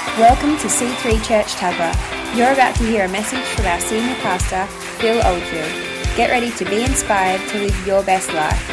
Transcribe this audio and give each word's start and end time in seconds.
Welcome 0.00 0.56
to 0.56 0.66
C3 0.66 1.22
Church 1.22 1.54
Tuggerah. 1.56 1.94
You're 2.34 2.52
about 2.52 2.74
to 2.76 2.84
hear 2.84 3.04
a 3.04 3.08
message 3.08 3.44
from 3.54 3.66
our 3.66 3.78
senior 3.80 4.14
pastor, 4.16 4.66
Phil 4.96 5.20
Oldfield. 5.26 6.16
Get 6.16 6.30
ready 6.30 6.50
to 6.52 6.64
be 6.64 6.82
inspired 6.82 7.46
to 7.50 7.58
live 7.58 7.86
your 7.86 8.02
best 8.02 8.32
life. 8.32 8.68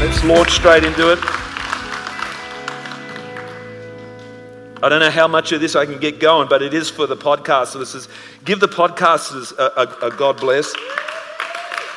Let's 0.00 0.24
launch 0.24 0.52
straight 0.52 0.84
into 0.84 1.12
am, 1.12 1.41
I 4.82 4.88
don't 4.88 4.98
know 4.98 5.10
how 5.10 5.28
much 5.28 5.52
of 5.52 5.60
this 5.60 5.76
I 5.76 5.86
can 5.86 6.00
get 6.00 6.18
going, 6.18 6.48
but 6.48 6.60
it 6.60 6.74
is 6.74 6.90
for 6.90 7.06
the 7.06 7.16
podcast 7.16 7.76
listeners. 7.76 8.08
Give 8.44 8.58
the 8.58 8.66
podcasters 8.66 9.56
a, 9.56 9.80
a, 9.80 10.08
a 10.08 10.16
God 10.16 10.40
bless. 10.40 10.74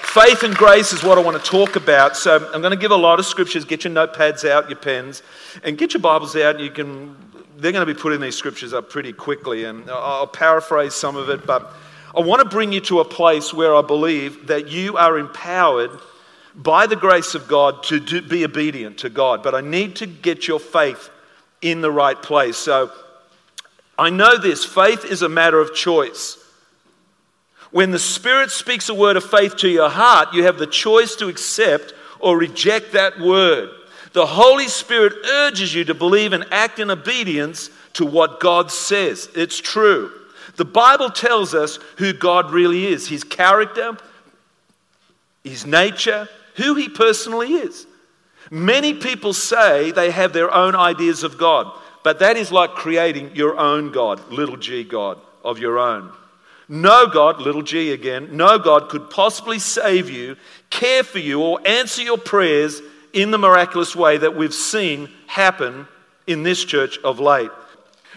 Faith 0.04 0.44
and 0.44 0.54
grace 0.54 0.94
is 0.94 1.04
what 1.04 1.18
I 1.18 1.22
want 1.22 1.44
to 1.44 1.50
talk 1.50 1.76
about. 1.76 2.16
So 2.16 2.48
I'm 2.54 2.62
going 2.62 2.72
to 2.72 2.80
give 2.80 2.92
a 2.92 2.96
lot 2.96 3.18
of 3.18 3.26
scriptures. 3.26 3.66
Get 3.66 3.86
your 3.86 3.92
notepads 3.92 4.48
out, 4.48 4.70
your 4.70 4.78
pens, 4.78 5.24
and 5.64 5.80
get 5.80 5.96
your 5.96 6.02
Bibles 6.02 6.36
out. 6.36 6.60
You 6.60 6.70
can. 6.70 7.16
They're 7.58 7.72
going 7.72 7.86
to 7.86 7.92
be 7.92 8.00
putting 8.00 8.22
these 8.22 8.36
scriptures 8.38 8.72
up 8.72 8.92
pretty 8.92 9.14
quickly, 9.14 9.64
and 9.66 9.90
I'll 9.90 10.28
paraphrase 10.28 10.94
some 10.94 11.16
of 11.16 11.30
it. 11.30 11.48
But 11.48 11.74
I 12.16 12.20
want 12.20 12.44
to 12.44 12.48
bring 12.48 12.72
you 12.72 12.82
to 12.82 13.00
a 13.00 13.06
place 13.06 13.52
where 13.52 13.74
I 13.74 13.82
believe 13.82 14.46
that 14.48 14.68
you 14.68 14.96
are 14.96 15.18
empowered 15.18 15.90
by 16.54 16.86
the 16.86 16.96
grace 16.96 17.34
of 17.34 17.48
God 17.48 17.82
to 17.84 18.00
do, 18.00 18.22
be 18.22 18.46
obedient 18.46 19.00
to 19.00 19.10
God. 19.10 19.42
But 19.42 19.56
I 19.56 19.62
need 19.62 19.96
to 19.98 20.06
get 20.06 20.48
your 20.48 20.60
faith 20.60 21.10
in 21.62 21.82
the 21.82 21.92
right 21.92 22.22
place. 22.22 22.58
So 22.58 22.92
I 23.98 24.10
know 24.10 24.38
this 24.38 24.66
faith 24.66 25.06
is 25.06 25.22
a 25.22 25.30
matter 25.30 25.60
of 25.60 25.74
choice. 25.74 26.38
When 27.72 27.92
the 27.92 28.00
Spirit 28.00 28.52
speaks 28.52 28.90
a 28.90 28.94
word 28.94 29.18
of 29.18 29.30
faith 29.30 29.58
to 29.58 29.70
your 29.70 29.90
heart, 29.90 30.34
you 30.34 30.44
have 30.44 30.58
the 30.58 30.68
choice 30.68 31.16
to 31.18 31.28
accept 31.28 31.94
or 32.20 32.38
reject 32.38 32.94
that 32.94 33.20
word. 33.20 33.70
The 34.14 34.26
Holy 34.26 34.70
Spirit 34.70 35.14
urges 35.26 35.74
you 35.76 35.84
to 35.86 35.94
believe 35.94 36.32
and 36.32 36.46
act 36.52 36.80
in 36.80 36.90
obedience 36.90 37.70
to 37.94 38.06
what 38.06 38.40
God 38.40 38.72
says. 38.72 39.30
It's 39.36 39.60
true. 39.60 40.12
The 40.56 40.66
Bible 40.66 41.10
tells 41.10 41.54
us 41.54 41.80
who 41.98 42.14
God 42.14 42.52
really 42.52 42.86
is 42.86 43.10
his 43.10 43.26
character, 43.26 43.98
his 45.44 45.66
nature, 45.66 46.30
who 46.56 46.76
he 46.76 46.88
personally 46.88 47.54
is. 47.56 47.86
Many 48.52 48.94
people 48.94 49.34
say 49.34 49.92
they 49.92 50.12
have 50.12 50.34
their 50.34 50.54
own 50.54 50.76
ideas 50.76 51.24
of 51.24 51.38
God, 51.38 51.72
but 52.04 52.20
that 52.20 52.38
is 52.38 52.52
like 52.52 52.72
creating 52.72 53.36
your 53.36 53.58
own 53.58 53.92
God, 53.92 54.32
little 54.32 54.58
g 54.58 54.84
God, 54.84 55.20
of 55.44 55.58
your 55.58 55.80
own. 55.80 56.12
No 56.68 57.08
God, 57.08 57.42
little 57.42 57.62
g 57.62 57.92
again, 57.92 58.36
no 58.36 58.58
God 58.60 58.90
could 58.90 59.10
possibly 59.10 59.60
save 59.60 60.10
you, 60.10 60.36
care 60.70 61.04
for 61.04 61.20
you, 61.20 61.42
or 61.42 61.60
answer 61.66 62.02
your 62.02 62.18
prayers 62.18 62.82
in 63.14 63.32
the 63.32 63.38
miraculous 63.38 63.96
way 63.96 64.18
that 64.18 64.36
we've 64.36 64.54
seen 64.54 65.10
happen 65.28 65.88
in 66.28 66.44
this 66.44 66.64
church 66.64 66.98
of 67.04 67.20
late. 67.20 67.52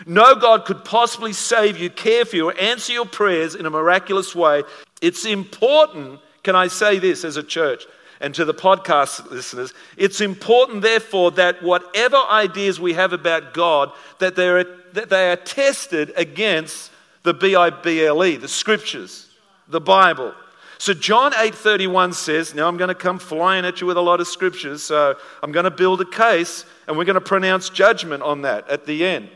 No 0.06 0.34
God 0.34 0.64
could 0.64 0.84
possibly 0.84 1.32
save 1.32 1.78
you, 1.78 1.90
care 1.90 2.24
for 2.24 2.36
you, 2.36 2.50
or 2.50 2.60
answer 2.60 2.92
your 2.92 3.06
prayers 3.06 3.54
in 3.54 3.66
a 3.66 3.70
miraculous 3.70 4.34
way. 4.34 4.62
It's 5.00 5.24
important, 5.24 6.20
can 6.42 6.54
I 6.54 6.68
say 6.68 6.98
this 6.98 7.24
as 7.24 7.36
a 7.36 7.42
church, 7.42 7.86
and 8.20 8.34
to 8.34 8.44
the 8.44 8.54
podcast 8.54 9.30
listeners, 9.30 9.72
it's 9.96 10.20
important, 10.20 10.82
therefore, 10.82 11.30
that 11.32 11.62
whatever 11.62 12.16
ideas 12.16 12.80
we 12.80 12.94
have 12.94 13.12
about 13.12 13.54
God, 13.54 13.92
that, 14.18 14.36
they're, 14.36 14.64
that 14.92 15.08
they 15.08 15.30
are 15.30 15.36
tested 15.36 16.12
against 16.16 16.90
the 17.22 17.34
B-I-B-L-E, 17.34 18.36
the 18.36 18.48
scriptures, 18.48 19.28
the 19.68 19.80
Bible. 19.80 20.34
So 20.78 20.94
John 20.94 21.32
8:31 21.32 22.14
says, 22.14 22.54
now 22.54 22.68
I'm 22.68 22.76
going 22.76 22.88
to 22.88 22.94
come 22.94 23.18
flying 23.18 23.64
at 23.64 23.80
you 23.80 23.86
with 23.86 23.96
a 23.96 24.00
lot 24.00 24.20
of 24.20 24.28
scriptures, 24.28 24.84
so 24.84 25.16
I'm 25.42 25.50
going 25.50 25.64
to 25.64 25.70
build 25.70 26.00
a 26.00 26.04
case 26.04 26.64
and 26.86 26.96
we're 26.96 27.04
going 27.04 27.14
to 27.14 27.20
pronounce 27.20 27.68
judgment 27.68 28.22
on 28.22 28.42
that 28.42 28.68
at 28.68 28.86
the 28.86 29.04
end. 29.04 29.28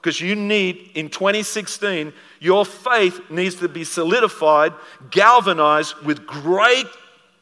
Because 0.00 0.20
you 0.20 0.34
need, 0.34 0.90
in 0.94 1.08
2016, 1.10 2.12
your 2.40 2.64
faith 2.64 3.30
needs 3.30 3.56
to 3.56 3.68
be 3.68 3.84
solidified, 3.84 4.72
galvanized 5.10 5.94
with 5.98 6.26
great 6.26 6.86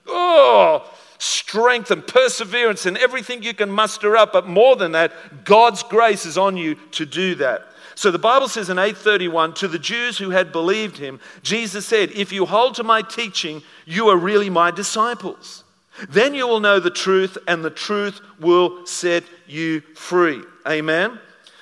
oh, 0.08 0.91
strength 1.19 1.91
and 1.91 2.06
perseverance 2.06 2.86
and 2.86 2.96
everything 2.98 3.42
you 3.42 3.54
can 3.54 3.70
muster 3.70 4.16
up. 4.16 4.32
But 4.32 4.46
more 4.46 4.76
than 4.76 4.92
that, 4.92 5.44
God's 5.44 5.82
grace 5.82 6.26
is 6.26 6.38
on 6.38 6.56
you 6.56 6.76
to 6.92 7.04
do 7.04 7.34
that. 7.36 7.62
So 7.94 8.12
the 8.12 8.18
Bible 8.18 8.48
says 8.48 8.70
in 8.70 8.78
831 8.78 9.54
to 9.54 9.66
the 9.66 9.78
Jews 9.78 10.18
who 10.18 10.30
had 10.30 10.52
believed 10.52 10.98
him, 10.98 11.18
Jesus 11.42 11.84
said, 11.84 12.12
If 12.12 12.32
you 12.32 12.47
hold 12.47 12.76
to 12.76 12.84
my 12.84 13.02
teaching, 13.02 13.60
you 13.86 14.08
are 14.08 14.16
really 14.16 14.50
my 14.50 14.70
disciples. 14.70 15.64
Then 16.08 16.32
you 16.32 16.47
will 16.47 16.60
know 16.60 16.78
the 16.78 16.91
truth, 16.91 17.36
and 17.48 17.64
the 17.64 17.70
truth 17.70 18.20
will 18.38 18.86
set 18.86 19.24
you 19.48 19.80
free. 19.97 20.42
Amen. 20.64 21.18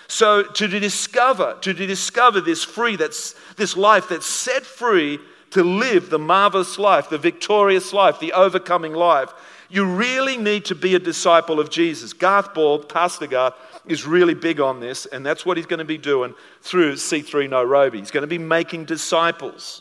So 0.08 0.42
to 0.42 0.68
discover, 0.68 1.56
to 1.62 1.72
discover 1.72 2.42
this 2.42 2.62
free, 2.62 2.96
that's 2.96 3.34
this 3.56 3.76
life 3.76 4.10
that's 4.10 4.26
set 4.26 4.64
free 4.64 5.18
to 5.56 5.64
live 5.64 6.10
the 6.10 6.18
marvelous 6.18 6.78
life, 6.78 7.08
the 7.08 7.16
victorious 7.16 7.94
life, 7.94 8.20
the 8.20 8.34
overcoming 8.34 8.92
life, 8.92 9.32
you 9.70 9.86
really 9.86 10.36
need 10.36 10.66
to 10.66 10.74
be 10.74 10.94
a 10.94 10.98
disciple 10.98 11.58
of 11.58 11.70
Jesus. 11.70 12.12
Garth 12.12 12.52
Ball, 12.52 12.78
Pastor 12.78 13.26
Garth, 13.26 13.54
is 13.86 14.04
really 14.04 14.34
big 14.34 14.60
on 14.60 14.80
this, 14.80 15.06
and 15.06 15.24
that's 15.24 15.46
what 15.46 15.56
he's 15.56 15.64
going 15.64 15.78
to 15.78 15.86
be 15.86 15.96
doing 15.96 16.34
through 16.60 16.96
C3 16.96 17.48
Nairobi. 17.48 18.00
He's 18.00 18.10
going 18.10 18.20
to 18.20 18.26
be 18.26 18.36
making 18.36 18.84
disciples. 18.84 19.80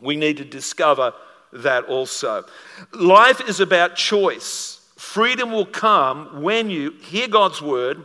We 0.00 0.14
need 0.14 0.36
to 0.36 0.44
discover 0.44 1.12
that 1.52 1.86
also. 1.86 2.44
Life 2.92 3.48
is 3.48 3.58
about 3.58 3.96
choice. 3.96 4.80
Freedom 4.96 5.50
will 5.50 5.66
come 5.66 6.40
when 6.40 6.70
you 6.70 6.92
hear 7.02 7.26
God's 7.26 7.60
word, 7.60 8.04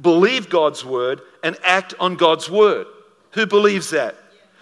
believe 0.00 0.48
God's 0.48 0.84
word, 0.84 1.20
and 1.42 1.56
act 1.64 1.94
on 1.98 2.14
God's 2.14 2.48
word. 2.48 2.86
Who 3.32 3.44
believes 3.44 3.90
that? 3.90 4.14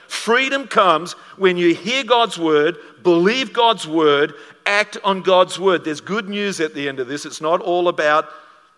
Freedom 0.08 0.66
comes 0.66 1.12
when 1.36 1.56
you 1.56 1.74
hear 1.74 2.04
God's 2.04 2.38
word, 2.38 2.76
believe 3.02 3.52
God's 3.52 3.86
word, 3.86 4.34
act 4.64 4.96
on 5.04 5.22
God's 5.22 5.58
word. 5.58 5.84
There's 5.84 6.00
good 6.00 6.28
news 6.28 6.60
at 6.60 6.74
the 6.74 6.88
end 6.88 7.00
of 7.00 7.08
this. 7.08 7.24
It's 7.26 7.40
not 7.40 7.60
all 7.60 7.88
about 7.88 8.28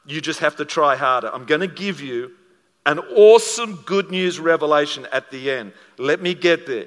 you 0.06 0.20
just 0.20 0.40
have 0.40 0.56
to 0.56 0.64
try 0.64 0.96
harder. 0.96 1.32
I'm 1.32 1.44
going 1.44 1.60
to 1.60 1.66
give 1.66 2.00
you 2.00 2.32
an 2.86 2.98
awesome 2.98 3.76
good 3.84 4.10
news 4.10 4.40
revelation 4.40 5.06
at 5.12 5.30
the 5.30 5.50
end. 5.50 5.72
Let 5.98 6.22
me 6.22 6.34
get 6.34 6.66
there. 6.66 6.86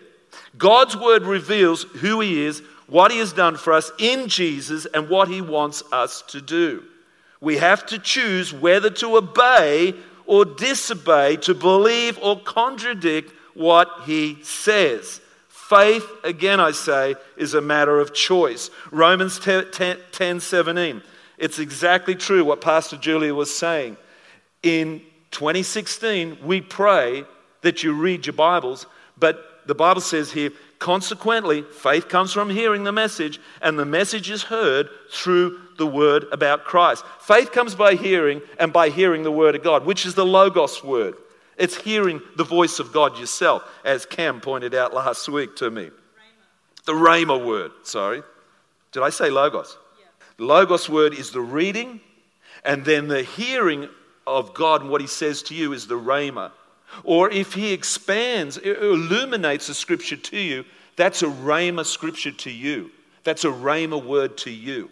God's 0.57 0.97
word 0.97 1.23
reveals 1.23 1.83
who 1.83 2.19
He 2.21 2.43
is, 2.45 2.63
what 2.87 3.11
He 3.11 3.19
has 3.19 3.33
done 3.33 3.57
for 3.57 3.73
us 3.73 3.91
in 3.99 4.27
Jesus, 4.27 4.87
and 4.87 5.09
what 5.09 5.27
He 5.27 5.41
wants 5.41 5.83
us 5.91 6.23
to 6.29 6.41
do. 6.41 6.83
We 7.39 7.57
have 7.57 7.85
to 7.87 7.99
choose 7.99 8.53
whether 8.53 8.89
to 8.89 9.17
obey 9.17 9.93
or 10.25 10.45
disobey, 10.45 11.37
to 11.37 11.53
believe 11.53 12.17
or 12.21 12.39
contradict 12.39 13.33
what 13.53 13.89
he 14.05 14.37
says. 14.43 15.21
Faith, 15.49 16.05
again, 16.23 16.59
I 16.59 16.71
say, 16.71 17.15
is 17.37 17.53
a 17.53 17.61
matter 17.61 17.99
of 17.99 18.13
choice. 18.13 18.69
Romans 18.91 19.39
10, 19.39 19.71
10, 19.71 19.97
10 20.11 20.39
17. 20.39 21.01
It's 21.37 21.59
exactly 21.59 22.13
true 22.13 22.43
what 22.43 22.61
Pastor 22.61 22.97
Julia 22.97 23.33
was 23.33 23.55
saying. 23.55 23.97
In 24.63 25.01
2016, 25.31 26.39
we 26.43 26.61
pray 26.61 27.23
that 27.61 27.83
you 27.83 27.93
read 27.93 28.25
your 28.25 28.33
Bibles, 28.33 28.85
but 29.17 29.61
the 29.65 29.75
Bible 29.75 30.01
says 30.01 30.31
here, 30.31 30.51
consequently, 30.79 31.61
faith 31.61 32.09
comes 32.09 32.33
from 32.33 32.49
hearing 32.49 32.83
the 32.83 32.91
message, 32.91 33.39
and 33.61 33.79
the 33.79 33.85
message 33.85 34.29
is 34.29 34.43
heard 34.43 34.89
through 35.11 35.57
the 35.77 35.87
word 35.87 36.25
about 36.31 36.65
Christ. 36.65 37.05
Faith 37.21 37.51
comes 37.51 37.75
by 37.75 37.95
hearing, 37.95 38.41
and 38.59 38.73
by 38.73 38.89
hearing 38.89 39.23
the 39.23 39.31
word 39.31 39.55
of 39.55 39.63
God, 39.63 39.85
which 39.85 40.05
is 40.05 40.15
the 40.15 40.25
Logos 40.25 40.83
word. 40.83 41.15
It's 41.61 41.77
hearing 41.77 42.23
the 42.37 42.43
voice 42.43 42.79
of 42.79 42.91
God 42.91 43.19
yourself, 43.19 43.61
as 43.85 44.03
Cam 44.07 44.41
pointed 44.41 44.73
out 44.73 44.95
last 44.95 45.29
week 45.29 45.55
to 45.57 45.69
me. 45.69 45.83
Rhema. 45.83 46.85
The 46.85 46.93
Rhema 46.93 47.45
word, 47.45 47.71
sorry. 47.83 48.23
Did 48.91 49.03
I 49.03 49.11
say 49.11 49.29
Logos? 49.29 49.77
Yeah. 49.99 50.07
The 50.37 50.45
Logos 50.45 50.89
word 50.89 51.13
is 51.13 51.29
the 51.29 51.39
reading, 51.39 52.01
and 52.65 52.83
then 52.83 53.07
the 53.07 53.21
hearing 53.21 53.87
of 54.25 54.55
God 54.55 54.81
and 54.81 54.89
what 54.89 55.01
He 55.01 55.07
says 55.07 55.43
to 55.43 55.53
you 55.53 55.71
is 55.73 55.85
the 55.85 55.99
Rhema. 55.99 56.51
Or 57.03 57.29
if 57.29 57.53
He 57.53 57.73
expands, 57.73 58.57
illuminates 58.57 59.67
the 59.67 59.75
scripture 59.75 60.17
to 60.17 60.39
you, 60.39 60.65
that's 60.95 61.21
a 61.21 61.27
Rhema 61.27 61.85
scripture 61.85 62.31
to 62.31 62.49
you. 62.49 62.89
That's 63.23 63.45
a 63.45 63.49
Rhema 63.49 64.03
word 64.03 64.35
to 64.39 64.49
you. 64.49 64.89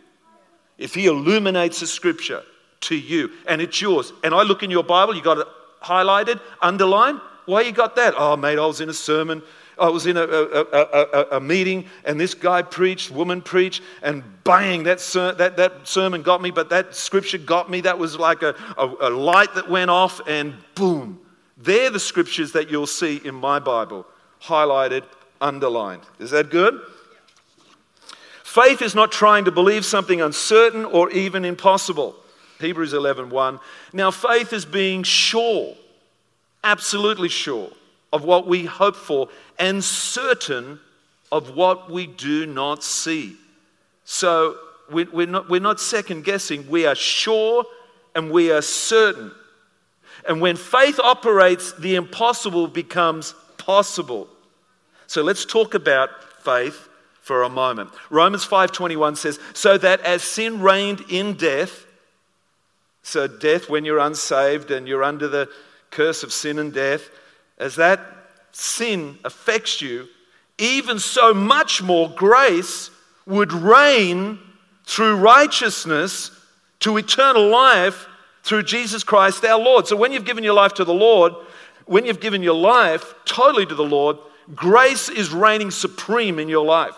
If 0.77 0.93
He 0.93 1.07
illuminates 1.07 1.79
the 1.79 1.87
scripture 1.87 2.43
to 2.81 2.95
you, 2.95 3.31
and 3.47 3.59
it's 3.59 3.81
yours, 3.81 4.13
and 4.23 4.35
I 4.35 4.43
look 4.43 4.61
in 4.61 4.69
your 4.69 4.83
Bible, 4.83 5.15
you 5.15 5.23
got 5.23 5.39
it 5.39 5.47
highlighted, 5.81 6.39
underlined. 6.61 7.21
Why 7.45 7.61
you 7.61 7.71
got 7.71 7.95
that? 7.95 8.13
Oh, 8.17 8.37
mate, 8.37 8.59
I 8.59 8.65
was 8.65 8.81
in 8.81 8.89
a 8.89 8.93
sermon 8.93 9.41
I 9.79 9.89
was 9.89 10.05
in 10.05 10.17
a, 10.17 10.23
a, 10.23 10.63
a, 10.63 11.27
a, 11.37 11.39
meeting 11.39 11.85
and 12.03 12.19
this 12.19 12.33
guy 12.33 12.61
preached, 12.61 13.11
woman 13.11 13.41
preached, 13.41 13.81
and 14.01 14.23
bang, 14.43 14.83
that, 14.83 14.99
ser- 14.99 15.33
that, 15.33 15.57
that 15.57 15.87
sermon 15.87 16.21
got 16.21 16.41
me, 16.41 16.51
but 16.51 16.69
that 16.69 16.95
scripture 16.95 17.37
got 17.37 17.69
me. 17.69 17.81
That 17.81 17.97
was 17.97 18.17
like 18.19 18.41
a, 18.41 18.55
a, 18.77 19.09
light 19.09 19.53
that 19.55 19.69
went 19.69 19.89
off, 19.89 20.19
and 20.27 20.55
boom. 20.75 21.19
They're 21.57 21.89
the 21.89 21.99
scriptures 21.99 22.51
that 22.53 22.69
you'll 22.69 22.87
see 22.87 23.21
in 23.23 23.35
my 23.35 23.59
Bible, 23.59 24.05
highlighted, 24.41 25.03
underlined. 25.39 26.03
Is 26.19 26.31
that 26.31 26.49
good? 26.49 26.79
Faith 28.43 28.81
is 28.81 28.95
not 28.95 29.11
trying 29.11 29.45
to 29.45 29.51
believe 29.51 29.85
something 29.85 30.21
uncertain 30.21 30.83
or 30.85 31.09
even 31.11 31.45
impossible. 31.45 32.15
Hebrews 32.59 32.93
11:1. 32.93 33.29
1. 33.29 33.59
Now 33.93 34.11
faith 34.11 34.53
is 34.53 34.65
being 34.65 35.03
sure, 35.03 35.75
absolutely 36.63 37.29
sure 37.29 37.71
of 38.11 38.23
what 38.23 38.47
we 38.47 38.65
hope 38.65 38.95
for 38.95 39.29
and 39.57 39.83
certain 39.83 40.79
of 41.31 41.55
what 41.55 41.89
we 41.89 42.07
do 42.07 42.45
not 42.45 42.83
see. 42.83 43.37
So 44.03 44.57
we're 44.89 45.27
not, 45.27 45.49
we're 45.49 45.61
not 45.61 45.79
second 45.79 46.23
guessing, 46.23 46.67
we 46.69 46.85
are 46.85 46.95
sure 46.95 47.63
and 48.15 48.31
we 48.31 48.51
are 48.51 48.61
certain. 48.61 49.31
And 50.27 50.41
when 50.41 50.55
faith 50.55 50.99
operates, 50.99 51.73
the 51.73 51.95
impossible 51.95 52.67
becomes 52.67 53.35
possible. 53.57 54.27
So 55.07 55.21
let's 55.21 55.45
talk 55.45 55.75
about 55.75 56.09
faith 56.43 56.89
for 57.21 57.43
a 57.43 57.49
moment. 57.49 57.91
Romans 58.09 58.43
5:21 58.43 59.15
says, 59.15 59.39
"So 59.53 59.77
that 59.77 60.01
as 60.01 60.23
sin 60.23 60.61
reigned 60.61 61.05
in 61.09 61.33
death, 61.33 61.85
so 63.09 63.27
death 63.27 63.69
when 63.69 63.85
you're 63.85 63.99
unsaved 63.99 64.71
and 64.71 64.87
you're 64.87 65.03
under 65.03 65.27
the 65.27 65.49
curse 65.91 66.23
of 66.23 66.31
sin 66.31 66.59
and 66.59 66.73
death, 66.73 67.09
as 67.57 67.75
that 67.75 67.99
sin 68.51 69.17
affects 69.25 69.81
you, 69.81 70.07
even 70.57 70.99
so 70.99 71.33
much 71.33 71.81
more 71.81 72.09
grace 72.09 72.91
would 73.25 73.51
reign 73.53 74.39
through 74.85 75.15
righteousness 75.15 76.31
to 76.79 76.97
eternal 76.97 77.47
life 77.49 78.07
through 78.43 78.63
Jesus 78.63 79.03
Christ 79.03 79.45
our 79.45 79.59
Lord. 79.59 79.87
So 79.87 79.95
when 79.95 80.11
you've 80.11 80.25
given 80.25 80.43
your 80.43 80.53
life 80.53 80.73
to 80.75 80.85
the 80.85 80.93
Lord, 80.93 81.33
when 81.85 82.05
you've 82.05 82.19
given 82.19 82.43
your 82.43 82.55
life 82.55 83.13
totally 83.25 83.65
to 83.65 83.75
the 83.75 83.83
Lord, 83.83 84.17
grace 84.55 85.09
is 85.09 85.31
reigning 85.31 85.71
supreme 85.71 86.39
in 86.39 86.49
your 86.49 86.65
life. 86.65 86.95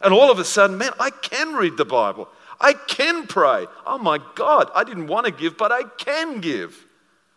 And 0.00 0.12
all 0.12 0.30
of 0.30 0.38
a 0.38 0.44
sudden, 0.44 0.78
man, 0.78 0.92
I 1.00 1.10
can 1.10 1.54
read 1.54 1.76
the 1.76 1.84
Bible. 1.84 2.28
I 2.60 2.72
can 2.72 3.26
pray. 3.26 3.66
Oh 3.86 3.98
my 3.98 4.18
God, 4.34 4.70
I 4.74 4.84
didn't 4.84 5.08
want 5.08 5.26
to 5.26 5.32
give, 5.32 5.58
but 5.58 5.72
I 5.72 5.82
can 5.84 6.40
give. 6.40 6.86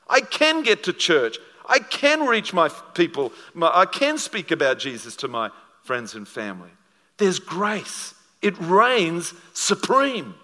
I 0.10 0.22
can 0.22 0.64
get 0.64 0.84
to 0.84 0.94
church. 0.94 1.38
I 1.68 1.80
can 1.80 2.26
reach 2.28 2.54
my 2.54 2.70
people. 2.94 3.34
I 3.62 3.86
can 3.86 4.18
speak 4.18 4.52
about 4.52 4.80
Jesus 4.80 5.16
to 5.18 5.28
my 5.28 5.50
friends 5.84 6.16
and 6.16 6.28
family. 6.28 6.70
There's 7.18 7.40
grace, 7.40 8.14
it 8.42 8.58
reigns 8.60 9.34
supreme. 9.54 10.36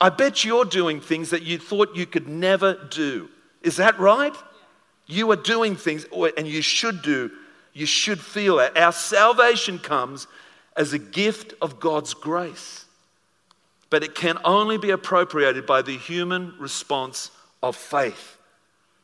I 0.00 0.08
bet 0.08 0.44
you're 0.44 0.64
doing 0.64 1.00
things 1.00 1.30
that 1.30 1.42
you 1.42 1.58
thought 1.58 1.94
you 1.94 2.06
could 2.06 2.26
never 2.26 2.74
do. 2.90 3.28
Is 3.62 3.76
that 3.76 4.00
right? 4.00 4.34
You 5.06 5.30
are 5.30 5.36
doing 5.36 5.76
things, 5.76 6.06
and 6.36 6.48
you 6.48 6.62
should 6.62 7.02
do, 7.02 7.30
you 7.72 7.86
should 7.86 8.18
feel 8.18 8.56
that. 8.56 8.76
Our 8.76 8.92
salvation 8.92 9.78
comes 9.78 10.26
as 10.76 10.92
a 10.92 10.98
gift 10.98 11.54
of 11.60 11.78
God's 11.78 12.14
grace, 12.14 12.86
but 13.92 14.02
it 14.02 14.14
can 14.14 14.38
only 14.42 14.78
be 14.78 14.88
appropriated 14.88 15.66
by 15.66 15.82
the 15.82 15.98
human 15.98 16.54
response 16.58 17.30
of 17.62 17.76
faith. 17.76 18.38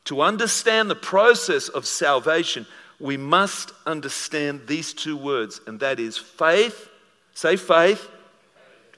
To 0.05 0.21
understand 0.21 0.89
the 0.89 0.95
process 0.95 1.69
of 1.69 1.85
salvation, 1.85 2.65
we 2.99 3.15
must 3.15 3.71
understand 3.85 4.61
these 4.65 4.91
two 4.95 5.15
words, 5.15 5.61
and 5.67 5.79
that 5.81 5.99
is 5.99 6.17
faith, 6.17 6.89
say 7.35 7.55
faith, 7.55 8.09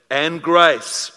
and 0.09 0.41
grace. 0.41 1.11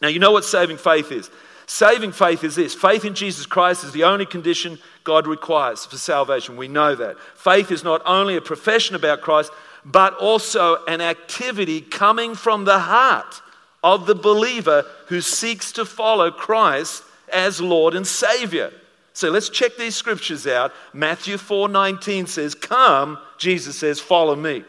Now, 0.00 0.06
you 0.06 0.20
know 0.20 0.30
what 0.30 0.44
saving 0.44 0.78
faith 0.78 1.10
is. 1.10 1.28
Saving 1.66 2.12
faith 2.12 2.44
is 2.44 2.54
this 2.54 2.76
faith 2.76 3.04
in 3.04 3.16
Jesus 3.16 3.46
Christ 3.46 3.82
is 3.82 3.90
the 3.90 4.04
only 4.04 4.26
condition 4.26 4.78
God 5.02 5.26
requires 5.26 5.86
for 5.86 5.96
salvation. 5.96 6.56
We 6.56 6.68
know 6.68 6.94
that. 6.94 7.16
Faith 7.34 7.72
is 7.72 7.82
not 7.82 8.00
only 8.06 8.36
a 8.36 8.40
profession 8.40 8.94
about 8.94 9.22
Christ, 9.22 9.50
but 9.84 10.14
also 10.14 10.84
an 10.84 11.00
activity 11.00 11.80
coming 11.80 12.36
from 12.36 12.64
the 12.64 12.78
heart 12.78 13.42
of 13.82 14.06
the 14.06 14.14
believer 14.14 14.84
who 15.06 15.20
seeks 15.20 15.72
to 15.72 15.84
follow 15.84 16.30
Christ 16.30 17.02
as 17.32 17.60
Lord 17.60 17.94
and 17.94 18.06
Savior. 18.06 18.72
So 19.12 19.30
let's 19.30 19.48
check 19.48 19.76
these 19.76 19.96
scriptures 19.96 20.46
out. 20.46 20.72
Matthew 20.92 21.36
4:19 21.38 22.26
says, 22.26 22.54
"Come," 22.54 23.18
Jesus 23.36 23.76
says, 23.76 24.00
"follow 24.00 24.36
me." 24.36 24.64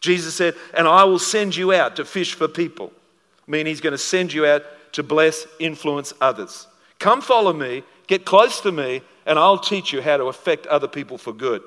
Jesus 0.00 0.34
said, 0.34 0.54
"And 0.74 0.86
I 0.86 1.04
will 1.04 1.18
send 1.18 1.56
you 1.56 1.72
out 1.72 1.96
to 1.96 2.04
fish 2.04 2.34
for 2.34 2.48
people." 2.48 2.92
I 3.46 3.50
mean, 3.50 3.66
he's 3.66 3.80
going 3.80 3.92
to 3.92 3.98
send 3.98 4.32
you 4.32 4.46
out 4.46 4.62
to 4.92 5.02
bless, 5.02 5.46
influence 5.58 6.12
others. 6.20 6.66
Come 6.98 7.20
follow 7.20 7.52
me, 7.52 7.82
get 8.06 8.24
close 8.24 8.60
to 8.60 8.72
me, 8.72 9.02
and 9.26 9.38
I'll 9.38 9.58
teach 9.58 9.92
you 9.92 10.02
how 10.02 10.16
to 10.16 10.24
affect 10.24 10.66
other 10.66 10.88
people 10.88 11.18
for 11.18 11.32
good. 11.32 11.62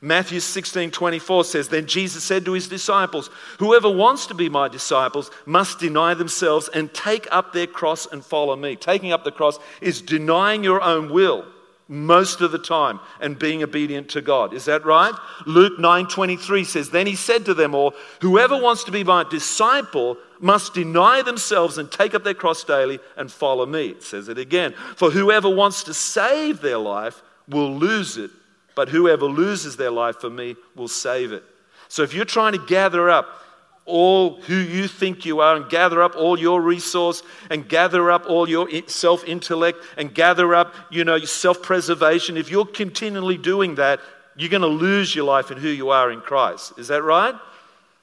Matthew 0.00 0.40
16 0.40 0.90
24 0.90 1.44
says, 1.44 1.68
Then 1.68 1.86
Jesus 1.86 2.24
said 2.24 2.44
to 2.44 2.52
his 2.52 2.68
disciples, 2.68 3.30
Whoever 3.58 3.90
wants 3.90 4.26
to 4.26 4.34
be 4.34 4.48
my 4.48 4.68
disciples 4.68 5.30
must 5.46 5.78
deny 5.78 6.14
themselves 6.14 6.68
and 6.68 6.92
take 6.92 7.26
up 7.30 7.52
their 7.52 7.66
cross 7.66 8.06
and 8.06 8.24
follow 8.24 8.56
me. 8.56 8.76
Taking 8.76 9.12
up 9.12 9.24
the 9.24 9.32
cross 9.32 9.58
is 9.80 10.02
denying 10.02 10.64
your 10.64 10.80
own 10.82 11.12
will 11.12 11.46
most 11.88 12.40
of 12.40 12.50
the 12.50 12.58
time 12.58 12.98
and 13.20 13.38
being 13.38 13.62
obedient 13.62 14.08
to 14.10 14.22
God. 14.22 14.54
Is 14.54 14.64
that 14.64 14.84
right? 14.84 15.14
Luke 15.46 15.78
9:23 15.78 16.64
says, 16.64 16.90
"Then 16.90 17.06
he 17.06 17.14
said 17.14 17.44
to 17.44 17.54
them 17.54 17.74
all, 17.74 17.94
whoever 18.20 18.56
wants 18.56 18.84
to 18.84 18.90
be 18.90 19.04
my 19.04 19.24
disciple 19.24 20.16
must 20.40 20.74
deny 20.74 21.22
themselves 21.22 21.78
and 21.78 21.90
take 21.90 22.14
up 22.14 22.24
their 22.24 22.34
cross 22.34 22.64
daily 22.64 23.00
and 23.16 23.30
follow 23.30 23.66
me." 23.66 23.88
It 23.88 24.02
says 24.02 24.28
it 24.28 24.38
again. 24.38 24.74
For 24.96 25.10
whoever 25.10 25.48
wants 25.48 25.82
to 25.84 25.94
save 25.94 26.60
their 26.60 26.78
life 26.78 27.22
will 27.48 27.76
lose 27.76 28.16
it, 28.16 28.30
but 28.74 28.88
whoever 28.88 29.26
loses 29.26 29.76
their 29.76 29.90
life 29.90 30.20
for 30.20 30.30
me 30.30 30.56
will 30.74 30.88
save 30.88 31.32
it. 31.32 31.44
So 31.88 32.02
if 32.02 32.14
you're 32.14 32.24
trying 32.24 32.52
to 32.52 32.66
gather 32.66 33.10
up 33.10 33.44
all 33.86 34.40
who 34.42 34.54
you 34.54 34.88
think 34.88 35.24
you 35.24 35.40
are 35.40 35.56
and 35.56 35.68
gather 35.68 36.02
up 36.02 36.16
all 36.16 36.38
your 36.38 36.60
resource 36.60 37.22
and 37.50 37.68
gather 37.68 38.10
up 38.10 38.24
all 38.26 38.48
your 38.48 38.66
self 38.86 39.24
intellect 39.24 39.78
and 39.98 40.14
gather 40.14 40.54
up, 40.54 40.74
you 40.90 41.04
know, 41.04 41.18
self 41.18 41.62
preservation. 41.62 42.36
If 42.36 42.50
you're 42.50 42.64
continually 42.64 43.36
doing 43.36 43.74
that, 43.76 44.00
you're 44.36 44.50
going 44.50 44.62
to 44.62 44.68
lose 44.68 45.14
your 45.14 45.26
life 45.26 45.50
in 45.50 45.58
who 45.58 45.68
you 45.68 45.90
are 45.90 46.10
in 46.10 46.20
Christ. 46.20 46.72
Is 46.78 46.88
that 46.88 47.02
right? 47.02 47.34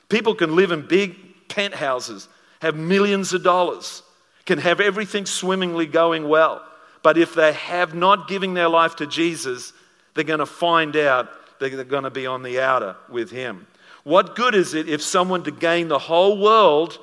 People 0.07 0.35
can 0.35 0.56
live 0.56 0.71
in 0.71 0.88
big 0.88 1.15
penthouses, 1.50 2.27
have 2.62 2.75
millions 2.75 3.33
of 3.33 3.44
dollars, 3.44 4.03
can 4.45 4.59
have 4.59 4.79
everything 4.79 5.25
swimmingly 5.25 5.88
going 5.88 6.27
well. 6.27 6.63
But 7.03 7.17
if 7.17 7.34
they 7.34 7.53
have 7.53 7.95
not 7.95 8.27
given 8.27 8.53
their 8.53 8.69
life 8.69 8.98
to 8.98 9.07
Jesus, 9.07 9.74
they're 10.13 10.24
going 10.24 10.39
to 10.39 10.46
find 10.46 10.96
out 10.96 11.30
they're 11.60 11.84
going 11.84 12.03
to 12.03 12.10
be 12.10 12.25
on 12.25 12.44
the 12.44 12.60
outer 12.60 12.96
with 13.10 13.32
Him. 13.32 13.68
What 14.03 14.36
good 14.36 14.56
is 14.56 14.74
it 14.74 14.89
if 14.89 15.01
someone 15.01 15.44
to 15.44 15.51
gain 15.51 15.88
the 15.88 16.00
whole 16.00 16.39
world 16.39 16.98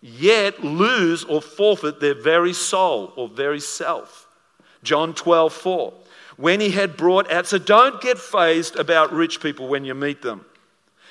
yet 0.00 0.62
lose 0.62 1.24
or 1.24 1.40
forfeit 1.40 2.00
their 2.00 2.20
very 2.20 2.52
soul 2.52 3.12
or 3.16 3.28
very 3.28 3.60
self? 3.60 4.26
John 4.82 5.14
12, 5.14 5.52
4. 5.52 5.94
When 6.36 6.60
he 6.60 6.70
had 6.70 6.96
brought 6.96 7.30
out, 7.30 7.46
so 7.46 7.58
don't 7.58 8.00
get 8.00 8.18
phased 8.18 8.76
about 8.76 9.12
rich 9.12 9.40
people 9.40 9.68
when 9.68 9.84
you 9.84 9.94
meet 9.94 10.22
them. 10.22 10.44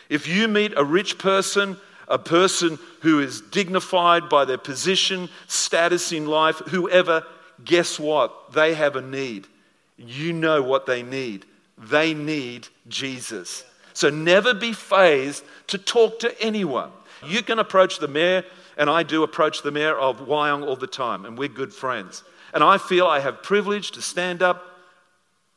If 0.10 0.28
you 0.28 0.48
meet 0.48 0.74
a 0.76 0.84
rich 0.84 1.18
person, 1.18 1.78
a 2.10 2.20
person 2.20 2.78
who 3.02 3.20
is 3.20 3.40
dignified 3.40 4.28
by 4.28 4.46
their 4.46 4.58
position, 4.58 5.30
status 5.48 6.12
in 6.12 6.28
life, 6.28 6.58
whoever, 6.68 7.26
guess 7.64 7.98
what? 7.98 8.52
They 8.52 8.74
have 8.74 8.98
a 8.98 9.02
need. 9.02 9.48
You 9.98 10.34
know 10.34 10.62
what 10.62 10.86
they 10.86 11.04
need. 11.04 11.46
They 11.78 12.14
need 12.14 12.68
Jesus. 12.88 13.64
So 13.94 14.10
never 14.10 14.54
be 14.54 14.74
phased 14.74 15.44
to 15.68 15.78
talk 15.78 16.20
to 16.20 16.42
anyone. 16.42 16.92
You 17.26 17.44
can 17.44 17.60
approach 17.60 18.00
the 18.00 18.08
mayor, 18.08 18.44
and 18.78 18.90
I 18.90 19.04
do 19.04 19.24
approach 19.24 19.62
the 19.62 19.72
mayor 19.72 19.98
of 19.98 20.22
Wyong 20.22 20.66
all 20.68 20.76
the 20.76 20.88
time, 20.88 21.26
and 21.26 21.38
we're 21.38 21.48
good 21.48 21.74
friends. 21.74 22.24
And 22.54 22.64
I 22.64 22.78
feel 22.78 23.08
I 23.08 23.20
have 23.20 23.42
privilege 23.44 23.92
to 23.92 24.02
stand 24.02 24.42
up 24.42 24.64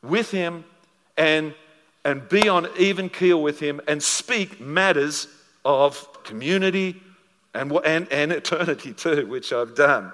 with 0.01 0.31
him 0.31 0.63
and, 1.17 1.53
and 2.05 2.27
be 2.29 2.47
on 2.47 2.67
even 2.77 3.09
keel 3.09 3.41
with 3.41 3.59
him 3.59 3.81
and 3.87 4.01
speak 4.01 4.59
matters 4.59 5.27
of 5.65 6.23
community 6.23 7.01
and, 7.53 7.71
and, 7.85 8.11
and 8.11 8.31
eternity 8.31 8.93
too, 8.93 9.27
which 9.27 9.51
I've 9.51 9.75
done. 9.75 10.11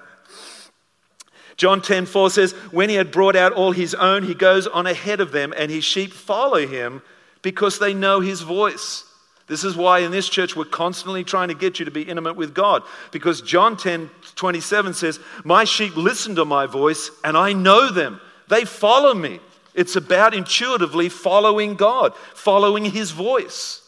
John 1.57 1.81
10 1.81 2.05
4 2.05 2.29
says, 2.29 2.53
When 2.71 2.89
he 2.89 2.95
had 2.95 3.11
brought 3.11 3.35
out 3.35 3.53
all 3.53 3.71
his 3.71 3.93
own, 3.93 4.23
he 4.23 4.33
goes 4.33 4.67
on 4.67 4.87
ahead 4.87 5.19
of 5.19 5.31
them, 5.31 5.53
and 5.55 5.71
his 5.71 5.83
sheep 5.83 6.13
follow 6.13 6.65
him 6.65 7.01
because 7.41 7.79
they 7.79 7.93
know 7.93 8.19
his 8.19 8.41
voice. 8.41 9.05
This 9.47 9.63
is 9.63 9.75
why 9.75 9.99
in 9.99 10.11
this 10.11 10.29
church 10.29 10.55
we're 10.55 10.65
constantly 10.65 11.23
trying 11.23 11.49
to 11.49 11.53
get 11.53 11.77
you 11.77 11.85
to 11.85 11.91
be 11.91 12.03
intimate 12.03 12.35
with 12.35 12.53
God. 12.53 12.83
Because 13.11 13.41
John 13.41 13.77
10 13.77 14.09
27 14.35 14.93
says, 14.93 15.19
My 15.43 15.63
sheep 15.63 15.95
listen 15.95 16.35
to 16.35 16.45
my 16.45 16.65
voice, 16.65 17.11
and 17.23 17.37
I 17.37 17.53
know 17.53 17.91
them. 17.91 18.19
They 18.47 18.65
follow 18.65 19.13
me. 19.13 19.39
It's 19.75 19.95
about 19.95 20.33
intuitively 20.33 21.09
following 21.09 21.75
God, 21.75 22.15
following 22.33 22.85
His 22.85 23.11
voice. 23.11 23.82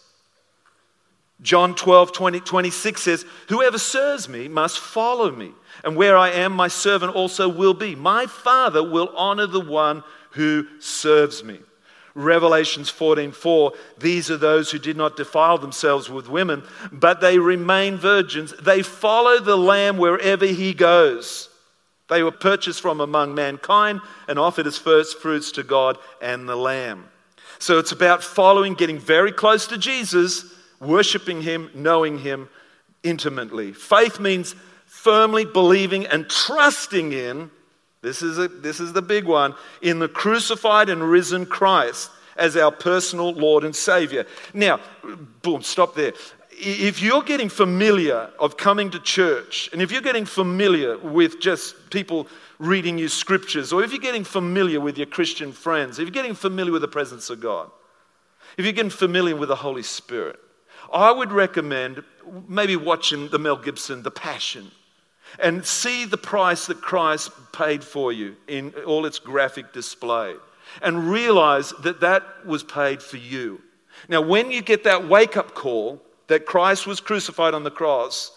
John 1.45 1.75
12, 1.75 2.11
20, 2.11 2.39
26 2.39 3.01
says, 3.01 3.25
Whoever 3.49 3.77
serves 3.77 4.27
me 4.27 4.47
must 4.47 4.79
follow 4.79 5.31
me, 5.31 5.51
and 5.83 5.95
where 5.95 6.17
I 6.17 6.31
am, 6.31 6.51
my 6.53 6.67
servant 6.67 7.15
also 7.15 7.47
will 7.47 7.75
be. 7.75 7.93
My 7.93 8.25
Father 8.25 8.83
will 8.83 9.13
honor 9.15 9.45
the 9.45 9.61
one 9.61 10.03
who 10.31 10.65
serves 10.79 11.43
me. 11.43 11.59
Revelations 12.15 12.89
14:4 12.89 13.75
These 13.99 14.31
are 14.31 14.37
those 14.37 14.71
who 14.71 14.79
did 14.79 14.97
not 14.97 15.17
defile 15.17 15.59
themselves 15.59 16.09
with 16.09 16.29
women, 16.29 16.63
but 16.91 17.21
they 17.21 17.37
remain 17.37 17.97
virgins. 17.97 18.53
They 18.59 18.81
follow 18.81 19.39
the 19.39 19.57
lamb 19.57 19.97
wherever 19.97 20.45
he 20.47 20.73
goes. 20.73 21.49
They 22.07 22.23
were 22.23 22.31
purchased 22.31 22.81
from 22.81 23.01
among 23.01 23.35
mankind 23.35 24.01
and 24.27 24.39
offered 24.39 24.65
as 24.65 24.79
first 24.79 25.19
fruits 25.19 25.51
to 25.53 25.63
God 25.63 25.99
and 26.21 26.49
the 26.49 26.55
lamb. 26.55 27.05
So 27.59 27.77
it's 27.77 27.91
about 27.91 28.23
following, 28.23 28.73
getting 28.73 28.97
very 28.97 29.31
close 29.31 29.67
to 29.67 29.77
Jesus, 29.77 30.54
worshiping 30.87 31.41
him, 31.41 31.69
knowing 31.73 32.19
him 32.19 32.49
intimately. 33.03 33.73
Faith 33.73 34.19
means 34.19 34.55
firmly 34.85 35.45
believing 35.45 36.05
and 36.07 36.29
trusting 36.29 37.11
in 37.11 37.49
this 38.05 38.21
is, 38.21 38.37
a, 38.37 38.47
this 38.47 38.79
is 38.79 38.93
the 38.93 39.01
big 39.01 39.25
one. 39.25 39.55
In 39.81 39.97
the 39.97 40.07
crucified 40.07 40.89
and 40.89 41.01
risen 41.01 41.47
Christ 41.47 42.11
as 42.37 42.55
our 42.55 42.71
personal 42.71 43.33
Lord 43.33 43.63
and 43.63 43.75
Savior. 43.75 44.27
Now, 44.53 44.79
boom, 45.41 45.63
stop 45.63 45.95
there. 45.95 46.13
If 46.51 47.01
you're 47.01 47.23
getting 47.23 47.49
familiar 47.49 48.29
of 48.37 48.57
coming 48.57 48.91
to 48.91 48.99
church, 48.99 49.71
and 49.73 49.81
if 49.81 49.91
you're 49.91 50.03
getting 50.03 50.25
familiar 50.25 50.99
with 50.99 51.41
just 51.41 51.89
people 51.89 52.27
reading 52.59 52.99
you 52.99 53.09
scriptures, 53.09 53.73
or 53.73 53.83
if 53.83 53.91
you're 53.91 53.99
getting 53.99 54.23
familiar 54.23 54.79
with 54.79 54.99
your 54.99 55.07
Christian 55.07 55.51
friends, 55.51 55.97
if 55.97 56.05
you're 56.05 56.11
getting 56.11 56.35
familiar 56.35 56.71
with 56.71 56.83
the 56.83 56.87
presence 56.87 57.31
of 57.31 57.41
God, 57.41 57.71
if 58.55 58.65
you're 58.65 58.73
getting 58.73 58.91
familiar 58.91 59.35
with 59.35 59.49
the 59.49 59.55
Holy 59.55 59.83
Spirit, 59.83 60.39
I 60.93 61.11
would 61.11 61.31
recommend 61.31 62.03
maybe 62.47 62.75
watching 62.75 63.29
the 63.29 63.39
Mel 63.39 63.57
Gibson, 63.57 64.03
The 64.03 64.11
Passion 64.11 64.71
and 65.39 65.65
see 65.65 66.05
the 66.05 66.17
price 66.17 66.67
that 66.67 66.81
Christ 66.81 67.31
paid 67.51 67.83
for 67.83 68.13
you 68.13 68.35
in 68.47 68.73
all 68.85 69.05
its 69.05 69.19
graphic 69.19 69.73
display 69.73 70.35
and 70.81 71.09
realize 71.09 71.73
that 71.83 72.01
that 72.01 72.23
was 72.45 72.63
paid 72.63 73.01
for 73.01 73.17
you. 73.17 73.61
Now, 74.07 74.21
when 74.21 74.51
you 74.51 74.61
get 74.61 74.83
that 74.83 75.07
wake 75.07 75.37
up 75.37 75.53
call 75.53 76.01
that 76.27 76.45
Christ 76.45 76.87
was 76.87 76.99
crucified 76.99 77.53
on 77.53 77.63
the 77.63 77.71
cross 77.71 78.31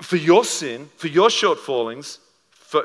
for 0.00 0.16
your 0.16 0.44
sin, 0.44 0.88
for 0.96 1.08
your 1.08 1.28
shortfallings, 1.28 2.18
for 2.50 2.84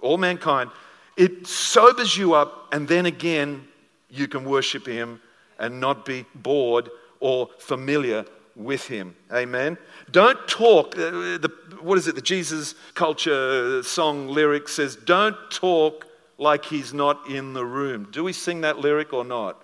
all 0.00 0.16
mankind, 0.16 0.70
it 1.16 1.46
sobers 1.46 2.16
you 2.16 2.34
up, 2.34 2.72
and 2.72 2.86
then 2.86 3.06
again, 3.06 3.66
you 4.08 4.28
can 4.28 4.44
worship 4.44 4.86
Him 4.86 5.20
and 5.58 5.80
not 5.80 6.04
be 6.04 6.24
bored 6.34 6.88
or 7.20 7.48
familiar 7.58 8.24
with 8.56 8.86
Him. 8.86 9.14
Amen. 9.32 9.78
Don't 10.10 10.38
talk. 10.48 10.96
Uh, 10.96 11.38
the, 11.38 11.52
what 11.80 11.98
is 11.98 12.08
it? 12.08 12.14
The 12.14 12.22
Jesus 12.22 12.74
culture 12.94 13.82
song 13.82 14.28
lyric 14.28 14.68
says, 14.68 14.96
Don't 14.96 15.36
talk 15.50 16.06
like 16.38 16.64
he's 16.64 16.94
not 16.94 17.28
in 17.28 17.52
the 17.52 17.64
room. 17.64 18.08
Do 18.10 18.24
we 18.24 18.32
sing 18.32 18.62
that 18.62 18.78
lyric 18.78 19.12
or 19.12 19.24
not? 19.24 19.62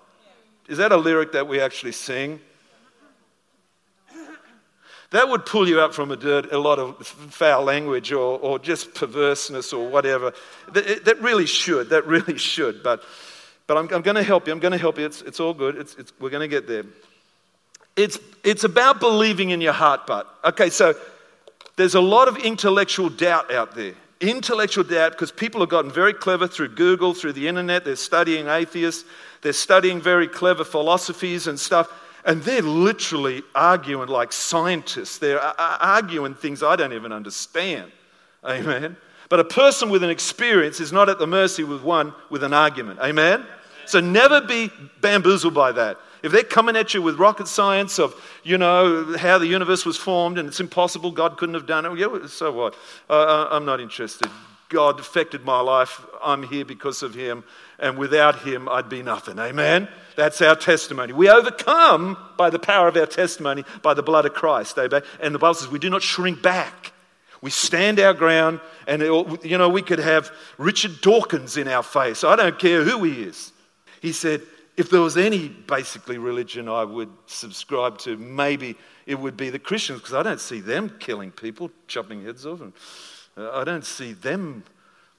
Is 0.67 0.77
that 0.79 0.91
a 0.91 0.97
lyric 0.97 1.31
that 1.33 1.47
we 1.47 1.59
actually 1.59 1.91
sing? 1.91 2.39
That 5.11 5.29
would 5.29 5.45
pull 5.45 5.67
you 5.67 5.79
up 5.79 5.93
from 5.93 6.11
a, 6.11 6.15
dirt, 6.15 6.51
a 6.51 6.57
lot 6.57 6.79
of 6.79 7.05
foul 7.07 7.63
language 7.63 8.11
or, 8.11 8.39
or 8.39 8.59
just 8.59 8.93
perverseness 8.93 9.71
or 9.71 9.87
whatever. 9.87 10.33
That, 10.73 11.05
that 11.05 11.21
really 11.21 11.45
should. 11.45 11.89
That 11.89 12.05
really 12.07 12.37
should. 12.37 12.83
But, 12.83 13.03
but 13.67 13.77
I'm, 13.77 13.87
I'm 13.93 14.01
going 14.01 14.15
to 14.15 14.23
help 14.23 14.47
you. 14.47 14.53
I'm 14.53 14.59
going 14.59 14.73
to 14.73 14.77
help 14.77 14.97
you. 14.97 15.05
It's, 15.05 15.21
it's 15.21 15.39
all 15.39 15.53
good. 15.53 15.77
It's, 15.77 15.95
it's, 15.95 16.11
we're 16.19 16.31
going 16.31 16.41
to 16.41 16.47
get 16.47 16.67
there. 16.67 16.83
It's, 17.95 18.19
it's 18.43 18.63
about 18.63 18.99
believing 18.99 19.51
in 19.51 19.61
your 19.61 19.73
heart, 19.73 20.05
but. 20.05 20.27
Okay, 20.43 20.69
so 20.69 20.95
there's 21.75 21.95
a 21.95 22.01
lot 22.01 22.27
of 22.27 22.37
intellectual 22.37 23.09
doubt 23.09 23.53
out 23.53 23.75
there. 23.75 23.93
Intellectual 24.21 24.83
doubt 24.83 25.11
because 25.11 25.31
people 25.31 25.59
have 25.59 25.69
gotten 25.69 25.91
very 25.91 26.13
clever 26.13 26.47
through 26.47 26.69
Google, 26.69 27.13
through 27.13 27.33
the 27.33 27.47
internet. 27.47 27.83
They're 27.83 27.95
studying 27.95 28.47
atheists, 28.47 29.03
they're 29.41 29.53
studying 29.53 29.99
very 29.99 30.27
clever 30.27 30.63
philosophies 30.63 31.47
and 31.47 31.59
stuff, 31.59 31.91
and 32.25 32.41
they're 32.41 32.61
literally 32.61 33.43
arguing 33.53 34.07
like 34.07 34.31
scientists. 34.31 35.17
They're 35.17 35.41
uh, 35.41 35.53
uh, 35.57 35.77
arguing 35.81 36.33
things 36.33 36.63
I 36.63 36.75
don't 36.75 36.93
even 36.93 37.11
understand. 37.11 37.91
Amen. 38.43 38.95
But 39.27 39.39
a 39.39 39.43
person 39.43 39.89
with 39.89 40.03
an 40.03 40.09
experience 40.09 40.79
is 40.79 40.91
not 40.91 41.09
at 41.09 41.19
the 41.19 41.27
mercy 41.27 41.63
with 41.63 41.81
one 41.81 42.13
with 42.29 42.43
an 42.43 42.53
argument. 42.53 42.99
Amen. 43.01 43.45
So 43.85 43.99
never 43.99 44.41
be 44.41 44.71
bamboozled 45.01 45.53
by 45.53 45.71
that. 45.73 45.97
If 46.25 46.31
they're 46.31 46.43
coming 46.43 46.75
at 46.75 46.95
you 46.95 47.03
with 47.03 47.19
rocket 47.19 47.47
science 47.47 47.99
of, 47.99 48.15
you 48.43 48.57
know, 48.57 49.15
how 49.15 49.37
the 49.37 49.45
universe 49.45 49.85
was 49.85 49.95
formed 49.95 50.39
and 50.39 50.47
it's 50.47 50.59
impossible, 50.59 51.11
God 51.11 51.37
couldn't 51.37 51.53
have 51.53 51.67
done 51.67 51.85
it, 51.85 51.99
yeah, 51.99 52.25
so 52.25 52.51
what? 52.51 52.73
Uh, 53.07 53.13
uh, 53.13 53.49
I'm 53.51 53.63
not 53.63 53.79
interested. 53.79 54.31
God 54.69 54.99
affected 54.99 55.45
my 55.45 55.59
life. 55.59 56.03
I'm 56.23 56.41
here 56.41 56.65
because 56.65 57.03
of 57.03 57.13
Him. 57.13 57.43
And 57.77 57.99
without 57.99 58.39
Him, 58.39 58.67
I'd 58.67 58.89
be 58.89 59.03
nothing. 59.03 59.37
Amen? 59.37 59.87
That's 60.15 60.41
our 60.41 60.55
testimony. 60.55 61.13
We 61.13 61.29
overcome 61.29 62.17
by 62.37 62.49
the 62.49 62.57
power 62.57 62.87
of 62.87 62.97
our 62.97 63.05
testimony, 63.05 63.63
by 63.83 63.93
the 63.93 64.01
blood 64.01 64.25
of 64.25 64.33
Christ. 64.33 64.79
Amen? 64.79 65.03
And 65.19 65.35
the 65.35 65.37
Bible 65.37 65.53
says 65.53 65.67
we 65.67 65.77
do 65.77 65.91
not 65.91 66.01
shrink 66.01 66.41
back. 66.41 66.91
We 67.41 67.51
stand 67.51 67.99
our 67.99 68.15
ground, 68.15 68.61
and 68.87 69.03
it, 69.03 69.45
you 69.45 69.59
know, 69.59 69.69
we 69.69 69.83
could 69.83 69.99
have 69.99 70.31
Richard 70.57 71.01
Dawkins 71.01 71.55
in 71.55 71.67
our 71.67 71.83
face. 71.83 72.23
I 72.23 72.35
don't 72.35 72.57
care 72.57 72.83
who 72.83 73.03
he 73.03 73.21
is. 73.21 73.51
He 74.01 74.11
said, 74.11 74.41
if 74.77 74.89
there 74.89 75.01
was 75.01 75.15
any 75.17 75.47
basically 75.47 76.17
religion 76.17 76.67
I 76.67 76.83
would 76.83 77.09
subscribe 77.27 77.97
to, 77.99 78.17
maybe 78.17 78.75
it 79.05 79.15
would 79.15 79.37
be 79.37 79.49
the 79.49 79.59
Christians, 79.59 79.99
because 79.99 80.13
I 80.13 80.23
don't 80.23 80.41
see 80.41 80.59
them 80.59 80.89
killing 80.99 81.31
people, 81.31 81.71
chopping 81.87 82.23
heads 82.23 82.45
off, 82.45 82.61
and 82.61 82.73
uh, 83.37 83.51
I 83.51 83.63
don't 83.63 83.85
see 83.85 84.13
them 84.13 84.63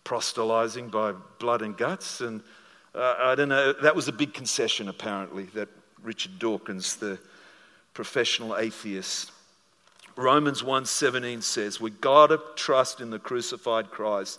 proselytizing 0.04 0.88
by 0.88 1.12
blood 1.38 1.62
and 1.62 1.76
guts. 1.76 2.20
And 2.20 2.42
uh, 2.94 3.14
I 3.18 3.34
don't 3.34 3.48
know, 3.48 3.72
that 3.72 3.96
was 3.96 4.08
a 4.08 4.12
big 4.12 4.34
concession 4.34 4.88
apparently 4.88 5.44
that 5.54 5.68
Richard 6.02 6.38
Dawkins, 6.38 6.96
the 6.96 7.18
professional 7.94 8.56
atheist, 8.56 9.32
Romans 10.16 10.62
1:17 10.62 11.42
says, 11.42 11.78
"We 11.78 11.90
got 11.90 12.28
to 12.28 12.40
trust 12.54 13.00
in 13.00 13.10
the 13.10 13.18
crucified 13.18 13.90
Christ 13.90 14.38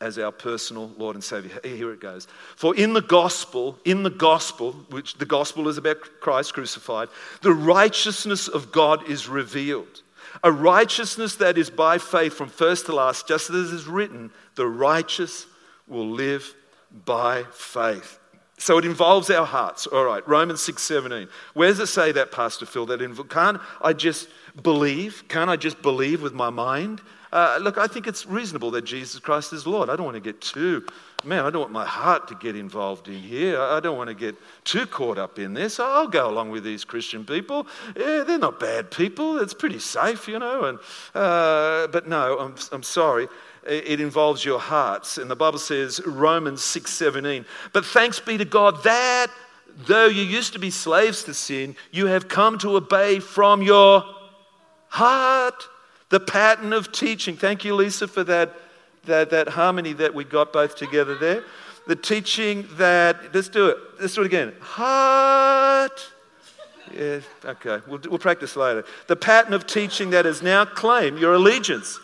as 0.00 0.18
our 0.18 0.32
personal 0.32 0.90
Lord 0.98 1.16
and 1.16 1.24
Savior. 1.24 1.58
Here 1.62 1.92
it 1.92 2.00
goes. 2.00 2.26
For 2.56 2.74
in 2.76 2.92
the 2.92 3.02
gospel, 3.02 3.78
in 3.84 4.02
the 4.02 4.10
gospel, 4.10 4.72
which 4.90 5.14
the 5.14 5.26
gospel 5.26 5.68
is 5.68 5.78
about 5.78 5.98
Christ 6.20 6.54
crucified, 6.54 7.08
the 7.42 7.52
righteousness 7.52 8.48
of 8.48 8.72
God 8.72 9.08
is 9.08 9.28
revealed. 9.28 10.02
A 10.42 10.52
righteousness 10.52 11.36
that 11.36 11.56
is 11.56 11.70
by 11.70 11.98
faith 11.98 12.34
from 12.34 12.48
first 12.48 12.86
to 12.86 12.94
last, 12.94 13.26
just 13.26 13.48
as 13.50 13.72
is 13.72 13.86
written, 13.86 14.30
the 14.54 14.66
righteous 14.66 15.46
will 15.88 16.10
live 16.10 16.54
by 17.04 17.44
faith. 17.52 18.18
So 18.58 18.78
it 18.78 18.84
involves 18.84 19.30
our 19.30 19.46
hearts. 19.46 19.86
All 19.86 20.04
right, 20.04 20.26
Romans 20.26 20.62
6 20.62 20.82
17. 20.82 21.28
Where 21.54 21.68
does 21.68 21.80
it 21.80 21.86
say 21.86 22.12
that, 22.12 22.32
Pastor 22.32 22.66
Phil? 22.66 22.86
That 22.86 23.00
inv- 23.00 23.28
can't 23.28 23.60
I 23.82 23.92
just 23.92 24.28
believe? 24.62 25.24
Can't 25.28 25.50
I 25.50 25.56
just 25.56 25.82
believe 25.82 26.22
with 26.22 26.32
my 26.32 26.50
mind? 26.50 27.00
Uh, 27.32 27.58
look, 27.60 27.78
I 27.78 27.86
think 27.86 28.06
it's 28.06 28.26
reasonable 28.26 28.70
that 28.72 28.82
Jesus 28.82 29.20
Christ 29.20 29.52
is 29.52 29.66
Lord. 29.66 29.90
I 29.90 29.96
don't 29.96 30.06
want 30.06 30.16
to 30.16 30.20
get 30.20 30.40
too, 30.40 30.86
man, 31.24 31.44
I 31.44 31.50
don't 31.50 31.60
want 31.60 31.72
my 31.72 31.86
heart 31.86 32.28
to 32.28 32.34
get 32.36 32.56
involved 32.56 33.08
in 33.08 33.14
here. 33.14 33.60
I 33.60 33.80
don't 33.80 33.96
want 33.96 34.08
to 34.08 34.14
get 34.14 34.36
too 34.64 34.86
caught 34.86 35.18
up 35.18 35.38
in 35.38 35.54
this. 35.54 35.80
I'll 35.80 36.08
go 36.08 36.30
along 36.30 36.50
with 36.50 36.64
these 36.64 36.84
Christian 36.84 37.24
people. 37.24 37.66
Yeah, 37.96 38.24
they're 38.24 38.38
not 38.38 38.60
bad 38.60 38.90
people. 38.90 39.38
It's 39.38 39.54
pretty 39.54 39.78
safe, 39.78 40.28
you 40.28 40.38
know. 40.38 40.64
And, 40.64 40.78
uh, 41.14 41.88
but 41.88 42.08
no, 42.08 42.38
I'm, 42.38 42.54
I'm 42.72 42.82
sorry 42.82 43.28
it 43.68 44.00
involves 44.00 44.44
your 44.44 44.60
hearts. 44.60 45.18
And 45.18 45.28
the 45.28 45.34
Bible 45.34 45.58
says, 45.58 46.00
Romans 46.06 46.62
6 46.62 46.88
17, 46.88 47.44
but 47.72 47.84
thanks 47.84 48.20
be 48.20 48.38
to 48.38 48.44
God 48.44 48.84
that 48.84 49.26
though 49.76 50.06
you 50.06 50.22
used 50.22 50.52
to 50.54 50.58
be 50.58 50.70
slaves 50.70 51.24
to 51.24 51.34
sin, 51.34 51.76
you 51.90 52.06
have 52.06 52.28
come 52.28 52.58
to 52.58 52.76
obey 52.76 53.20
from 53.20 53.62
your 53.62 54.04
heart 54.88 55.68
the 56.08 56.20
pattern 56.20 56.72
of 56.72 56.92
teaching. 56.92 57.36
Thank 57.36 57.64
you, 57.64 57.74
Lisa, 57.74 58.06
for 58.06 58.24
that, 58.24 58.54
that, 59.04 59.30
that 59.30 59.48
harmony 59.48 59.92
that 59.94 60.14
we 60.14 60.24
got 60.24 60.52
both 60.52 60.76
together 60.76 61.16
there. 61.16 61.44
The 61.86 61.96
teaching 61.96 62.66
that, 62.72 63.34
let's 63.34 63.48
do 63.48 63.68
it. 63.68 63.78
Let's 64.00 64.14
do 64.14 64.22
it 64.22 64.26
again. 64.26 64.52
Heart. 64.60 66.12
Yeah, 66.94 67.20
okay. 67.44 67.80
We'll, 67.86 68.00
we'll 68.08 68.18
practice 68.18 68.56
later. 68.56 68.84
The 69.06 69.16
pattern 69.16 69.52
of 69.52 69.66
teaching 69.66 70.10
that 70.10 70.26
is 70.26 70.42
now 70.42 70.64
claim 70.64 71.18
your 71.18 71.34
allegiance. 71.34 71.98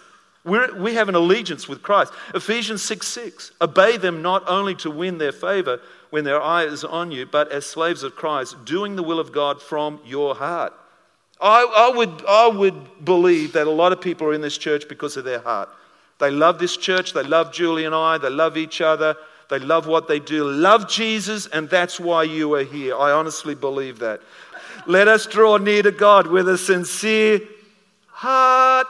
We're, 0.44 0.74
we 0.76 0.94
have 0.94 1.08
an 1.08 1.14
allegiance 1.14 1.68
with 1.68 1.82
Christ. 1.82 2.12
Ephesians 2.34 2.82
6 2.82 3.06
6. 3.06 3.52
Obey 3.60 3.96
them 3.96 4.22
not 4.22 4.42
only 4.48 4.74
to 4.76 4.90
win 4.90 5.18
their 5.18 5.32
favor 5.32 5.80
when 6.10 6.24
their 6.24 6.42
eye 6.42 6.64
is 6.64 6.84
on 6.84 7.12
you, 7.12 7.26
but 7.26 7.50
as 7.52 7.64
slaves 7.64 8.02
of 8.02 8.16
Christ, 8.16 8.64
doing 8.64 8.96
the 8.96 9.02
will 9.02 9.20
of 9.20 9.32
God 9.32 9.62
from 9.62 10.00
your 10.04 10.34
heart. 10.34 10.74
I, 11.42 11.90
I, 11.90 11.96
would, 11.96 12.24
I 12.28 12.46
would 12.46 13.04
believe 13.04 13.52
that 13.54 13.66
a 13.66 13.70
lot 13.70 13.92
of 13.92 14.00
people 14.00 14.28
are 14.28 14.32
in 14.32 14.40
this 14.40 14.56
church 14.56 14.88
because 14.88 15.16
of 15.16 15.24
their 15.24 15.40
heart. 15.40 15.68
They 16.18 16.30
love 16.30 16.58
this 16.58 16.76
church, 16.76 17.12
they 17.12 17.24
love 17.24 17.52
Julie 17.52 17.84
and 17.84 17.94
I, 17.94 18.16
they 18.18 18.30
love 18.30 18.56
each 18.56 18.80
other, 18.80 19.16
They 19.52 19.58
love 19.58 19.86
what 19.86 20.08
they 20.08 20.18
do. 20.18 20.44
Love 20.50 20.88
Jesus, 20.88 21.46
and 21.46 21.68
that's 21.68 22.00
why 22.00 22.22
you 22.22 22.54
are 22.54 22.64
here. 22.64 22.96
I 22.96 23.12
honestly 23.12 23.54
believe 23.54 23.98
that. 23.98 24.22
Let 24.86 25.08
us 25.08 25.26
draw 25.26 25.58
near 25.58 25.82
to 25.82 25.90
God 25.90 26.26
with 26.26 26.48
a 26.48 26.56
sincere 26.56 27.42
heart 28.06 28.86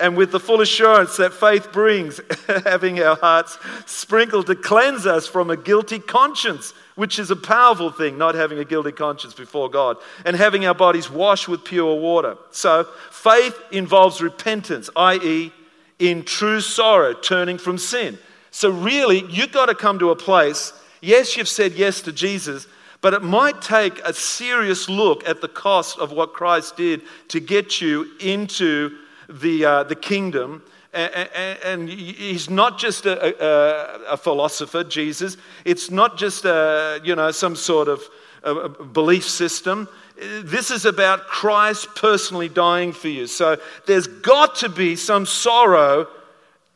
and 0.00 0.16
with 0.16 0.32
the 0.32 0.40
full 0.40 0.60
assurance 0.60 1.16
that 1.16 1.32
faith 1.32 1.72
brings, 1.72 2.20
having 2.64 3.00
our 3.00 3.16
hearts 3.16 3.58
sprinkled 3.86 4.46
to 4.46 4.54
cleanse 4.54 5.06
us 5.06 5.26
from 5.26 5.50
a 5.50 5.56
guilty 5.56 5.98
conscience, 5.98 6.72
which 6.96 7.18
is 7.18 7.30
a 7.30 7.36
powerful 7.36 7.90
thing, 7.90 8.18
not 8.18 8.34
having 8.34 8.58
a 8.58 8.64
guilty 8.64 8.92
conscience 8.92 9.34
before 9.34 9.70
God, 9.70 9.96
and 10.24 10.36
having 10.36 10.66
our 10.66 10.74
bodies 10.74 11.10
washed 11.10 11.48
with 11.48 11.64
pure 11.64 11.94
water. 11.94 12.36
So, 12.50 12.88
faith 13.10 13.60
involves 13.70 14.20
repentance, 14.20 14.90
i.e., 14.96 15.52
in 15.98 16.24
true 16.24 16.60
sorrow, 16.60 17.14
turning 17.14 17.58
from 17.58 17.78
sin. 17.78 18.18
So, 18.50 18.70
really, 18.70 19.24
you've 19.30 19.52
got 19.52 19.66
to 19.66 19.74
come 19.74 19.98
to 20.00 20.10
a 20.10 20.16
place, 20.16 20.72
yes, 21.00 21.36
you've 21.36 21.48
said 21.48 21.72
yes 21.72 22.00
to 22.02 22.12
Jesus, 22.12 22.66
but 23.00 23.14
it 23.14 23.22
might 23.22 23.60
take 23.60 23.98
a 24.00 24.14
serious 24.14 24.88
look 24.88 25.28
at 25.28 25.40
the 25.40 25.48
cost 25.48 25.98
of 25.98 26.10
what 26.10 26.32
Christ 26.32 26.76
did 26.76 27.02
to 27.28 27.38
get 27.38 27.80
you 27.80 28.10
into 28.18 28.96
the, 29.28 29.64
uh, 29.64 29.82
the 29.84 29.96
kingdom. 29.96 30.62
And, 30.92 31.28
and, 31.34 31.58
and, 31.64 31.88
he's 31.88 32.48
not 32.48 32.78
just 32.78 33.04
a, 33.04 33.44
a, 33.44 34.12
a, 34.12 34.16
philosopher, 34.16 34.84
Jesus. 34.84 35.36
It's 35.64 35.90
not 35.90 36.16
just 36.16 36.44
a, 36.44 37.00
you 37.02 37.16
know, 37.16 37.32
some 37.32 37.56
sort 37.56 37.88
of 37.88 38.00
a 38.44 38.68
belief 38.68 39.28
system. 39.28 39.88
This 40.16 40.70
is 40.70 40.84
about 40.84 41.26
Christ 41.26 41.88
personally 41.96 42.48
dying 42.48 42.92
for 42.92 43.08
you. 43.08 43.26
So 43.26 43.56
there's 43.86 44.06
got 44.06 44.54
to 44.56 44.68
be 44.68 44.94
some 44.94 45.26
sorrow 45.26 46.06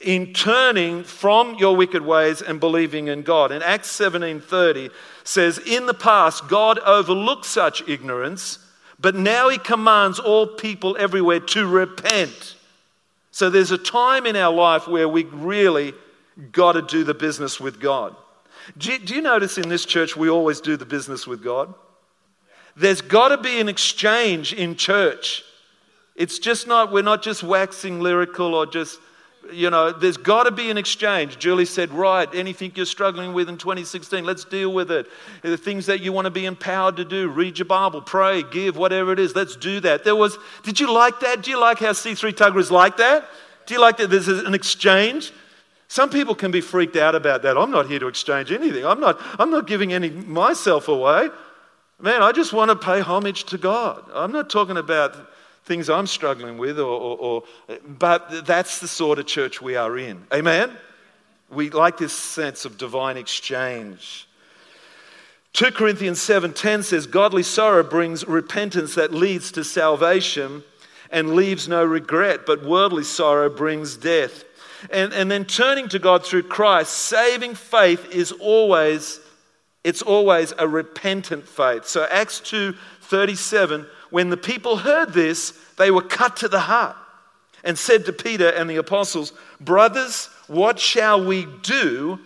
in 0.01 0.33
turning 0.33 1.05
from 1.05 1.57
your 1.57 1.77
wicked 1.77 2.03
ways 2.03 2.41
and 2.43 2.61
believing 2.61 3.09
in 3.09 3.23
God. 3.23 3.53
In 3.53 3.63
Acts 3.63 3.91
17:30 3.91 4.91
says, 5.25 5.59
"In 5.59 5.87
the 5.87 5.95
past 5.95 6.49
God 6.49 6.79
overlooked 6.81 7.45
such 7.45 7.83
ignorance, 7.89 8.59
but 8.99 9.15
now 9.15 9.49
he 9.49 9.59
commands 9.59 10.19
all 10.19 10.47
people 10.47 10.97
everywhere 10.99 11.41
to 11.41 11.67
repent." 11.67 12.57
So 13.31 13.51
there's 13.51 13.71
a 13.71 13.79
time 13.79 14.27
in 14.27 14.35
our 14.35 14.53
life 14.53 14.89
where 14.89 15.09
we 15.09 15.25
really 15.25 15.95
got 16.53 16.73
to 16.73 16.83
do 16.83 17.05
the 17.05 17.15
business 17.15 17.61
with 17.61 17.81
God. 17.81 18.17
Do 18.77 18.93
you, 18.93 18.99
do 18.99 19.15
you 19.15 19.23
notice 19.23 19.59
in 19.59 19.69
this 19.69 19.85
church 19.85 20.17
we 20.17 20.29
always 20.29 20.61
do 20.61 20.77
the 20.77 20.85
business 20.85 21.27
with 21.27 21.43
God? 21.43 21.73
There's 22.77 23.01
got 23.01 23.29
to 23.29 23.39
be 23.39 23.61
an 23.61 23.69
exchange 23.69 24.53
in 24.53 24.77
church. 24.77 25.43
It's 26.15 26.39
just 26.39 26.67
not, 26.67 26.93
we're 26.93 27.03
not 27.03 27.23
just 27.23 27.43
waxing 27.43 28.01
lyrical 28.01 28.55
or 28.55 28.67
just 28.67 29.01
you 29.53 29.71
know, 29.71 29.93
there's 29.93 30.17
got 30.17 30.45
to 30.45 30.51
be 30.51 30.71
an 30.71 30.79
exchange. 30.79 31.39
Julie 31.39 31.65
said, 31.65 31.91
right, 31.93 32.29
anything 32.35 32.73
you're 32.75 32.87
struggling 32.87 33.33
with 33.33 33.49
in 33.49 33.57
2016, 33.57 34.25
let's 34.25 34.45
deal 34.45 34.73
with 34.73 34.91
it. 34.91 35.07
The 35.43 35.57
things 35.57 35.87
that 35.87 36.01
you 36.01 36.13
want 36.13 36.27
to 36.27 36.31
be 36.31 36.47
empowered 36.47 36.97
to 36.97 37.05
do, 37.05 37.29
read 37.29 37.59
your 37.59 37.67
Bible, 37.67 38.03
pray, 38.03 38.43
give, 38.43 38.77
whatever 38.77 39.13
it 39.13 39.19
is, 39.19 39.35
let's 39.35 39.57
do 39.57 39.81
that. 39.81 40.05
There 40.05 40.17
was, 40.17 40.39
did 40.63 40.81
you 40.81 40.93
like 40.93 41.21
that? 41.21 41.43
Do 41.43 41.51
you 41.51 41.61
like 41.61 41.79
how 41.79 41.91
C3 41.91 42.33
Tuggerah 42.33 42.61
is 42.61 42.71
like 42.71 42.97
that? 42.99 43.29
Do 43.67 43.75
you 43.75 43.81
like 43.81 43.97
that 43.99 44.09
there's 44.09 44.29
an 44.29 44.55
exchange? 44.55 45.33
Some 45.89 46.11
people 46.11 46.35
can 46.35 46.51
be 46.51 46.61
freaked 46.61 46.97
out 46.97 47.15
about 47.15 47.43
that. 47.43 47.57
I'm 47.57 47.71
not 47.71 47.87
here 47.87 47.99
to 47.99 48.09
exchange 48.09 48.53
anything. 48.53 48.85
I'm 48.85 49.01
not, 49.01 49.19
I'm 49.39 49.51
not 49.51 49.67
giving 49.67 49.93
any 49.93 50.11
myself 50.11 50.89
away. 50.89 51.31
Man, 52.01 52.23
I 52.23 52.33
just 52.33 52.53
want 52.53 52.71
to 52.71 52.77
pay 52.77 53.01
homage 53.01 53.45
to 53.45 53.59
God. 53.59 54.05
I'm 54.15 54.31
not 54.31 54.51
talking 54.51 54.77
about 54.77 55.17
things 55.69 55.89
I'm 55.89 56.07
struggling 56.09 56.59
with, 56.59 56.81
or, 56.81 57.01
or, 57.01 57.17
or, 57.19 57.43
but 57.87 58.47
that's 58.47 58.81
the 58.81 58.89
sort 58.89 59.19
of 59.19 59.27
church 59.27 59.63
we 59.63 59.77
are 59.77 59.97
in. 59.99 60.27
Amen? 60.33 60.77
We 61.51 61.71
like 61.71 61.99
this 61.99 62.13
sense 62.13 62.65
of 62.65 62.79
divine 62.79 63.17
exchange. 63.17 64.27
2 65.53 65.71
Corinthians 65.73 66.19
7:10 66.21 66.85
says 66.85 67.07
godly 67.07 67.43
sorrow 67.43 67.83
brings 67.83 68.27
repentance 68.27 68.95
that 68.97 69.13
leads 69.13 69.53
to 69.53 69.65
salvation 69.65 70.63
and 71.11 71.35
leaves 71.35 71.69
no 71.69 71.85
regret, 71.85 72.47
but 72.47 72.65
worldly 72.65 73.05
sorrow 73.05 73.49
brings 73.49 73.97
death. 73.97 74.45
And, 74.91 75.13
and 75.13 75.31
then 75.31 75.45
turning 75.45 75.89
to 75.89 75.99
God 75.99 76.25
through 76.25 76.45
Christ, 76.45 76.93
saving 76.93 77.55
faith 77.55 78.11
is 78.11 78.33
always 78.33 79.21
it's 79.85 80.03
always 80.03 80.53
a 80.59 80.69
repentant 80.69 81.49
faith. 81.49 81.87
So 81.87 82.07
Acts 82.11 82.41
2:37 82.41 83.87
when 84.11 84.31
the 84.31 84.37
people 84.37 84.77
heard 84.77 85.13
this, 85.13 85.53
they 85.77 85.91
were 85.91 86.03
cut 86.03 86.37
to 86.39 86.49
the 86.49 86.61
heart 86.61 86.97
and 87.65 87.79
said 87.79 88.05
to 88.07 88.13
Peter 88.13 88.49
and 88.49 88.69
the 88.69 88.77
apostles, 88.77 89.33
"Brothers, 89.61 90.29
what 90.47 90.79
shall 90.79 91.23
we 91.23 91.47
do?" 91.63 92.19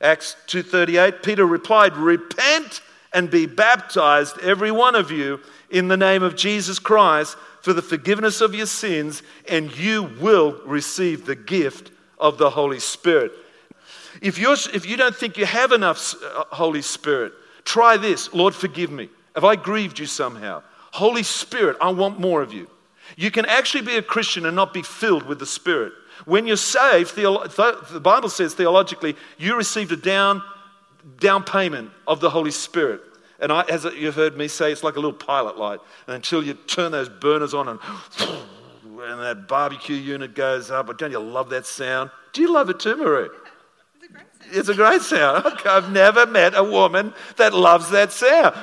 Acts 0.00 0.36
2:38 0.46 1.22
Peter 1.22 1.46
replied, 1.46 1.96
"Repent 1.96 2.80
and 3.12 3.30
be 3.30 3.46
baptized 3.46 4.38
every 4.38 4.70
one 4.70 4.94
of 4.94 5.10
you 5.10 5.40
in 5.68 5.88
the 5.88 5.96
name 5.96 6.22
of 6.22 6.36
Jesus 6.36 6.78
Christ 6.78 7.36
for 7.62 7.72
the 7.72 7.82
forgiveness 7.82 8.40
of 8.40 8.54
your 8.54 8.66
sins, 8.66 9.22
and 9.48 9.76
you 9.76 10.02
will 10.20 10.60
receive 10.64 11.26
the 11.26 11.34
gift 11.34 11.90
of 12.18 12.38
the 12.38 12.50
Holy 12.50 12.80
Spirit." 12.80 13.32
If, 14.20 14.38
you're, 14.38 14.56
if 14.74 14.86
you 14.86 14.96
don't 14.96 15.16
think 15.16 15.36
you 15.38 15.46
have 15.46 15.72
enough 15.72 16.14
uh, 16.22 16.44
Holy 16.54 16.82
Spirit, 16.82 17.32
try 17.64 17.96
this 17.96 18.32
Lord, 18.34 18.54
forgive 18.54 18.90
me. 18.90 19.08
Have 19.34 19.44
I 19.44 19.56
grieved 19.56 19.98
you 19.98 20.06
somehow? 20.06 20.62
Holy 20.92 21.22
Spirit, 21.22 21.76
I 21.80 21.90
want 21.90 22.18
more 22.18 22.42
of 22.42 22.52
you. 22.52 22.68
You 23.16 23.30
can 23.30 23.46
actually 23.46 23.82
be 23.82 23.96
a 23.96 24.02
Christian 24.02 24.46
and 24.46 24.56
not 24.56 24.72
be 24.72 24.82
filled 24.82 25.24
with 25.24 25.38
the 25.38 25.46
Spirit. 25.46 25.92
When 26.26 26.46
you're 26.46 26.56
saved, 26.56 27.16
the 27.16 28.00
Bible 28.02 28.28
says 28.28 28.54
theologically, 28.54 29.16
you 29.38 29.56
received 29.56 29.92
a 29.92 29.96
down, 29.96 30.42
down 31.18 31.44
payment 31.44 31.90
of 32.06 32.20
the 32.20 32.30
Holy 32.30 32.50
Spirit. 32.50 33.00
And 33.40 33.50
I, 33.50 33.62
as 33.62 33.84
you've 33.84 34.14
heard 34.14 34.36
me 34.36 34.48
say, 34.48 34.70
it's 34.70 34.84
like 34.84 34.96
a 34.96 35.00
little 35.00 35.14
pilot 35.14 35.56
light. 35.56 35.80
And 36.06 36.14
until 36.14 36.44
you 36.44 36.54
turn 36.54 36.92
those 36.92 37.08
burners 37.08 37.54
on 37.54 37.68
and, 37.68 37.80
and 38.20 39.20
that 39.20 39.48
barbecue 39.48 39.96
unit 39.96 40.34
goes 40.34 40.70
up, 40.70 40.86
but 40.86 40.98
don't 40.98 41.10
you 41.10 41.18
love 41.18 41.48
that 41.50 41.64
sound? 41.64 42.10
Do 42.34 42.42
you 42.42 42.52
love 42.52 42.68
it 42.68 42.80
too, 42.80 42.96
Marie? 42.96 43.28
It's 44.02 44.04
a 44.04 44.12
great 44.12 44.26
sound. 44.42 44.56
It's 44.56 44.68
a 44.68 44.74
great 44.74 45.02
sound. 45.02 45.46
Okay, 45.60 45.68
I've 45.70 45.90
never 45.90 46.26
met 46.26 46.54
a 46.54 46.62
woman 46.62 47.14
that 47.36 47.54
loves 47.54 47.90
that 47.90 48.12
sound. 48.12 48.54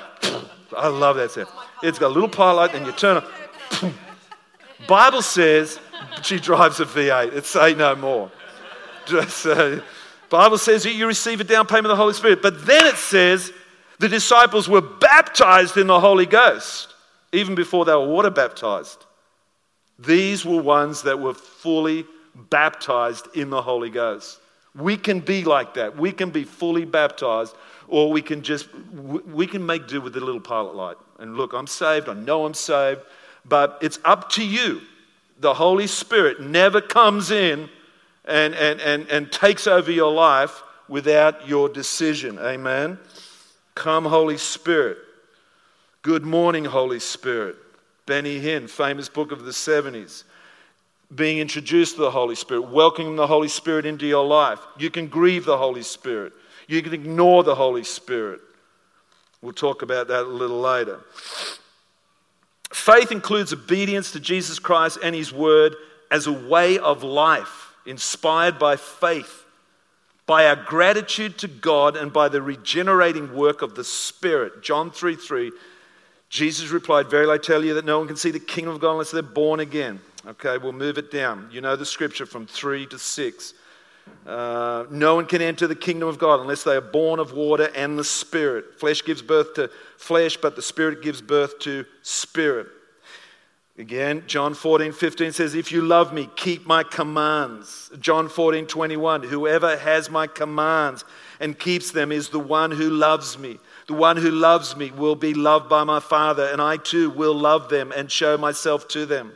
I 0.77 0.89
love 0.89 1.15
that 1.15 1.31
sound. 1.31 1.49
It's 1.83 1.99
got 1.99 2.07
a 2.07 2.13
little 2.13 2.29
pilot, 2.29 2.73
and 2.73 2.85
you 2.85 2.91
turn. 2.91 3.23
On. 3.81 3.93
Bible 4.87 5.21
says 5.21 5.79
she 6.23 6.39
drives 6.39 6.79
a 6.79 6.85
V8. 6.85 7.33
It's 7.33 7.49
say 7.49 7.73
no 7.73 7.95
more. 7.95 8.31
So, 9.29 9.51
uh, 9.51 9.81
Bible 10.29 10.57
says 10.57 10.83
you 10.83 11.07
receive 11.07 11.39
a 11.39 11.45
down 11.45 11.65
payment 11.65 11.85
of 11.85 11.91
the 11.91 11.95
Holy 11.95 12.13
Spirit. 12.13 12.41
But 12.41 12.65
then 12.65 12.85
it 12.85 12.97
says 12.97 13.53
the 13.99 14.09
disciples 14.09 14.67
were 14.67 14.81
baptized 14.81 15.77
in 15.77 15.87
the 15.87 15.99
Holy 15.99 16.25
Ghost 16.25 16.93
even 17.31 17.55
before 17.55 17.85
they 17.85 17.93
were 17.93 18.07
water 18.07 18.29
baptized. 18.29 19.05
These 19.99 20.45
were 20.45 20.61
ones 20.61 21.03
that 21.03 21.19
were 21.19 21.33
fully 21.33 22.05
baptized 22.49 23.27
in 23.35 23.49
the 23.49 23.61
Holy 23.61 23.89
Ghost. 23.89 24.39
We 24.75 24.95
can 24.95 25.19
be 25.19 25.43
like 25.43 25.73
that. 25.73 25.97
We 25.97 26.11
can 26.11 26.29
be 26.29 26.43
fully 26.43 26.85
baptized, 26.85 27.55
or 27.87 28.11
we 28.11 28.21
can 28.21 28.43
just 28.43 28.67
we 28.93 29.47
can 29.47 29.65
make 29.65 29.87
do 29.87 30.01
with 30.01 30.13
the 30.13 30.19
little 30.19 30.41
pilot 30.41 30.75
light. 30.75 30.97
And 31.19 31.35
look, 31.35 31.53
I'm 31.53 31.67
saved. 31.67 32.09
I 32.09 32.13
know 32.13 32.45
I'm 32.45 32.53
saved, 32.53 33.01
but 33.45 33.77
it's 33.81 33.99
up 34.05 34.29
to 34.31 34.45
you 34.45 34.81
the 35.39 35.53
Holy 35.53 35.87
Spirit 35.87 36.41
never 36.41 36.81
comes 36.81 37.31
in 37.31 37.69
and, 38.25 38.55
and, 38.55 38.81
and, 38.81 39.07
and 39.09 39.31
takes 39.31 39.67
over 39.67 39.91
your 39.91 40.11
life 40.11 40.63
without 40.87 41.47
your 41.47 41.69
decision. 41.69 42.39
Amen. 42.39 42.97
Come, 43.75 44.05
Holy 44.05 44.37
Spirit. 44.37 44.97
Good 46.01 46.25
morning, 46.25 46.65
Holy 46.65 46.99
Spirit. 46.99 47.55
Benny 48.05 48.39
Hinn, 48.39 48.69
famous 48.69 49.09
book 49.09 49.31
of 49.31 49.43
the 49.43 49.51
70s. 49.51 50.23
Being 51.13 51.37
introduced 51.37 51.95
to 51.95 52.01
the 52.01 52.11
Holy 52.11 52.35
Spirit, 52.35 52.63
welcoming 52.69 53.15
the 53.15 53.27
Holy 53.27 53.47
Spirit 53.47 53.85
into 53.85 54.05
your 54.05 54.25
life. 54.25 54.59
You 54.77 54.89
can 54.89 55.07
grieve 55.07 55.45
the 55.45 55.57
Holy 55.57 55.83
Spirit. 55.83 56.33
You 56.67 56.81
can 56.81 56.93
ignore 56.93 57.43
the 57.43 57.55
Holy 57.55 57.83
Spirit. 57.83 58.41
We'll 59.41 59.53
talk 59.53 59.81
about 59.81 60.07
that 60.07 60.23
a 60.23 60.27
little 60.27 60.59
later. 60.59 60.99
Faith 62.71 63.11
includes 63.11 63.53
obedience 63.53 64.11
to 64.11 64.19
Jesus 64.19 64.59
Christ 64.59 64.97
and 65.03 65.15
His 65.15 65.31
Word 65.31 65.75
as 66.11 66.27
a 66.27 66.31
way 66.31 66.77
of 66.77 67.03
life, 67.03 67.73
inspired 67.85 68.59
by 68.59 68.75
faith, 68.75 69.45
by 70.25 70.47
our 70.47 70.55
gratitude 70.55 71.37
to 71.39 71.47
God, 71.47 71.95
and 71.95 72.11
by 72.11 72.29
the 72.29 72.41
regenerating 72.41 73.33
work 73.35 73.61
of 73.61 73.75
the 73.75 73.83
Spirit. 73.83 74.63
John 74.63 74.91
3 74.91 75.15
3. 75.15 75.51
Jesus 76.29 76.71
replied, 76.71 77.09
Verily 77.09 77.33
I 77.33 77.37
tell 77.37 77.63
you 77.63 77.73
that 77.75 77.85
no 77.85 77.99
one 77.99 78.07
can 78.07 78.17
see 78.17 78.31
the 78.31 78.39
kingdom 78.39 78.75
of 78.75 78.81
God 78.81 78.91
unless 78.91 79.11
they're 79.11 79.21
born 79.21 79.61
again. 79.61 80.01
Okay, 80.25 80.57
we'll 80.57 80.73
move 80.73 80.97
it 80.97 81.09
down. 81.09 81.47
You 81.51 81.61
know 81.61 81.77
the 81.77 81.85
scripture 81.85 82.25
from 82.25 82.47
3 82.47 82.85
to 82.87 82.99
6. 82.99 83.53
Uh, 84.25 84.85
no 84.91 85.15
one 85.15 85.25
can 85.25 85.41
enter 85.41 85.67
the 85.67 85.75
kingdom 85.75 86.09
of 86.09 86.19
God 86.19 86.41
unless 86.41 86.63
they 86.63 86.75
are 86.75 86.81
born 86.81 87.19
of 87.19 87.31
water 87.31 87.71
and 87.75 87.97
the 87.97 88.03
Spirit. 88.03 88.77
Flesh 88.77 89.03
gives 89.05 89.21
birth 89.21 89.53
to 89.53 89.69
flesh, 89.97 90.35
but 90.35 90.55
the 90.55 90.61
Spirit 90.61 91.01
gives 91.01 91.21
birth 91.21 91.59
to 91.59 91.85
spirit. 92.01 92.67
Again, 93.77 94.23
John 94.25 94.55
14, 94.55 94.91
15 94.91 95.31
says, 95.33 95.53
If 95.53 95.71
you 95.71 95.81
love 95.81 96.11
me, 96.11 96.29
keep 96.35 96.65
my 96.65 96.81
commands. 96.81 97.91
John 97.99 98.27
14, 98.27 98.65
21, 98.65 99.23
whoever 99.23 99.77
has 99.77 100.09
my 100.09 100.25
commands 100.25 101.05
and 101.39 101.57
keeps 101.57 101.91
them 101.91 102.11
is 102.11 102.29
the 102.29 102.39
one 102.39 102.71
who 102.71 102.89
loves 102.89 103.37
me. 103.37 103.59
The 103.85 103.93
one 103.93 104.17
who 104.17 104.31
loves 104.31 104.75
me 104.75 104.91
will 104.91 105.15
be 105.15 105.35
loved 105.35 105.69
by 105.69 105.83
my 105.83 105.99
Father, 105.99 106.45
and 106.45 106.59
I 106.59 106.77
too 106.77 107.11
will 107.11 107.35
love 107.35 107.69
them 107.69 107.93
and 107.95 108.11
show 108.11 108.35
myself 108.35 108.87
to 108.89 109.05
them. 109.05 109.33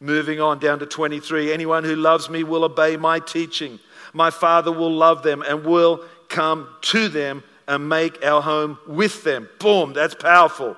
Moving 0.00 0.40
on 0.40 0.58
down 0.58 0.78
to 0.80 0.86
23, 0.86 1.52
anyone 1.52 1.84
who 1.84 1.96
loves 1.96 2.28
me 2.28 2.44
will 2.44 2.64
obey 2.64 2.96
my 2.96 3.18
teaching. 3.18 3.78
My 4.12 4.30
Father 4.30 4.70
will 4.70 4.92
love 4.92 5.22
them 5.22 5.42
and 5.42 5.64
will 5.64 6.04
come 6.28 6.68
to 6.82 7.08
them 7.08 7.42
and 7.66 7.88
make 7.88 8.24
our 8.24 8.42
home 8.42 8.78
with 8.86 9.24
them. 9.24 9.48
Boom, 9.58 9.92
that's 9.92 10.14
powerful. 10.14 10.76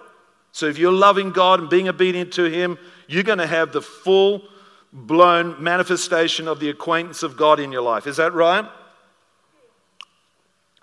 So 0.52 0.66
if 0.66 0.78
you're 0.78 0.92
loving 0.92 1.31
God 1.31 1.61
and 1.61 1.68
being 1.68 1.88
obedient 1.88 2.33
to 2.35 2.44
Him, 2.44 2.78
you're 3.07 3.22
going 3.22 3.38
to 3.38 3.46
have 3.46 3.72
the 3.72 3.83
full 3.83 4.42
blown 4.92 5.62
manifestation 5.62 6.48
of 6.48 6.61
the 6.61 6.70
acquaintance 6.70 7.22
of 7.22 7.37
God 7.37 7.61
in 7.61 7.72
your 7.72 7.83
life. 7.83 8.07
Is 8.07 8.16
that 8.16 8.33
right? 8.33 8.64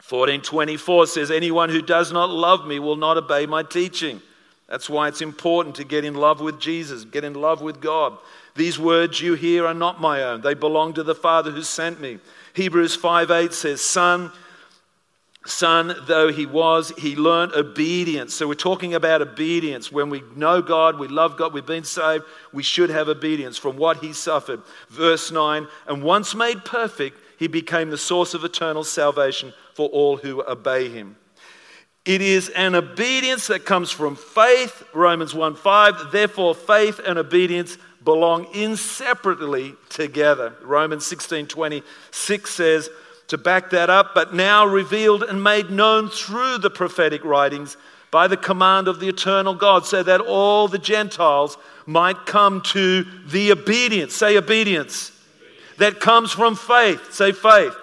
1424 0.08 1.08
says, 1.08 1.32
Anyone 1.32 1.70
who 1.70 1.82
does 1.82 2.12
not 2.12 2.30
love 2.30 2.68
me 2.68 2.78
will 2.78 2.96
not 2.96 3.18
obey 3.18 3.48
my 3.48 3.64
teaching. 3.64 4.22
That's 4.68 4.90
why 4.90 5.08
it's 5.08 5.22
important 5.22 5.76
to 5.76 5.84
get 5.84 6.06
in 6.06 6.16
love 6.16 6.42
with 6.42 6.60
Jesus, 6.60 7.06
get 7.06 7.24
in 7.24 7.36
love 7.36 7.62
with 7.62 7.82
God. 7.82 8.18
These 8.56 8.80
words 8.80 9.22
you 9.22 9.36
hear 9.36 9.68
are 9.68 9.74
not 9.74 10.02
my 10.02 10.24
own, 10.24 10.42
they 10.42 10.54
belong 10.54 10.94
to 10.94 11.04
the 11.04 11.16
Father 11.16 11.52
who 11.52 11.62
sent 11.62 12.00
me. 12.00 12.20
Hebrews 12.54 12.96
5 12.96 13.30
8 13.30 13.54
says, 13.54 13.82
Son, 13.82 14.32
son 15.46 15.94
though 16.08 16.32
he 16.32 16.46
was, 16.46 16.92
he 16.98 17.16
learned 17.16 17.54
obedience. 17.54 18.34
So 18.34 18.48
we're 18.48 18.56
talking 18.56 18.96
about 18.96 19.22
obedience. 19.22 19.92
When 19.92 20.10
we 20.10 20.24
know 20.36 20.62
God, 20.62 20.98
we 20.98 21.10
love 21.10 21.38
God, 21.38 21.54
we've 21.54 21.66
been 21.66 21.84
saved, 21.84 22.24
we 22.54 22.64
should 22.64 22.90
have 22.90 23.10
obedience 23.10 23.58
from 23.58 23.78
what 23.78 23.98
he 23.98 24.14
suffered. 24.14 24.62
Verse 24.90 25.32
9, 25.32 25.68
and 25.88 26.02
once 26.02 26.34
made 26.34 26.66
perfect, 26.66 27.20
he 27.38 27.48
became 27.48 27.90
the 27.90 27.98
source 27.98 28.34
of 28.34 28.44
eternal 28.44 28.84
salvation 28.84 29.54
for 29.74 29.90
all 29.90 30.18
who 30.18 30.42
obey 30.48 30.90
him. 30.90 31.18
It 32.06 32.22
is 32.22 32.50
an 32.50 32.76
obedience 32.76 33.48
that 33.48 33.66
comes 33.66 33.90
from 33.90 34.16
faith, 34.16 34.84
Romans 34.94 35.34
1 35.34 35.56
5. 35.56 36.12
Therefore, 36.12 36.54
faith 36.54 37.00
and 37.00 37.18
obedience 37.18 37.78
belong 38.04 38.48
inseparably 38.54 39.76
together. 39.90 40.54
Romans 40.62 41.06
16 41.06 41.48
26 41.48 42.50
says, 42.50 42.90
to 43.28 43.38
back 43.38 43.72
that 43.72 43.90
up, 43.90 44.14
but 44.14 44.34
now 44.34 44.66
revealed 44.66 45.24
and 45.24 45.44
made 45.44 45.72
known 45.72 46.10
through 46.10 46.60
the 46.60 46.70
prophetic 46.70 47.24
writings 47.24 47.76
by 48.12 48.28
the 48.28 48.38
command 48.38 48.88
of 48.88 49.00
the 49.00 49.10
eternal 49.10 49.56
God, 49.56 49.86
so 49.86 50.04
that 50.04 50.22
all 50.22 50.68
the 50.68 50.78
Gentiles 50.78 51.58
might 51.86 52.26
come 52.26 52.62
to 52.62 53.04
the 53.28 53.52
obedience. 53.52 54.16
Say 54.16 54.38
obedience. 54.38 55.12
That 55.78 56.00
comes 56.00 56.32
from 56.32 56.56
faith. 56.56 57.14
Say 57.14 57.32
faith. 57.32 57.76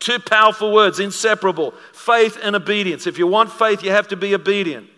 Two 0.00 0.18
powerful 0.18 0.72
words, 0.72 0.98
inseparable 0.98 1.74
faith 1.92 2.38
and 2.42 2.56
obedience. 2.56 3.06
If 3.06 3.18
you 3.18 3.26
want 3.26 3.52
faith, 3.52 3.84
you 3.84 3.90
have 3.90 4.08
to 4.08 4.16
be 4.16 4.34
obedient. 4.34 4.88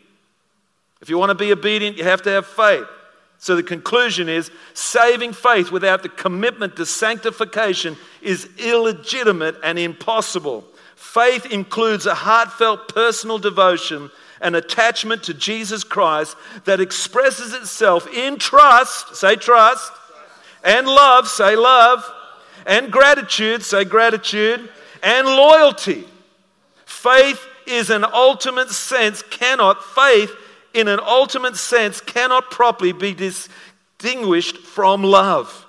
If 1.00 1.10
you 1.10 1.18
want 1.18 1.30
to 1.30 1.34
be 1.34 1.52
obedient, 1.52 1.98
you 1.98 2.04
have 2.04 2.22
to 2.22 2.30
have 2.30 2.46
faith. 2.46 2.86
So 3.38 3.56
the 3.56 3.64
conclusion 3.64 4.28
is 4.28 4.52
saving 4.72 5.32
faith 5.32 5.72
without 5.72 6.04
the 6.04 6.08
commitment 6.08 6.76
to 6.76 6.86
sanctification 6.86 7.96
is 8.22 8.48
illegitimate 8.56 9.56
and 9.64 9.80
impossible. 9.80 10.64
Faith 10.94 11.46
includes 11.46 12.06
a 12.06 12.14
heartfelt 12.14 12.86
personal 12.94 13.38
devotion 13.38 14.12
and 14.40 14.54
attachment 14.54 15.24
to 15.24 15.34
Jesus 15.34 15.82
Christ 15.82 16.36
that 16.64 16.78
expresses 16.78 17.52
itself 17.52 18.06
in 18.14 18.38
trust, 18.38 19.16
say 19.16 19.34
trust, 19.34 19.90
and 20.62 20.86
love, 20.86 21.26
say 21.26 21.56
love, 21.56 22.08
and 22.64 22.92
gratitude, 22.92 23.64
say 23.64 23.84
gratitude, 23.84 24.70
and 25.02 25.26
loyalty. 25.26 26.04
Faith 26.84 27.44
is 27.66 27.90
an 27.90 28.04
ultimate 28.04 28.70
sense, 28.70 29.22
cannot, 29.22 29.84
faith 29.84 30.30
in 30.74 30.88
an 30.88 31.00
ultimate 31.00 31.56
sense, 31.56 32.00
cannot 32.00 32.50
properly 32.50 32.92
be 32.92 33.14
distinguished 33.14 34.58
from 34.58 35.02
love. 35.02 35.66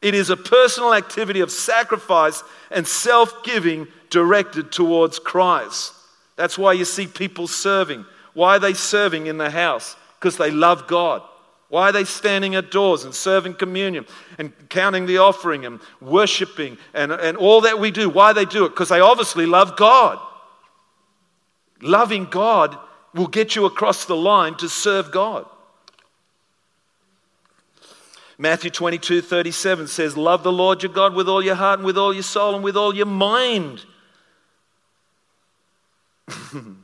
It 0.00 0.14
is 0.14 0.30
a 0.30 0.36
personal 0.36 0.94
activity 0.94 1.40
of 1.40 1.50
sacrifice 1.50 2.42
and 2.70 2.86
self 2.86 3.42
giving 3.42 3.88
directed 4.10 4.70
towards 4.70 5.18
Christ. 5.18 5.92
That's 6.36 6.58
why 6.58 6.74
you 6.74 6.84
see 6.84 7.06
people 7.06 7.46
serving. 7.46 8.04
Why 8.34 8.56
are 8.56 8.60
they 8.60 8.74
serving 8.74 9.26
in 9.26 9.38
the 9.38 9.50
house? 9.50 9.96
Because 10.18 10.36
they 10.36 10.50
love 10.50 10.86
God. 10.86 11.22
Why 11.74 11.88
are 11.88 11.92
they 11.92 12.04
standing 12.04 12.54
at 12.54 12.70
doors 12.70 13.02
and 13.02 13.12
serving 13.12 13.54
communion 13.54 14.06
and 14.38 14.52
counting 14.68 15.06
the 15.06 15.18
offering 15.18 15.66
and 15.66 15.80
worshiping 16.00 16.78
and, 16.94 17.10
and 17.10 17.36
all 17.36 17.62
that 17.62 17.80
we 17.80 17.90
do? 17.90 18.08
Why 18.08 18.32
they 18.32 18.44
do 18.44 18.64
it? 18.64 18.68
Because 18.68 18.90
they 18.90 19.00
obviously 19.00 19.44
love 19.44 19.76
God. 19.76 20.20
Loving 21.82 22.26
God 22.26 22.78
will 23.12 23.26
get 23.26 23.56
you 23.56 23.64
across 23.64 24.04
the 24.04 24.14
line 24.14 24.54
to 24.58 24.68
serve 24.68 25.10
God. 25.10 25.46
Matthew 28.38 28.70
22 28.70 29.20
37 29.20 29.88
says, 29.88 30.16
Love 30.16 30.44
the 30.44 30.52
Lord 30.52 30.80
your 30.84 30.92
God 30.92 31.16
with 31.16 31.28
all 31.28 31.42
your 31.42 31.56
heart 31.56 31.80
and 31.80 31.86
with 31.86 31.98
all 31.98 32.14
your 32.14 32.22
soul 32.22 32.54
and 32.54 32.62
with 32.62 32.76
all 32.76 32.94
your 32.94 33.04
mind. 33.04 33.84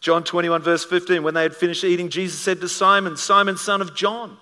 John 0.00 0.22
21, 0.22 0.62
verse 0.62 0.84
15, 0.84 1.22
when 1.22 1.34
they 1.34 1.42
had 1.42 1.56
finished 1.56 1.84
eating, 1.84 2.08
Jesus 2.08 2.40
said 2.40 2.60
to 2.60 2.68
Simon, 2.68 3.16
Simon, 3.16 3.56
son 3.56 3.80
of 3.80 3.94
John, 3.94 4.36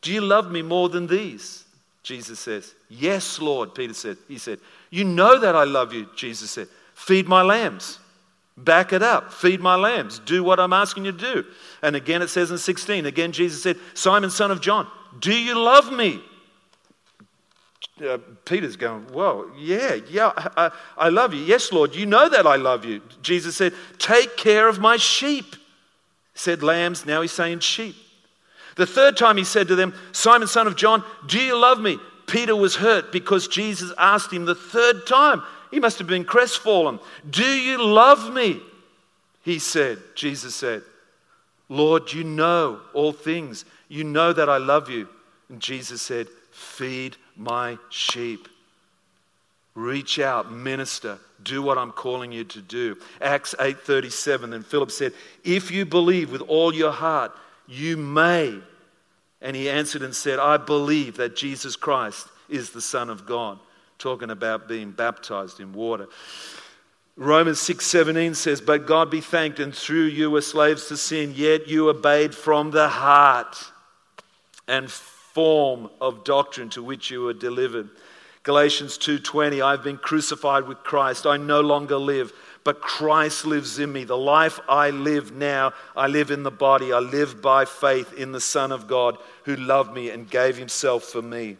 do 0.00 0.12
you 0.12 0.20
love 0.20 0.50
me 0.50 0.62
more 0.62 0.88
than 0.88 1.06
these? 1.06 1.64
Jesus 2.02 2.38
says, 2.38 2.74
Yes, 2.88 3.40
Lord, 3.40 3.74
Peter 3.74 3.92
said. 3.92 4.16
He 4.28 4.38
said, 4.38 4.60
You 4.90 5.04
know 5.04 5.38
that 5.40 5.56
I 5.56 5.64
love 5.64 5.92
you, 5.92 6.08
Jesus 6.16 6.50
said. 6.50 6.68
Feed 6.94 7.28
my 7.28 7.42
lambs. 7.42 7.98
Back 8.56 8.92
it 8.92 9.02
up. 9.02 9.32
Feed 9.32 9.60
my 9.60 9.76
lambs. 9.76 10.18
Do 10.20 10.42
what 10.42 10.58
I'm 10.58 10.72
asking 10.72 11.04
you 11.04 11.12
to 11.12 11.18
do. 11.18 11.44
And 11.82 11.94
again, 11.94 12.22
it 12.22 12.28
says 12.28 12.50
in 12.50 12.58
16, 12.58 13.06
again, 13.06 13.32
Jesus 13.32 13.62
said, 13.62 13.76
Simon, 13.94 14.30
son 14.30 14.50
of 14.50 14.60
John, 14.60 14.86
do 15.18 15.32
you 15.32 15.58
love 15.58 15.92
me? 15.92 16.20
Uh, 18.02 18.18
Peter's 18.44 18.76
going, 18.76 19.02
Whoa, 19.12 19.50
yeah, 19.58 19.96
yeah, 20.08 20.32
I, 20.56 20.70
I 20.96 21.08
love 21.08 21.34
you. 21.34 21.42
Yes, 21.42 21.72
Lord, 21.72 21.94
you 21.94 22.06
know 22.06 22.28
that 22.28 22.46
I 22.46 22.56
love 22.56 22.84
you. 22.84 23.02
Jesus 23.22 23.56
said, 23.56 23.74
Take 23.98 24.36
care 24.36 24.68
of 24.68 24.78
my 24.78 24.96
sheep. 24.96 25.52
He 25.52 26.38
said 26.38 26.62
lambs, 26.62 27.04
now 27.04 27.20
he's 27.22 27.32
saying 27.32 27.60
sheep. 27.60 27.96
The 28.76 28.86
third 28.86 29.16
time 29.16 29.36
he 29.36 29.44
said 29.44 29.68
to 29.68 29.74
them, 29.74 29.92
Simon, 30.12 30.46
son 30.46 30.68
of 30.68 30.76
John, 30.76 31.02
do 31.26 31.40
you 31.40 31.56
love 31.58 31.80
me? 31.80 31.98
Peter 32.28 32.54
was 32.54 32.76
hurt 32.76 33.10
because 33.10 33.48
Jesus 33.48 33.92
asked 33.98 34.32
him 34.32 34.44
the 34.44 34.54
third 34.54 35.06
time, 35.06 35.42
he 35.70 35.80
must 35.80 35.98
have 35.98 36.06
been 36.06 36.24
crestfallen. 36.24 37.00
Do 37.28 37.44
you 37.44 37.84
love 37.84 38.32
me? 38.32 38.60
He 39.42 39.58
said, 39.58 39.98
Jesus 40.14 40.54
said, 40.54 40.82
Lord, 41.68 42.12
you 42.12 42.24
know 42.24 42.80
all 42.94 43.12
things. 43.12 43.64
You 43.88 44.04
know 44.04 44.32
that 44.32 44.48
I 44.48 44.58
love 44.58 44.88
you. 44.88 45.08
And 45.48 45.60
Jesus 45.60 46.00
said, 46.02 46.28
Feed 46.50 47.16
my 47.38 47.78
sheep. 47.90 48.48
Reach 49.74 50.18
out, 50.18 50.52
minister, 50.52 51.18
do 51.42 51.62
what 51.62 51.78
I'm 51.78 51.92
calling 51.92 52.32
you 52.32 52.44
to 52.44 52.60
do. 52.60 52.96
Acts 53.20 53.54
8:37 53.58 54.50
then 54.50 54.64
Philip 54.64 54.90
said, 54.90 55.14
"If 55.44 55.70
you 55.70 55.86
believe 55.86 56.30
with 56.32 56.42
all 56.42 56.74
your 56.74 56.92
heart, 56.92 57.32
you 57.66 57.96
may." 57.96 58.60
And 59.40 59.54
he 59.54 59.70
answered 59.70 60.02
and 60.02 60.14
said, 60.14 60.40
"I 60.40 60.56
believe 60.56 61.16
that 61.16 61.36
Jesus 61.36 61.76
Christ 61.76 62.26
is 62.48 62.70
the 62.70 62.80
son 62.80 63.08
of 63.08 63.24
God." 63.24 63.60
talking 63.98 64.30
about 64.30 64.68
being 64.68 64.92
baptized 64.92 65.60
in 65.60 65.72
water. 65.72 66.06
Romans 67.16 67.60
6:17 67.60 68.34
says, 68.34 68.60
"But 68.60 68.86
God 68.86 69.10
be 69.10 69.20
thanked, 69.20 69.58
and 69.58 69.74
through 69.74 70.04
you 70.04 70.30
were 70.30 70.40
slaves 70.40 70.86
to 70.86 70.96
sin, 70.96 71.34
yet 71.34 71.66
you 71.66 71.88
obeyed 71.88 72.34
from 72.34 72.70
the 72.70 72.88
heart 72.88 73.72
and 74.68 74.90
form 75.38 75.88
of 76.00 76.24
doctrine 76.24 76.68
to 76.68 76.82
which 76.82 77.12
you 77.12 77.22
were 77.22 77.32
delivered." 77.32 77.88
Galatians 78.42 78.98
2:20, 78.98 79.62
"I've 79.62 79.84
been 79.84 79.96
crucified 79.96 80.66
with 80.66 80.82
Christ. 80.82 81.28
I 81.28 81.36
no 81.36 81.60
longer 81.60 81.96
live, 81.96 82.32
but 82.64 82.80
Christ 82.80 83.44
lives 83.44 83.78
in 83.78 83.92
me. 83.92 84.02
The 84.02 84.16
life 84.16 84.58
I 84.68 84.90
live 84.90 85.30
now, 85.30 85.74
I 85.96 86.08
live 86.08 86.32
in 86.32 86.42
the 86.42 86.50
body. 86.50 86.92
I 86.92 86.98
live 86.98 87.40
by 87.40 87.66
faith 87.66 88.12
in 88.14 88.32
the 88.32 88.40
Son 88.40 88.72
of 88.72 88.88
God 88.88 89.16
who 89.44 89.54
loved 89.54 89.92
me 89.94 90.10
and 90.10 90.28
gave 90.28 90.56
himself 90.56 91.04
for 91.04 91.22
me." 91.22 91.56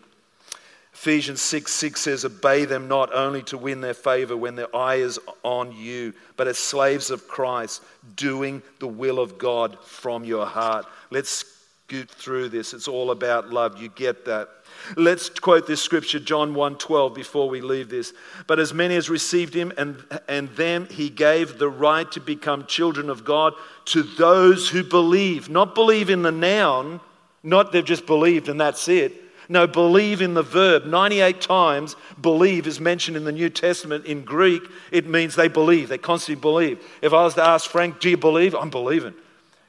Ephesians 0.93 1.41
6 1.41 1.73
6 1.73 2.01
says, 2.01 2.25
Obey 2.25 2.65
them 2.65 2.89
not 2.89 3.15
only 3.15 3.43
to 3.45 3.57
win 3.57 3.81
their 3.81 3.95
favor 3.95 4.37
when 4.37 4.57
their 4.57 4.75
eye 4.75 4.97
is 4.97 5.21
on 5.45 5.71
you, 5.71 6.13
but 6.37 6.49
as 6.49 6.59
slaves 6.59 7.13
of 7.13 7.29
Christ, 7.29 7.81
doing 8.17 8.61
the 8.81 8.89
will 8.89 9.21
of 9.21 9.39
God 9.39 9.79
from 9.85 10.25
your 10.25 10.47
heart. 10.47 10.85
Let's 11.11 11.58
through 11.89 12.51
this. 12.51 12.75
It's 12.75 12.87
all 12.87 13.11
about 13.11 13.49
love. 13.49 13.81
You 13.81 13.89
get 13.89 14.27
that. 14.27 14.49
Let's 14.97 15.31
quote 15.31 15.67
this 15.67 15.83
scripture, 15.83 16.19
John 16.19 16.55
1:12, 16.55 17.15
before 17.15 17.49
we 17.49 17.61
leave 17.61 17.89
this. 17.89 18.13
But 18.47 18.59
as 18.59 18.75
many 18.75 18.95
as 18.97 19.09
received 19.09 19.55
him, 19.55 19.73
and, 19.79 20.05
and 20.29 20.49
them 20.51 20.87
he 20.91 21.09
gave 21.09 21.59
the 21.59 21.69
right 21.69 22.11
to 22.13 22.21
become 22.21 22.67
children 22.67 23.09
of 23.09 23.25
God 23.25 23.55
to 23.87 24.03
those 24.03 24.69
who 24.69 24.85
believe, 24.85 25.49
not 25.49 25.75
believe 25.75 26.11
in 26.11 26.23
the 26.23 26.33
noun, 26.33 27.01
Not 27.43 27.73
they've 27.73 27.85
just 27.85 28.05
believed 28.05 28.49
and 28.49 28.61
that's 28.61 28.89
it. 28.89 29.13
No, 29.49 29.67
believe 29.67 30.21
in 30.21 30.35
the 30.35 30.43
verb. 30.43 30.85
98 30.85 31.41
times 31.41 31.97
believe 32.21 32.67
is 32.67 32.81
mentioned 32.81 33.17
in 33.17 33.25
the 33.25 33.33
New 33.33 33.49
Testament 33.49 34.05
in 34.05 34.25
Greek. 34.25 34.63
It 34.91 35.07
means 35.07 35.37
they 35.37 35.49
believe, 35.49 35.89
they 35.89 35.97
constantly 35.97 36.41
believe. 36.41 36.85
If 37.01 37.15
I 37.15 37.23
was 37.23 37.35
to 37.35 37.45
ask 37.45 37.71
Frank, 37.71 38.01
Do 38.01 38.11
you 38.11 38.19
believe? 38.19 38.55
I'm 38.55 38.69
believing. 38.69 39.15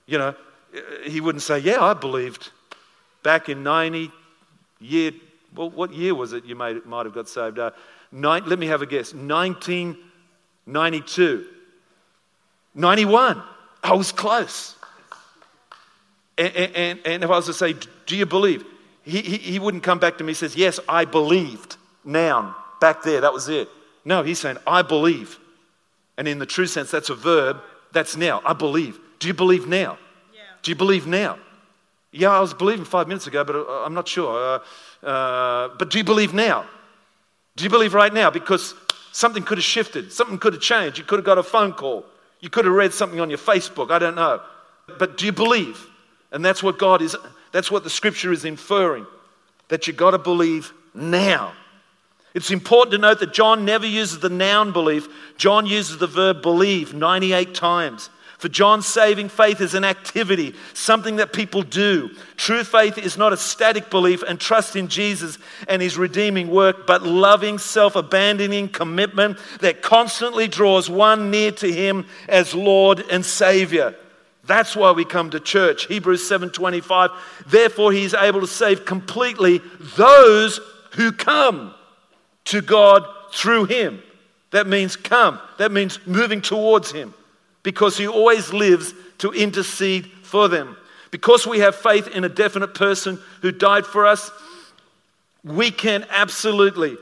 You 0.06 0.18
know, 0.18 0.36
he 1.04 1.22
wouldn't 1.22 1.42
say, 1.42 1.60
Yeah, 1.60 1.84
I 1.84 1.94
believed. 1.94 2.52
Back 3.24 3.50
in 3.50 3.64
90 3.64 4.12
year, 4.80 5.12
well, 5.54 5.70
what 5.70 5.94
year 5.94 6.16
was 6.16 6.34
it 6.34 6.46
you 6.46 6.56
might, 6.56 6.86
might 6.86 7.06
have 7.06 7.14
got 7.14 7.28
saved? 7.28 7.60
Uh, 7.60 7.72
nine, 8.12 8.46
let 8.46 8.60
me 8.60 8.68
have 8.68 8.82
a 8.82 8.86
guess. 8.86 9.14
1992. 9.14 11.46
91. 12.76 13.42
I 13.84 13.94
was 13.94 14.12
close. 14.12 14.76
And, 16.38 16.56
and, 16.56 17.00
and 17.06 17.24
if 17.24 17.30
I 17.30 17.36
was 17.36 17.48
to 17.48 17.54
say, 17.54 17.76
Do 18.06 18.16
you 18.16 18.26
believe? 18.26 18.64
He, 19.04 19.22
he, 19.22 19.38
he 19.38 19.60
wouldn't 19.60 19.84
come 19.84 20.00
back 20.00 20.18
to 20.20 20.24
me 20.24 20.32
and 20.32 20.38
says, 20.38 20.56
Yes, 20.56 20.80
I 20.88 21.06
believed. 21.06 21.76
Noun, 22.06 22.56
back 22.80 23.04
there, 23.04 23.22
that 23.22 23.34
was 23.34 23.50
it. 23.50 23.68
No, 24.06 24.24
he's 24.24 24.40
saying, 24.40 24.58
I 24.66 24.82
believe. 24.82 25.38
And 26.18 26.28
in 26.28 26.40
the 26.40 26.46
true 26.46 26.66
sense, 26.66 26.92
that's 26.92 27.10
a 27.10 27.16
verb. 27.16 27.62
That's 27.92 28.16
now. 28.16 28.42
I 28.46 28.54
believe. 28.54 28.98
Do 29.20 29.28
you 29.28 29.34
believe 29.34 29.68
now? 29.68 29.98
Do 30.62 30.72
you 30.72 30.76
believe 30.76 31.08
now? 31.08 31.38
Yeah, 32.12 32.30
I 32.30 32.40
was 32.40 32.54
believing 32.54 32.86
five 32.86 33.08
minutes 33.08 33.28
ago, 33.28 33.44
but 33.44 33.56
uh, 33.56 33.84
I'm 33.84 33.94
not 33.94 34.08
sure. 34.08 34.62
Uh, 35.04 35.06
uh, 35.06 35.70
but 35.78 35.90
do 35.92 35.98
you 35.98 36.04
believe 36.04 36.34
now? 36.34 36.66
Do 37.56 37.64
you 37.64 37.70
believe 37.70 37.94
right 37.94 38.14
now? 38.14 38.32
Because 38.32 38.74
something 39.12 39.44
could 39.44 39.58
have 39.58 39.66
shifted, 39.66 40.12
something 40.12 40.38
could 40.38 40.54
have 40.54 40.62
changed. 40.62 40.98
You 40.98 41.04
could 41.04 41.20
have 41.20 41.26
got 41.26 41.38
a 41.38 41.44
phone 41.44 41.74
call, 41.74 42.06
you 42.40 42.50
could 42.50 42.66
have 42.66 42.74
read 42.74 42.94
something 42.94 43.20
on 43.20 43.30
your 43.30 43.40
Facebook. 43.40 43.92
I 43.92 44.00
don't 44.00 44.16
know. 44.16 44.42
But 44.98 45.18
do 45.18 45.26
you 45.26 45.32
believe? 45.32 45.86
And 46.32 46.44
that's 46.44 46.64
what 46.64 46.80
God 46.80 47.02
is, 47.02 47.16
that's 47.52 47.70
what 47.70 47.84
the 47.84 47.90
scripture 47.90 48.32
is 48.32 48.46
inferring 48.46 49.06
that 49.68 49.88
you've 49.88 49.98
got 49.98 50.12
to 50.12 50.18
believe 50.18 50.74
now. 50.94 51.54
It's 52.34 52.52
important 52.52 52.92
to 52.92 52.98
note 53.00 53.20
that 53.20 53.34
John 53.34 53.66
never 53.66 53.86
uses 53.86 54.20
the 54.20 54.30
noun 54.30 54.72
belief, 54.72 55.08
John 55.38 55.66
uses 55.66 55.98
the 55.98 56.08
verb 56.08 56.42
believe 56.42 56.94
98 56.94 57.56
times. 57.56 58.10
For 58.40 58.48
John, 58.48 58.82
saving 58.82 59.28
faith 59.28 59.60
is 59.60 59.74
an 59.74 59.84
activity, 59.84 60.56
something 60.74 61.18
that 61.18 61.34
people 61.34 61.62
do. 61.62 62.10
True 62.38 62.64
faith 62.64 62.98
is 62.98 63.18
not 63.18 63.34
a 63.34 63.38
static 63.38 63.90
belief 63.90 64.24
and 64.24 64.40
trust 64.40 64.78
in 64.78 64.88
Jesus 64.88 65.38
and 65.68 65.82
his 65.82 65.98
redeeming 65.98 66.48
work, 66.48 66.88
but 66.88 67.04
loving, 67.04 67.58
self 67.58 67.98
abandoning 67.98 68.70
commitment 68.70 69.38
that 69.60 69.82
constantly 69.82 70.48
draws 70.48 70.90
one 70.90 71.30
near 71.30 71.52
to 71.52 71.70
him 71.70 72.06
as 72.30 72.56
Lord 72.56 73.04
and 73.12 73.26
Savior. 73.26 73.94
That's 74.46 74.74
why 74.74 74.94
we 74.94 75.04
come 75.04 75.32
to 75.32 75.42
church. 75.42 75.88
Hebrews 75.88 76.26
7:25. 76.26 77.12
Therefore 77.46 77.92
he 77.92 78.06
is 78.06 78.14
able 78.14 78.40
to 78.40 78.48
save 78.48 78.86
completely 78.86 79.62
those 79.98 80.62
who 80.92 81.12
come 81.12 81.74
to 82.46 82.62
God 82.62 83.06
through 83.34 83.66
him. 83.66 84.02
That 84.52 84.66
means 84.66 84.96
come. 84.96 85.40
That 85.58 85.74
means 85.74 86.00
moving 86.08 86.42
towards 86.42 86.90
him 86.94 87.14
because 87.64 87.98
he 87.98 88.08
always 88.08 88.54
lives 88.54 88.94
to 89.20 89.32
intercede 89.32 90.06
for 90.24 90.48
them. 90.48 90.78
Because 91.12 91.48
we 91.48 91.60
have 91.60 91.76
faith 91.76 92.08
in 92.08 92.24
a 92.24 92.30
definite 92.30 92.74
person 92.74 93.20
who 93.42 93.52
died 93.52 93.86
for 93.86 94.06
us, 94.06 94.32
we 95.44 95.72
can 95.72 96.06
absolutely 96.10 96.98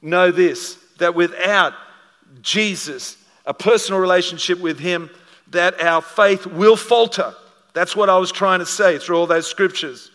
know 0.00 0.30
this 0.30 0.78
that 0.98 1.14
without 1.14 1.74
Jesus, 2.42 3.16
a 3.46 3.54
personal 3.54 4.00
relationship 4.00 4.58
with 4.60 4.78
him, 4.78 5.10
that 5.50 5.80
our 5.80 6.02
faith 6.02 6.46
will 6.46 6.76
falter. 6.76 7.34
That's 7.72 7.94
what 7.94 8.10
I 8.10 8.18
was 8.18 8.32
trying 8.32 8.58
to 8.58 8.66
say 8.66 8.98
through 8.98 9.16
all 9.16 9.26
those 9.26 9.46
scriptures. 9.46 10.10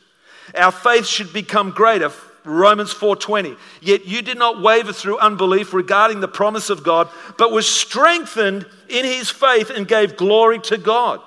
Our 0.55 0.71
faith 0.71 1.05
should 1.05 1.31
become 1.33 1.71
greater. 1.71 2.11
Romans 2.45 2.93
4:20. 2.93 3.55
Yet 3.81 4.05
you 4.05 4.21
did 4.21 4.37
not 4.37 4.61
waver 4.61 4.93
through 4.93 5.19
unbelief 5.19 5.73
regarding 5.73 6.19
the 6.19 6.27
promise 6.27 6.69
of 6.69 6.83
God, 6.83 7.09
but 7.37 7.51
was 7.51 7.69
strengthened 7.69 8.65
in 8.89 9.05
his 9.05 9.29
faith 9.29 9.69
and 9.69 9.87
gave 9.87 10.17
glory 10.17 10.59
to 10.59 10.77
God. 10.77 11.21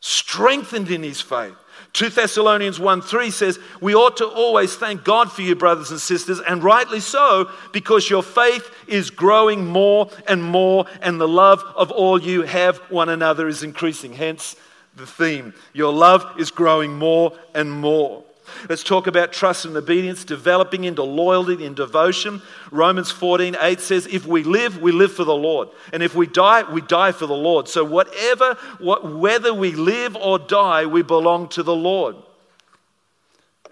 Strengthened 0.00 0.90
in 0.90 1.02
his 1.02 1.20
faith. 1.20 1.54
2 1.92 2.08
Thessalonians 2.08 2.80
1 2.80 3.02
3 3.02 3.30
says, 3.30 3.58
We 3.80 3.94
ought 3.94 4.16
to 4.16 4.26
always 4.26 4.74
thank 4.76 5.04
God 5.04 5.30
for 5.30 5.42
you, 5.42 5.54
brothers 5.54 5.90
and 5.90 6.00
sisters, 6.00 6.40
and 6.40 6.64
rightly 6.64 7.00
so, 7.00 7.50
because 7.72 8.08
your 8.08 8.22
faith 8.22 8.70
is 8.86 9.10
growing 9.10 9.66
more 9.66 10.08
and 10.26 10.42
more, 10.42 10.86
and 11.02 11.20
the 11.20 11.28
love 11.28 11.62
of 11.76 11.90
all 11.90 12.20
you 12.20 12.42
have 12.42 12.78
one 12.90 13.10
another 13.10 13.46
is 13.46 13.62
increasing. 13.62 14.14
Hence 14.14 14.56
the 14.96 15.06
theme. 15.06 15.52
Your 15.74 15.92
love 15.92 16.24
is 16.38 16.50
growing 16.50 16.94
more 16.94 17.32
and 17.54 17.70
more. 17.70 18.24
Let's 18.68 18.82
talk 18.82 19.06
about 19.06 19.32
trust 19.32 19.64
and 19.64 19.76
obedience, 19.76 20.24
developing 20.24 20.84
into 20.84 21.02
loyalty 21.02 21.64
and 21.64 21.74
devotion. 21.74 22.42
Romans 22.70 23.10
14, 23.10 23.56
8 23.60 23.80
says, 23.80 24.06
If 24.06 24.26
we 24.26 24.44
live, 24.44 24.80
we 24.80 24.92
live 24.92 25.12
for 25.12 25.24
the 25.24 25.34
Lord. 25.34 25.68
And 25.92 26.02
if 26.02 26.14
we 26.14 26.26
die, 26.26 26.70
we 26.70 26.80
die 26.80 27.12
for 27.12 27.26
the 27.26 27.34
Lord. 27.34 27.68
So 27.68 27.84
whatever, 27.84 28.54
what, 28.78 29.04
whether 29.04 29.52
we 29.52 29.72
live 29.72 30.16
or 30.16 30.38
die, 30.38 30.86
we 30.86 31.02
belong 31.02 31.48
to 31.50 31.62
the 31.62 31.74
Lord. 31.74 32.16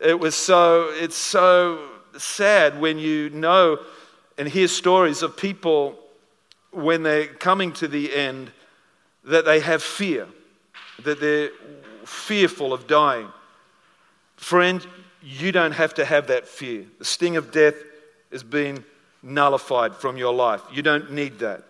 It 0.01 0.19
was 0.19 0.35
so, 0.35 0.91
it's 0.93 1.17
so 1.17 1.87
sad 2.17 2.81
when 2.81 2.99
you 2.99 3.31
know 3.31 3.79
and 4.39 4.49
hear 4.49 4.69
stories 4.69 5.23
of 5.23 5.37
people 5.37 5.99
when 6.71 7.03
they're 7.03 7.27
coming 7.27 7.73
to 7.75 7.89
the 7.89 8.15
end 8.15 8.51
that 9.25 9.45
they 9.45 9.61
have 9.61 9.83
fear, 9.83 10.27
that 11.05 11.21
they're 11.21 11.51
fearful 12.05 12.73
of 12.73 12.87
dying. 12.87 13.29
Friend, 14.41 14.85
you 15.23 15.53
don't 15.53 15.73
have 15.73 15.93
to 15.95 16.05
have 16.05 16.29
that 16.29 16.49
fear. 16.49 16.87
The 16.99 17.05
sting 17.05 17.37
of 17.37 17.53
death 17.53 17.75
has 18.33 18.43
been 18.43 18.83
nullified 19.23 19.95
from 19.95 20.17
your 20.17 20.33
life. 20.33 20.63
You 20.73 20.81
don't 20.81 21.13
need 21.13 21.39
that. 21.41 21.63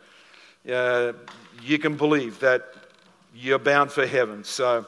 Uh, 0.72 1.12
you 1.62 1.80
can 1.80 1.96
believe 1.96 2.38
that 2.40 2.62
you're 3.34 3.58
bound 3.58 3.90
for 3.90 4.06
heaven. 4.06 4.44
So, 4.44 4.86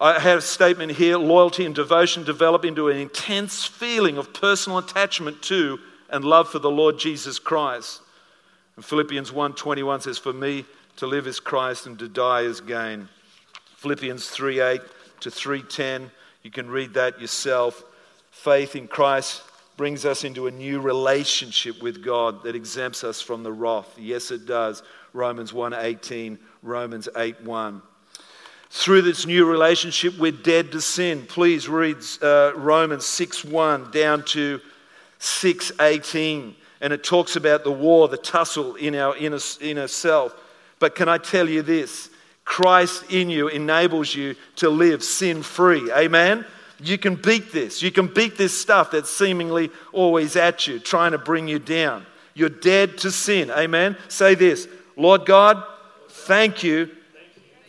I 0.00 0.18
have 0.18 0.40
a 0.40 0.42
statement 0.42 0.92
here 0.92 1.16
loyalty 1.16 1.64
and 1.64 1.74
devotion 1.74 2.24
develop 2.24 2.64
into 2.64 2.88
an 2.88 2.96
intense 2.96 3.64
feeling 3.64 4.18
of 4.18 4.34
personal 4.34 4.78
attachment 4.78 5.42
to 5.42 5.78
and 6.10 6.24
love 6.24 6.48
for 6.48 6.58
the 6.58 6.70
Lord 6.70 6.98
Jesus 6.98 7.38
Christ. 7.38 8.00
And 8.74 8.84
Philippians 8.84 9.30
1:21 9.30 10.02
says, 10.02 10.18
For 10.18 10.32
me 10.32 10.64
to 10.96 11.06
live 11.06 11.28
is 11.28 11.38
Christ 11.38 11.86
and 11.86 11.96
to 12.00 12.08
die 12.08 12.40
is 12.40 12.60
gain. 12.60 13.08
Philippians 13.76 14.28
3:8 14.28 14.82
to 15.20 15.30
3:10 15.30 16.10
you 16.42 16.50
can 16.50 16.70
read 16.70 16.94
that 16.94 17.20
yourself. 17.20 17.84
Faith 18.30 18.76
in 18.76 18.88
Christ 18.88 19.42
brings 19.76 20.04
us 20.04 20.24
into 20.24 20.46
a 20.46 20.50
new 20.50 20.78
relationship 20.80 21.82
with 21.82 22.04
God 22.04 22.42
that 22.42 22.54
exempts 22.54 23.02
us 23.02 23.20
from 23.20 23.42
the 23.42 23.52
wrath. 23.52 23.96
Yes, 23.98 24.30
it 24.30 24.44
does. 24.46 24.82
Romans 25.12 25.52
1:18, 25.52 26.38
Romans 26.62 27.08
8:1. 27.16 27.82
Through 28.68 29.02
this 29.02 29.26
new 29.26 29.46
relationship, 29.46 30.18
we're 30.18 30.32
dead 30.32 30.70
to 30.72 30.80
sin. 30.80 31.26
Please 31.26 31.68
read 31.68 31.96
uh, 32.22 32.52
Romans 32.54 33.04
6:1 33.04 33.90
down 33.90 34.22
to 34.26 34.60
6:18, 35.18 36.54
and 36.80 36.92
it 36.92 37.02
talks 37.02 37.36
about 37.36 37.64
the 37.64 37.72
war, 37.72 38.06
the 38.06 38.16
tussle 38.16 38.74
in 38.74 38.94
our 38.94 39.16
inner, 39.16 39.40
inner 39.60 39.88
self. 39.88 40.34
But 40.78 40.94
can 40.94 41.08
I 41.08 41.18
tell 41.18 41.48
you 41.48 41.62
this? 41.62 42.09
Christ 42.50 43.04
in 43.12 43.30
you 43.30 43.46
enables 43.46 44.12
you 44.12 44.34
to 44.56 44.68
live 44.70 45.04
sin 45.04 45.40
free. 45.40 45.92
Amen? 45.92 46.44
You 46.80 46.98
can 46.98 47.14
beat 47.14 47.52
this. 47.52 47.80
You 47.80 47.92
can 47.92 48.08
beat 48.08 48.36
this 48.36 48.60
stuff 48.60 48.90
that's 48.90 49.08
seemingly 49.08 49.70
always 49.92 50.34
at 50.34 50.66
you, 50.66 50.80
trying 50.80 51.12
to 51.12 51.18
bring 51.18 51.46
you 51.46 51.60
down. 51.60 52.04
You're 52.34 52.48
dead 52.48 52.98
to 52.98 53.12
sin. 53.12 53.52
Amen? 53.52 53.96
Say 54.08 54.34
this 54.34 54.66
Lord 54.96 55.26
God, 55.26 55.62
thank 56.08 56.64
you 56.64 56.90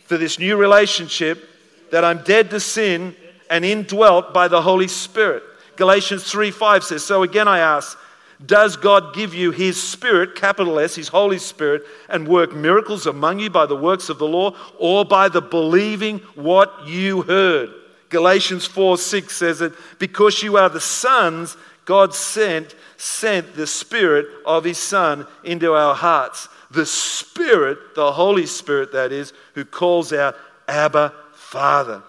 for 0.06 0.16
this 0.16 0.40
new 0.40 0.56
relationship 0.56 1.48
that 1.92 2.04
I'm 2.04 2.24
dead 2.24 2.50
to 2.50 2.58
sin 2.58 3.14
and 3.48 3.64
indwelt 3.64 4.34
by 4.34 4.48
the 4.48 4.62
Holy 4.62 4.88
Spirit. 4.88 5.44
Galatians 5.76 6.24
3 6.24 6.50
5 6.50 6.82
says, 6.82 7.04
So 7.04 7.22
again 7.22 7.46
I 7.46 7.60
ask, 7.60 7.96
does 8.46 8.76
God 8.76 9.14
give 9.14 9.34
you 9.34 9.50
His 9.50 9.80
Spirit, 9.80 10.34
capital 10.34 10.78
S, 10.78 10.94
His 10.94 11.08
Holy 11.08 11.38
Spirit, 11.38 11.82
and 12.08 12.26
work 12.26 12.54
miracles 12.54 13.06
among 13.06 13.38
you 13.38 13.50
by 13.50 13.66
the 13.66 13.76
works 13.76 14.08
of 14.08 14.18
the 14.18 14.26
law 14.26 14.56
or 14.78 15.04
by 15.04 15.28
the 15.28 15.42
believing 15.42 16.18
what 16.34 16.86
you 16.86 17.22
heard? 17.22 17.70
Galatians 18.08 18.66
4 18.66 18.98
6 18.98 19.34
says 19.34 19.60
it, 19.60 19.72
because 19.98 20.42
you 20.42 20.56
are 20.56 20.68
the 20.68 20.80
sons, 20.80 21.56
God 21.84 22.14
sent, 22.14 22.74
sent 22.96 23.54
the 23.54 23.66
Spirit 23.66 24.26
of 24.44 24.64
His 24.64 24.78
Son 24.78 25.26
into 25.44 25.72
our 25.74 25.94
hearts. 25.94 26.48
The 26.70 26.86
Spirit, 26.86 27.94
the 27.94 28.12
Holy 28.12 28.46
Spirit, 28.46 28.92
that 28.92 29.12
is, 29.12 29.32
who 29.54 29.64
calls 29.64 30.12
out, 30.12 30.36
Abba, 30.68 31.12
Father. 31.34 32.02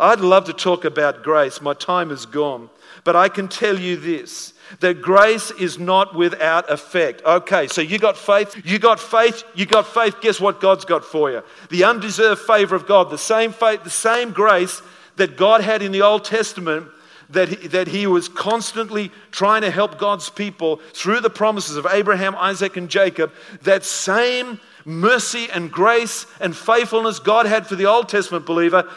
I'd 0.00 0.20
love 0.20 0.44
to 0.44 0.52
talk 0.52 0.84
about 0.84 1.22
grace. 1.22 1.60
My 1.60 1.74
time 1.74 2.10
is 2.10 2.26
gone. 2.26 2.70
But 3.04 3.16
I 3.16 3.28
can 3.28 3.48
tell 3.48 3.78
you 3.78 3.96
this 3.96 4.54
that 4.80 5.02
grace 5.02 5.50
is 5.52 5.78
not 5.78 6.14
without 6.14 6.70
effect. 6.70 7.22
Okay, 7.24 7.66
so 7.66 7.80
you 7.80 7.98
got 7.98 8.16
faith, 8.16 8.60
you 8.64 8.78
got 8.78 9.00
faith, 9.00 9.44
you 9.54 9.66
got 9.66 9.86
faith. 9.86 10.20
Guess 10.20 10.40
what 10.40 10.60
God's 10.60 10.84
got 10.84 11.04
for 11.04 11.30
you? 11.30 11.42
The 11.70 11.84
undeserved 11.84 12.42
favor 12.42 12.74
of 12.74 12.86
God, 12.86 13.10
the 13.10 13.18
same 13.18 13.52
faith, 13.52 13.84
the 13.84 13.90
same 13.90 14.32
grace 14.32 14.82
that 15.16 15.36
God 15.36 15.62
had 15.62 15.82
in 15.82 15.92
the 15.92 16.02
Old 16.02 16.24
Testament 16.24 16.88
that 17.30 17.48
he, 17.48 17.68
that 17.68 17.88
he 17.88 18.06
was 18.06 18.28
constantly 18.28 19.10
trying 19.30 19.62
to 19.62 19.70
help 19.70 19.98
God's 19.98 20.30
people 20.30 20.76
through 20.92 21.20
the 21.20 21.30
promises 21.30 21.76
of 21.76 21.86
Abraham, 21.90 22.34
Isaac, 22.36 22.76
and 22.76 22.88
Jacob, 22.88 23.32
that 23.62 23.84
same 23.84 24.60
mercy 24.84 25.48
and 25.52 25.70
grace 25.70 26.26
and 26.40 26.56
faithfulness 26.56 27.18
God 27.18 27.46
had 27.46 27.66
for 27.66 27.76
the 27.76 27.86
Old 27.86 28.08
Testament 28.08 28.46
believer, 28.46 28.88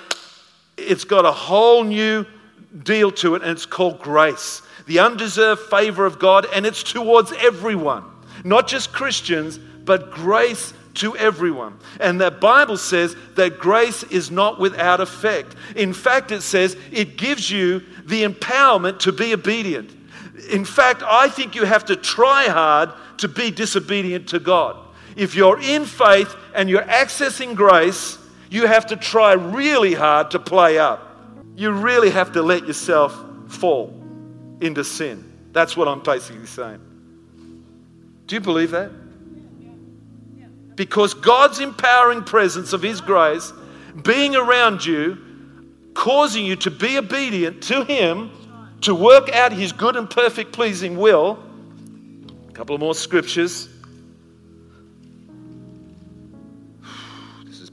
it's 0.77 1.03
got 1.03 1.25
a 1.25 1.31
whole 1.31 1.83
new 1.83 2.25
deal 2.83 3.11
to 3.11 3.35
it, 3.35 3.41
and 3.41 3.51
it's 3.51 3.65
called 3.65 3.99
grace. 3.99 4.61
The 4.87 4.99
undeserved 4.99 5.61
favor 5.69 6.05
of 6.05 6.19
God, 6.19 6.47
and 6.53 6.65
it's 6.65 6.83
towards 6.83 7.31
everyone, 7.33 8.03
not 8.43 8.67
just 8.67 8.91
Christians, 8.91 9.57
but 9.57 10.11
grace 10.11 10.73
to 10.95 11.15
everyone. 11.15 11.77
And 11.99 12.19
the 12.19 12.31
Bible 12.31 12.77
says 12.77 13.15
that 13.35 13.59
grace 13.59 14.03
is 14.03 14.31
not 14.31 14.59
without 14.59 14.99
effect. 14.99 15.55
In 15.75 15.93
fact, 15.93 16.31
it 16.31 16.41
says 16.41 16.75
it 16.91 17.17
gives 17.17 17.49
you 17.49 17.81
the 18.05 18.23
empowerment 18.23 18.99
to 18.99 19.11
be 19.11 19.33
obedient. 19.33 19.91
In 20.49 20.65
fact, 20.65 21.03
I 21.05 21.29
think 21.29 21.55
you 21.55 21.65
have 21.65 21.85
to 21.85 21.95
try 21.95 22.45
hard 22.45 22.89
to 23.17 23.27
be 23.27 23.51
disobedient 23.51 24.29
to 24.29 24.39
God. 24.39 24.77
If 25.15 25.35
you're 25.35 25.61
in 25.61 25.85
faith 25.85 26.35
and 26.55 26.69
you're 26.69 26.81
accessing 26.83 27.55
grace, 27.55 28.17
you 28.49 28.65
have 28.65 28.87
to 28.87 28.95
try 28.97 29.33
really 29.33 29.93
hard 29.93 30.31
to 30.31 30.39
play 30.39 30.77
up. 30.77 31.10
You 31.61 31.69
really 31.69 32.09
have 32.09 32.31
to 32.31 32.41
let 32.41 32.65
yourself 32.65 33.15
fall 33.47 33.93
into 34.61 34.83
sin. 34.83 35.31
That's 35.51 35.77
what 35.77 35.87
I'm 35.87 36.01
basically 36.01 36.47
saying. 36.47 36.81
Do 38.25 38.35
you 38.35 38.41
believe 38.41 38.71
that? 38.71 38.89
Because 40.75 41.13
God's 41.13 41.59
empowering 41.59 42.23
presence 42.23 42.73
of 42.73 42.81
His 42.81 42.99
grace 42.99 43.53
being 44.03 44.35
around 44.35 44.83
you, 44.83 45.19
causing 45.93 46.47
you 46.47 46.55
to 46.55 46.71
be 46.71 46.97
obedient 46.97 47.61
to 47.65 47.83
Him, 47.83 48.31
to 48.81 48.95
work 48.95 49.29
out 49.29 49.51
His 49.51 49.71
good 49.71 49.95
and 49.95 50.09
perfect 50.09 50.53
pleasing 50.53 50.97
will. 50.97 51.37
A 52.49 52.53
couple 52.53 52.73
of 52.73 52.81
more 52.81 52.95
scriptures. 52.95 53.69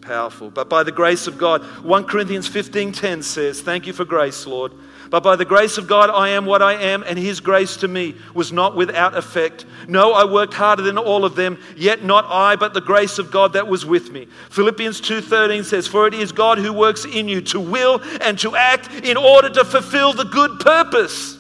Powerful. 0.09 0.51
But 0.51 0.69
by 0.69 0.83
the 0.83 0.93
grace 0.93 1.27
of 1.27 1.39
God, 1.39 1.63
1 1.85 2.05
Corinthians 2.05 2.49
15:10 2.49 3.23
says, 3.23 3.61
"Thank 3.61 3.87
you 3.87 3.93
for 3.93 4.05
grace, 4.05 4.47
Lord." 4.47 4.73
But 5.11 5.23
by 5.23 5.37
the 5.37 5.45
grace 5.45 5.79
of 5.79 5.87
God, 5.87 6.11
I 6.11 6.31
am 6.31 6.45
what 6.45 6.61
I 6.61 6.75
am, 6.75 7.03
and 7.07 7.19
His 7.19 7.41
grace 7.41 7.77
to 7.79 7.89
me 7.89 8.15
was 8.35 8.53
not 8.53 8.77
without 8.77 9.17
effect. 9.17 9.65
No, 9.87 10.13
I 10.13 10.25
worked 10.25 10.55
harder 10.55 10.83
than 10.83 10.99
all 10.99 11.25
of 11.25 11.35
them, 11.35 11.59
yet 11.77 12.05
not 12.05 12.27
I, 12.29 12.57
but 12.57 12.75
the 12.75 12.81
grace 12.81 13.19
of 13.19 13.31
God 13.31 13.55
that 13.55 13.69
was 13.69 13.87
with 13.87 14.11
me. 14.11 14.27
Philippians 14.51 15.01
2:13 15.01 15.65
says, 15.65 15.87
"For 15.87 16.07
it 16.07 16.15
is 16.15 16.33
God 16.33 16.59
who 16.59 16.73
works 16.73 17.05
in 17.05 17.29
you 17.29 17.41
to 17.43 17.61
will 17.61 18.03
and 18.21 18.39
to 18.41 18.55
act 18.57 18.91
in 19.05 19.17
order 19.17 19.49
to 19.51 19.65
fulfill 19.65 20.13
the 20.13 20.25
good 20.25 20.61
purpose." 20.61 21.37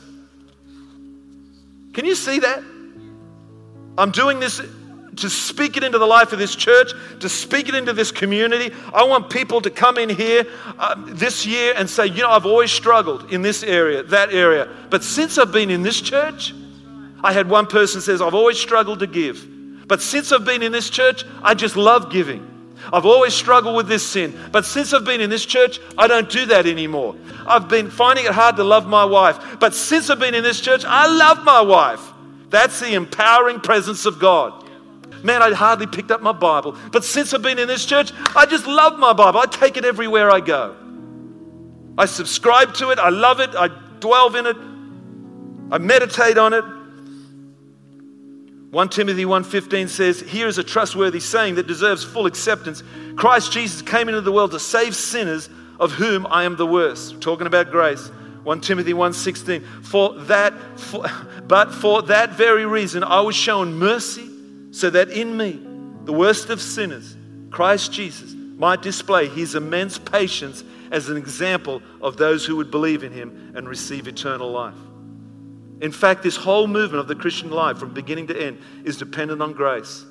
Can 1.92 2.04
you 2.04 2.14
see 2.14 2.38
that? 2.38 2.62
I'm 3.98 4.12
doing 4.12 4.40
this 4.40 4.60
to 5.20 5.30
speak 5.30 5.76
it 5.76 5.84
into 5.84 5.98
the 5.98 6.06
life 6.06 6.32
of 6.32 6.38
this 6.38 6.54
church, 6.54 6.92
to 7.20 7.28
speak 7.28 7.68
it 7.68 7.74
into 7.74 7.92
this 7.92 8.10
community. 8.10 8.74
I 8.92 9.04
want 9.04 9.30
people 9.30 9.60
to 9.60 9.70
come 9.70 9.98
in 9.98 10.08
here 10.08 10.46
uh, 10.78 10.94
this 11.06 11.46
year 11.46 11.74
and 11.76 11.88
say, 11.88 12.06
you 12.06 12.22
know, 12.22 12.30
I've 12.30 12.46
always 12.46 12.70
struggled 12.70 13.32
in 13.32 13.42
this 13.42 13.62
area, 13.62 14.02
that 14.04 14.32
area. 14.32 14.68
But 14.90 15.04
since 15.04 15.38
I've 15.38 15.52
been 15.52 15.70
in 15.70 15.82
this 15.82 16.00
church, 16.00 16.54
I 17.22 17.32
had 17.32 17.48
one 17.48 17.66
person 17.66 18.00
says, 18.00 18.20
I've 18.20 18.34
always 18.34 18.58
struggled 18.58 19.00
to 19.00 19.06
give. 19.06 19.86
But 19.88 20.02
since 20.02 20.32
I've 20.32 20.44
been 20.44 20.62
in 20.62 20.72
this 20.72 20.90
church, 20.90 21.24
I 21.42 21.54
just 21.54 21.76
love 21.76 22.12
giving. 22.12 22.46
I've 22.92 23.06
always 23.06 23.34
struggled 23.34 23.76
with 23.76 23.88
this 23.88 24.06
sin, 24.06 24.38
but 24.52 24.64
since 24.64 24.92
I've 24.92 25.04
been 25.04 25.20
in 25.20 25.30
this 25.30 25.44
church, 25.44 25.80
I 25.98 26.06
don't 26.06 26.30
do 26.30 26.46
that 26.46 26.66
anymore. 26.66 27.16
I've 27.46 27.68
been 27.68 27.90
finding 27.90 28.24
it 28.24 28.32
hard 28.32 28.56
to 28.56 28.64
love 28.64 28.86
my 28.86 29.04
wife, 29.04 29.58
but 29.58 29.74
since 29.74 30.10
I've 30.10 30.20
been 30.20 30.34
in 30.34 30.42
this 30.42 30.60
church, 30.60 30.84
I 30.86 31.06
love 31.06 31.44
my 31.44 31.60
wife. 31.60 32.00
That's 32.50 32.80
the 32.80 32.94
empowering 32.94 33.60
presence 33.60 34.06
of 34.06 34.18
God. 34.18 34.67
Man, 35.22 35.42
I'd 35.42 35.52
hardly 35.52 35.86
picked 35.86 36.10
up 36.10 36.22
my 36.22 36.32
Bible. 36.32 36.76
But 36.92 37.04
since 37.04 37.34
I've 37.34 37.42
been 37.42 37.58
in 37.58 37.68
this 37.68 37.84
church, 37.84 38.12
I 38.36 38.46
just 38.46 38.66
love 38.66 38.98
my 38.98 39.12
Bible. 39.12 39.40
I 39.40 39.46
take 39.46 39.76
it 39.76 39.84
everywhere 39.84 40.30
I 40.30 40.40
go. 40.40 40.76
I 41.96 42.06
subscribe 42.06 42.74
to 42.74 42.90
it. 42.90 42.98
I 42.98 43.08
love 43.08 43.40
it. 43.40 43.50
I 43.56 43.68
dwell 44.00 44.34
in 44.36 44.46
it. 44.46 44.56
I 45.70 45.78
meditate 45.78 46.38
on 46.38 46.52
it. 46.52 46.64
1 48.70 48.88
Timothy 48.90 49.24
1:15 49.24 49.88
says, 49.88 50.20
"Here 50.20 50.46
is 50.46 50.58
a 50.58 50.62
trustworthy 50.62 51.20
saying 51.20 51.54
that 51.56 51.66
deserves 51.66 52.04
full 52.04 52.26
acceptance. 52.26 52.82
Christ 53.16 53.50
Jesus 53.50 53.82
came 53.82 54.08
into 54.08 54.20
the 54.20 54.30
world 54.30 54.50
to 54.52 54.58
save 54.58 54.94
sinners, 54.94 55.48
of 55.80 55.92
whom 55.92 56.26
I 56.30 56.44
am 56.44 56.56
the 56.56 56.66
worst." 56.66 57.20
Talking 57.20 57.46
about 57.46 57.70
grace. 57.70 58.10
1 58.44 58.60
Timothy 58.60 58.92
1:16, 58.92 59.64
"For 59.82 60.14
that 60.26 60.52
for, 60.76 61.04
but 61.48 61.72
for 61.72 62.02
that 62.02 62.36
very 62.36 62.66
reason 62.66 63.02
I 63.02 63.20
was 63.20 63.34
shown 63.34 63.78
mercy 63.78 64.27
so 64.70 64.90
that 64.90 65.10
in 65.10 65.36
me, 65.36 65.60
the 66.04 66.12
worst 66.12 66.50
of 66.50 66.60
sinners, 66.60 67.16
Christ 67.50 67.92
Jesus, 67.92 68.34
might 68.34 68.82
display 68.82 69.28
his 69.28 69.54
immense 69.54 69.98
patience 69.98 70.64
as 70.90 71.08
an 71.08 71.16
example 71.16 71.82
of 72.00 72.16
those 72.16 72.44
who 72.44 72.56
would 72.56 72.70
believe 72.70 73.04
in 73.04 73.12
him 73.12 73.52
and 73.54 73.68
receive 73.68 74.08
eternal 74.08 74.50
life. 74.50 74.74
In 75.80 75.92
fact, 75.92 76.22
this 76.22 76.36
whole 76.36 76.66
movement 76.66 77.00
of 77.00 77.08
the 77.08 77.14
Christian 77.14 77.50
life 77.50 77.78
from 77.78 77.94
beginning 77.94 78.26
to 78.28 78.40
end 78.40 78.58
is 78.84 78.96
dependent 78.96 79.40
on 79.40 79.52
grace. 79.52 80.04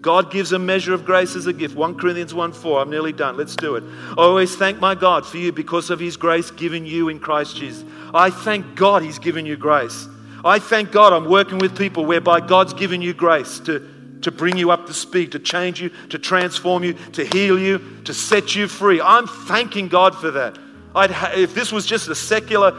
God 0.00 0.30
gives 0.30 0.52
a 0.52 0.58
measure 0.58 0.92
of 0.92 1.04
grace 1.04 1.34
as 1.34 1.46
a 1.46 1.52
gift. 1.52 1.74
1 1.74 1.98
Corinthians 1.98 2.34
1 2.34 2.52
4. 2.52 2.82
I'm 2.82 2.90
nearly 2.90 3.12
done. 3.12 3.36
Let's 3.36 3.56
do 3.56 3.76
it. 3.76 3.84
I 4.10 4.14
always 4.18 4.54
thank 4.54 4.78
my 4.78 4.94
God 4.94 5.26
for 5.26 5.38
you 5.38 5.50
because 5.50 5.88
of 5.90 5.98
his 5.98 6.16
grace 6.16 6.50
given 6.50 6.84
you 6.84 7.08
in 7.08 7.18
Christ 7.18 7.56
Jesus. 7.56 7.84
I 8.12 8.30
thank 8.30 8.74
God 8.74 9.02
he's 9.02 9.18
given 9.18 9.46
you 9.46 9.56
grace. 9.56 10.06
I 10.44 10.58
thank 10.58 10.92
God 10.92 11.12
I'm 11.12 11.28
working 11.28 11.58
with 11.58 11.76
people 11.76 12.04
whereby 12.04 12.40
God's 12.40 12.74
given 12.74 13.00
you 13.00 13.14
grace 13.14 13.60
to, 13.60 14.18
to 14.20 14.30
bring 14.30 14.58
you 14.58 14.70
up 14.70 14.86
to 14.86 14.94
speed, 14.94 15.32
to 15.32 15.38
change 15.38 15.80
you, 15.80 15.90
to 16.10 16.18
transform 16.18 16.84
you, 16.84 16.92
to 17.12 17.24
heal 17.24 17.58
you, 17.58 18.02
to 18.04 18.12
set 18.12 18.54
you 18.54 18.68
free. 18.68 19.00
I'm 19.00 19.26
thanking 19.26 19.88
God 19.88 20.14
for 20.14 20.30
that. 20.32 20.58
Ha- 20.94 21.32
if 21.34 21.54
this 21.54 21.72
was 21.72 21.86
just 21.86 22.08
a 22.08 22.14
secular 22.14 22.78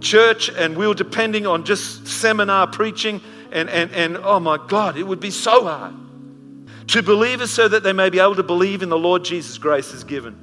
church 0.00 0.48
and 0.48 0.76
we 0.76 0.86
were 0.86 0.94
depending 0.94 1.46
on 1.46 1.64
just 1.64 2.08
seminar 2.08 2.66
preaching, 2.66 3.20
and, 3.52 3.68
and, 3.70 3.92
and 3.92 4.16
oh 4.16 4.40
my 4.40 4.58
God, 4.68 4.96
it 4.96 5.04
would 5.04 5.20
be 5.20 5.30
so 5.30 5.64
hard. 5.64 5.94
To 6.88 7.02
believers 7.02 7.52
so 7.52 7.68
that 7.68 7.84
they 7.84 7.92
may 7.92 8.10
be 8.10 8.18
able 8.18 8.34
to 8.34 8.42
believe 8.42 8.82
in 8.82 8.88
the 8.88 8.98
Lord 8.98 9.24
Jesus, 9.24 9.58
grace 9.58 9.92
is 9.92 10.02
given. 10.02 10.36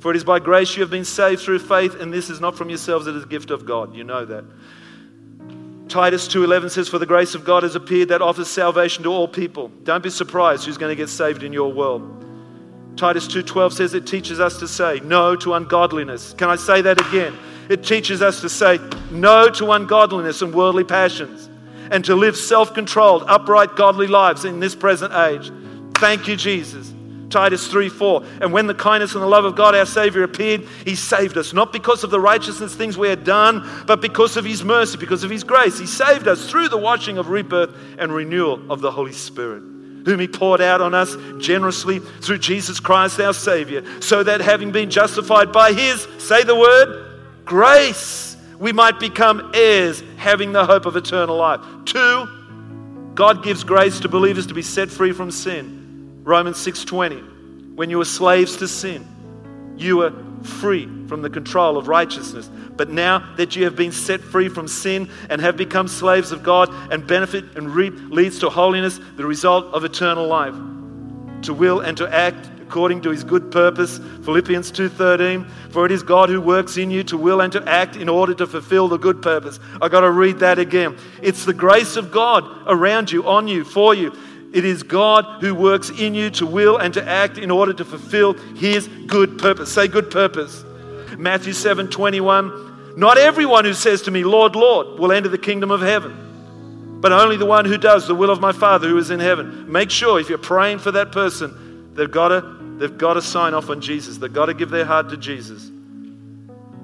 For 0.00 0.10
it 0.10 0.16
is 0.16 0.24
by 0.24 0.40
grace 0.40 0.74
you 0.74 0.82
have 0.82 0.90
been 0.90 1.04
saved 1.04 1.42
through 1.42 1.60
faith, 1.60 1.94
and 1.94 2.12
this 2.12 2.28
is 2.28 2.40
not 2.40 2.56
from 2.56 2.70
yourselves, 2.70 3.06
it 3.06 3.14
is 3.14 3.22
a 3.22 3.28
gift 3.28 3.50
of 3.50 3.66
God. 3.66 3.94
You 3.94 4.02
know 4.02 4.24
that. 4.24 4.44
Titus 5.90 6.28
2:11 6.28 6.70
says 6.70 6.88
for 6.88 7.00
the 7.00 7.06
grace 7.06 7.34
of 7.34 7.44
God 7.44 7.64
has 7.64 7.74
appeared 7.74 8.10
that 8.10 8.22
offers 8.22 8.46
salvation 8.46 9.02
to 9.02 9.10
all 9.10 9.26
people. 9.26 9.72
Don't 9.82 10.04
be 10.04 10.10
surprised 10.10 10.64
who's 10.64 10.78
going 10.78 10.90
to 10.90 10.96
get 10.96 11.08
saved 11.08 11.42
in 11.42 11.52
your 11.52 11.72
world. 11.72 12.02
Titus 12.96 13.26
2:12 13.26 13.72
says 13.72 13.92
it 13.92 14.06
teaches 14.06 14.38
us 14.38 14.60
to 14.60 14.68
say 14.68 15.00
no 15.02 15.34
to 15.34 15.54
ungodliness. 15.54 16.32
Can 16.34 16.48
I 16.48 16.54
say 16.54 16.80
that 16.82 17.00
again? 17.08 17.36
It 17.68 17.82
teaches 17.82 18.22
us 18.22 18.40
to 18.40 18.48
say 18.48 18.78
no 19.10 19.48
to 19.50 19.72
ungodliness 19.72 20.42
and 20.42 20.54
worldly 20.54 20.84
passions 20.84 21.48
and 21.90 22.04
to 22.04 22.14
live 22.14 22.36
self-controlled, 22.36 23.24
upright, 23.26 23.74
godly 23.74 24.06
lives 24.06 24.44
in 24.44 24.60
this 24.60 24.76
present 24.76 25.12
age. 25.12 25.50
Thank 25.96 26.28
you 26.28 26.36
Jesus. 26.36 26.94
Titus 27.30 27.68
3 27.68 27.88
4. 27.88 28.24
And 28.42 28.52
when 28.52 28.66
the 28.66 28.74
kindness 28.74 29.14
and 29.14 29.22
the 29.22 29.26
love 29.26 29.44
of 29.44 29.56
God 29.56 29.74
our 29.74 29.86
Savior 29.86 30.24
appeared, 30.24 30.66
He 30.84 30.94
saved 30.94 31.38
us, 31.38 31.52
not 31.52 31.72
because 31.72 32.04
of 32.04 32.10
the 32.10 32.20
righteousness 32.20 32.74
things 32.74 32.98
we 32.98 33.08
had 33.08 33.24
done, 33.24 33.84
but 33.86 34.00
because 34.00 34.36
of 34.36 34.44
His 34.44 34.64
mercy, 34.64 34.98
because 34.98 35.24
of 35.24 35.30
His 35.30 35.44
grace. 35.44 35.78
He 35.78 35.86
saved 35.86 36.28
us 36.28 36.50
through 36.50 36.68
the 36.68 36.76
washing 36.76 37.18
of 37.18 37.28
rebirth 37.28 37.74
and 37.98 38.12
renewal 38.12 38.70
of 38.70 38.80
the 38.80 38.90
Holy 38.90 39.12
Spirit, 39.12 39.62
whom 40.04 40.18
He 40.18 40.28
poured 40.28 40.60
out 40.60 40.80
on 40.80 40.94
us 40.94 41.16
generously 41.38 42.00
through 42.00 42.38
Jesus 42.38 42.80
Christ 42.80 43.20
our 43.20 43.34
Savior, 43.34 43.84
so 44.02 44.22
that 44.22 44.40
having 44.40 44.72
been 44.72 44.90
justified 44.90 45.52
by 45.52 45.72
His, 45.72 46.06
say 46.18 46.42
the 46.42 46.56
word, 46.56 47.20
grace, 47.44 48.36
we 48.58 48.72
might 48.72 49.00
become 49.00 49.52
heirs, 49.54 50.02
having 50.16 50.52
the 50.52 50.66
hope 50.66 50.84
of 50.84 50.96
eternal 50.96 51.36
life. 51.36 51.60
Two, 51.86 52.26
God 53.14 53.42
gives 53.42 53.64
grace 53.64 54.00
to 54.00 54.08
believers 54.08 54.46
to 54.48 54.54
be 54.54 54.62
set 54.62 54.90
free 54.90 55.12
from 55.12 55.30
sin. 55.30 55.79
Romans 56.30 56.58
6:20 56.58 57.74
when 57.74 57.90
you 57.90 57.98
were 57.98 58.04
slaves 58.04 58.56
to 58.58 58.68
sin 58.68 59.04
you 59.76 59.96
were 59.96 60.12
free 60.42 60.88
from 61.08 61.22
the 61.22 61.30
control 61.30 61.76
of 61.76 61.88
righteousness. 61.88 62.48
But 62.76 62.88
now 62.88 63.34
that 63.36 63.56
you 63.56 63.64
have 63.64 63.74
been 63.74 63.92
set 63.92 64.20
free 64.20 64.48
from 64.48 64.68
sin 64.68 65.08
and 65.28 65.40
have 65.40 65.56
become 65.56 65.88
slaves 65.88 66.32
of 66.32 66.42
God 66.42 66.72
and 66.92 67.06
benefit 67.06 67.44
and 67.56 67.74
reap 67.74 67.94
leads 68.10 68.38
to 68.40 68.50
holiness 68.50 69.00
the 69.16 69.26
result 69.26 69.66
of 69.74 69.84
eternal 69.84 70.26
life. 70.26 70.54
To 71.42 71.54
will 71.54 71.80
and 71.80 71.96
to 71.96 72.14
act 72.14 72.48
according 72.60 73.00
to 73.02 73.10
his 73.10 73.24
good 73.24 73.50
purpose 73.50 73.98
Philippians 74.22 74.70
2:13 74.70 75.44
for 75.70 75.84
it 75.84 75.90
is 75.90 76.04
God 76.04 76.28
who 76.28 76.40
works 76.40 76.76
in 76.76 76.92
you 76.92 77.02
to 77.04 77.16
will 77.16 77.40
and 77.40 77.52
to 77.54 77.68
act 77.68 77.96
in 77.96 78.08
order 78.08 78.34
to 78.34 78.46
fulfill 78.46 78.86
the 78.86 78.98
good 78.98 79.20
purpose. 79.20 79.58
I 79.82 79.88
got 79.88 80.02
to 80.02 80.10
read 80.12 80.38
that 80.38 80.60
again. 80.60 80.96
It's 81.22 81.44
the 81.44 81.54
grace 81.54 81.96
of 81.96 82.12
God 82.12 82.44
around 82.68 83.10
you 83.10 83.26
on 83.26 83.48
you 83.48 83.64
for 83.64 83.94
you 83.94 84.12
it 84.52 84.64
is 84.64 84.82
God 84.82 85.40
who 85.40 85.54
works 85.54 85.90
in 85.90 86.14
you 86.14 86.30
to 86.30 86.46
will 86.46 86.78
and 86.78 86.92
to 86.94 87.08
act 87.08 87.38
in 87.38 87.50
order 87.50 87.72
to 87.72 87.84
fulfill 87.84 88.34
His 88.56 88.88
good 89.06 89.38
purpose. 89.38 89.72
Say, 89.72 89.86
good 89.88 90.10
purpose. 90.10 90.64
Matthew 91.16 91.52
7 91.52 91.88
21. 91.88 92.96
Not 92.96 93.18
everyone 93.18 93.64
who 93.64 93.74
says 93.74 94.02
to 94.02 94.10
me, 94.10 94.24
Lord, 94.24 94.56
Lord, 94.56 94.98
will 94.98 95.12
enter 95.12 95.28
the 95.28 95.38
kingdom 95.38 95.70
of 95.70 95.80
heaven, 95.80 96.98
but 97.00 97.12
only 97.12 97.36
the 97.36 97.46
one 97.46 97.64
who 97.64 97.78
does 97.78 98.08
the 98.08 98.14
will 98.14 98.30
of 98.30 98.40
my 98.40 98.52
Father 98.52 98.88
who 98.88 98.98
is 98.98 99.10
in 99.10 99.20
heaven. 99.20 99.70
Make 99.70 99.90
sure 99.90 100.18
if 100.18 100.28
you're 100.28 100.38
praying 100.38 100.80
for 100.80 100.90
that 100.90 101.12
person, 101.12 101.94
they've 101.94 102.10
got 102.10 102.28
to, 102.28 102.40
they've 102.78 102.98
got 102.98 103.14
to 103.14 103.22
sign 103.22 103.54
off 103.54 103.70
on 103.70 103.80
Jesus. 103.80 104.18
They've 104.18 104.32
got 104.32 104.46
to 104.46 104.54
give 104.54 104.70
their 104.70 104.84
heart 104.84 105.10
to 105.10 105.16
Jesus. 105.16 105.70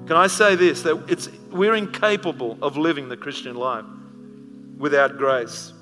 Can 0.07 0.15
I 0.15 0.27
say 0.27 0.55
this? 0.55 0.83
That 0.83 1.03
it's, 1.09 1.27
we're 1.51 1.75
incapable 1.75 2.57
of 2.61 2.77
living 2.77 3.09
the 3.09 3.17
Christian 3.17 3.55
life 3.55 3.85
without 4.77 5.17
grace, 5.17 5.73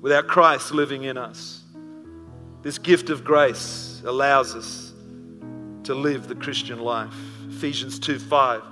without 0.00 0.26
Christ 0.26 0.72
living 0.72 1.04
in 1.04 1.16
us. 1.16 1.62
This 2.62 2.78
gift 2.78 3.10
of 3.10 3.24
grace 3.24 4.02
allows 4.04 4.54
us 4.54 4.92
to 5.84 5.94
live 5.94 6.26
the 6.26 6.34
Christian 6.34 6.80
life. 6.80 7.14
Ephesians 7.48 7.98
2 7.98 8.18
5. 8.18 8.62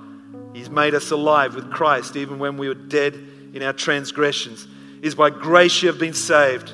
He's 0.53 0.71
made 0.71 0.95
us 0.95 1.11
alive 1.11 1.55
with 1.55 1.71
Christ 1.71 2.17
even 2.17 2.39
when 2.39 2.57
we 2.57 2.69
were 2.69 2.75
dead 2.75 3.15
in 3.55 3.63
our 3.63 3.73
transgressions. 3.73 4.67
It 4.99 5.07
is 5.07 5.15
by 5.15 5.31
grace 5.31 5.83
you 5.83 5.89
have 5.89 5.99
been 5.99 6.15
saved. 6.15 6.73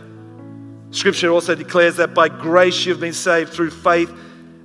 Scripture 0.93 1.31
also 1.31 1.55
declares 1.55 1.97
that 1.97 2.15
by 2.15 2.29
grace 2.29 2.85
you 2.85 2.93
have 2.93 3.01
been 3.01 3.13
saved 3.13 3.53
through 3.53 3.71
faith. 3.71 4.11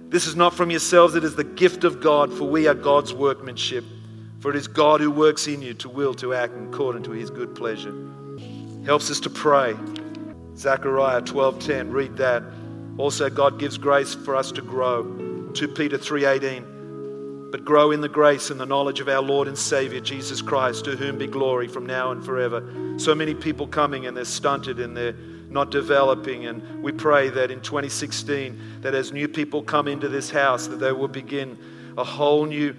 This 0.10 0.28
is 0.28 0.36
not 0.36 0.54
from 0.54 0.70
yourselves, 0.72 1.16
it 1.16 1.24
is 1.24 1.36
the 1.36 1.44
gift 1.44 1.84
of 1.84 2.02
God, 2.02 2.34
for 2.34 2.46
we 2.46 2.68
are 2.68 2.74
God's 2.74 3.14
workmanship. 3.14 3.84
For 4.40 4.50
it 4.50 4.56
is 4.56 4.68
God 4.68 5.02
who 5.02 5.12
works 5.12 5.48
in 5.48 5.62
you 5.62 5.74
to 5.76 5.90
will 5.90 6.14
to 6.16 6.34
act 6.34 6.54
according 6.56 7.04
to 7.04 7.12
his 7.12 7.30
good 7.30 7.56
pleasure. 7.56 7.94
Helps 8.86 9.10
us 9.10 9.20
to 9.22 9.32
pray. 9.32 9.76
Zechariah 10.56 11.22
12:10, 11.22 11.92
read 11.92 12.18
that. 12.18 12.44
Also 12.98 13.30
God 13.32 13.58
gives 13.60 13.80
grace 13.80 14.14
for 14.14 14.36
us 14.36 14.52
to 14.52 14.62
grow. 14.62 15.04
2 15.54 15.70
Peter 15.70 15.98
3:18. 15.98 17.50
But 17.52 17.66
grow 17.66 17.90
in 17.90 18.02
the 18.02 18.10
grace 18.10 18.52
and 18.52 18.60
the 18.60 18.66
knowledge 18.66 19.00
of 19.00 19.10
our 19.10 19.24
Lord 19.24 19.48
and 19.48 19.58
Savior 19.58 20.00
Jesus 20.02 20.42
Christ, 20.42 20.86
to 20.86 20.96
whom 20.96 21.18
be 21.18 21.26
glory 21.26 21.68
from 21.68 21.88
now 21.88 22.12
and 22.12 22.24
forever. 22.24 22.64
So 22.98 23.16
many 23.16 23.34
people 23.34 23.66
coming 23.66 24.06
and 24.06 24.16
they're 24.16 24.24
stunted 24.24 24.80
and 24.80 24.96
they're 24.96 25.16
not 25.50 25.72
developing 25.72 26.46
and 26.46 26.84
we 26.84 26.92
pray 26.92 27.30
that 27.30 27.50
in 27.50 27.62
2016 27.62 28.60
that 28.82 28.94
as 28.94 29.14
new 29.14 29.28
people 29.28 29.64
come 29.64 29.88
into 29.88 30.10
this 30.10 30.30
house 30.30 30.68
that 30.68 30.80
they 30.80 30.92
will 30.92 31.08
begin 31.08 31.58
a 31.98 32.04
whole 32.04 32.46
new 32.46 32.76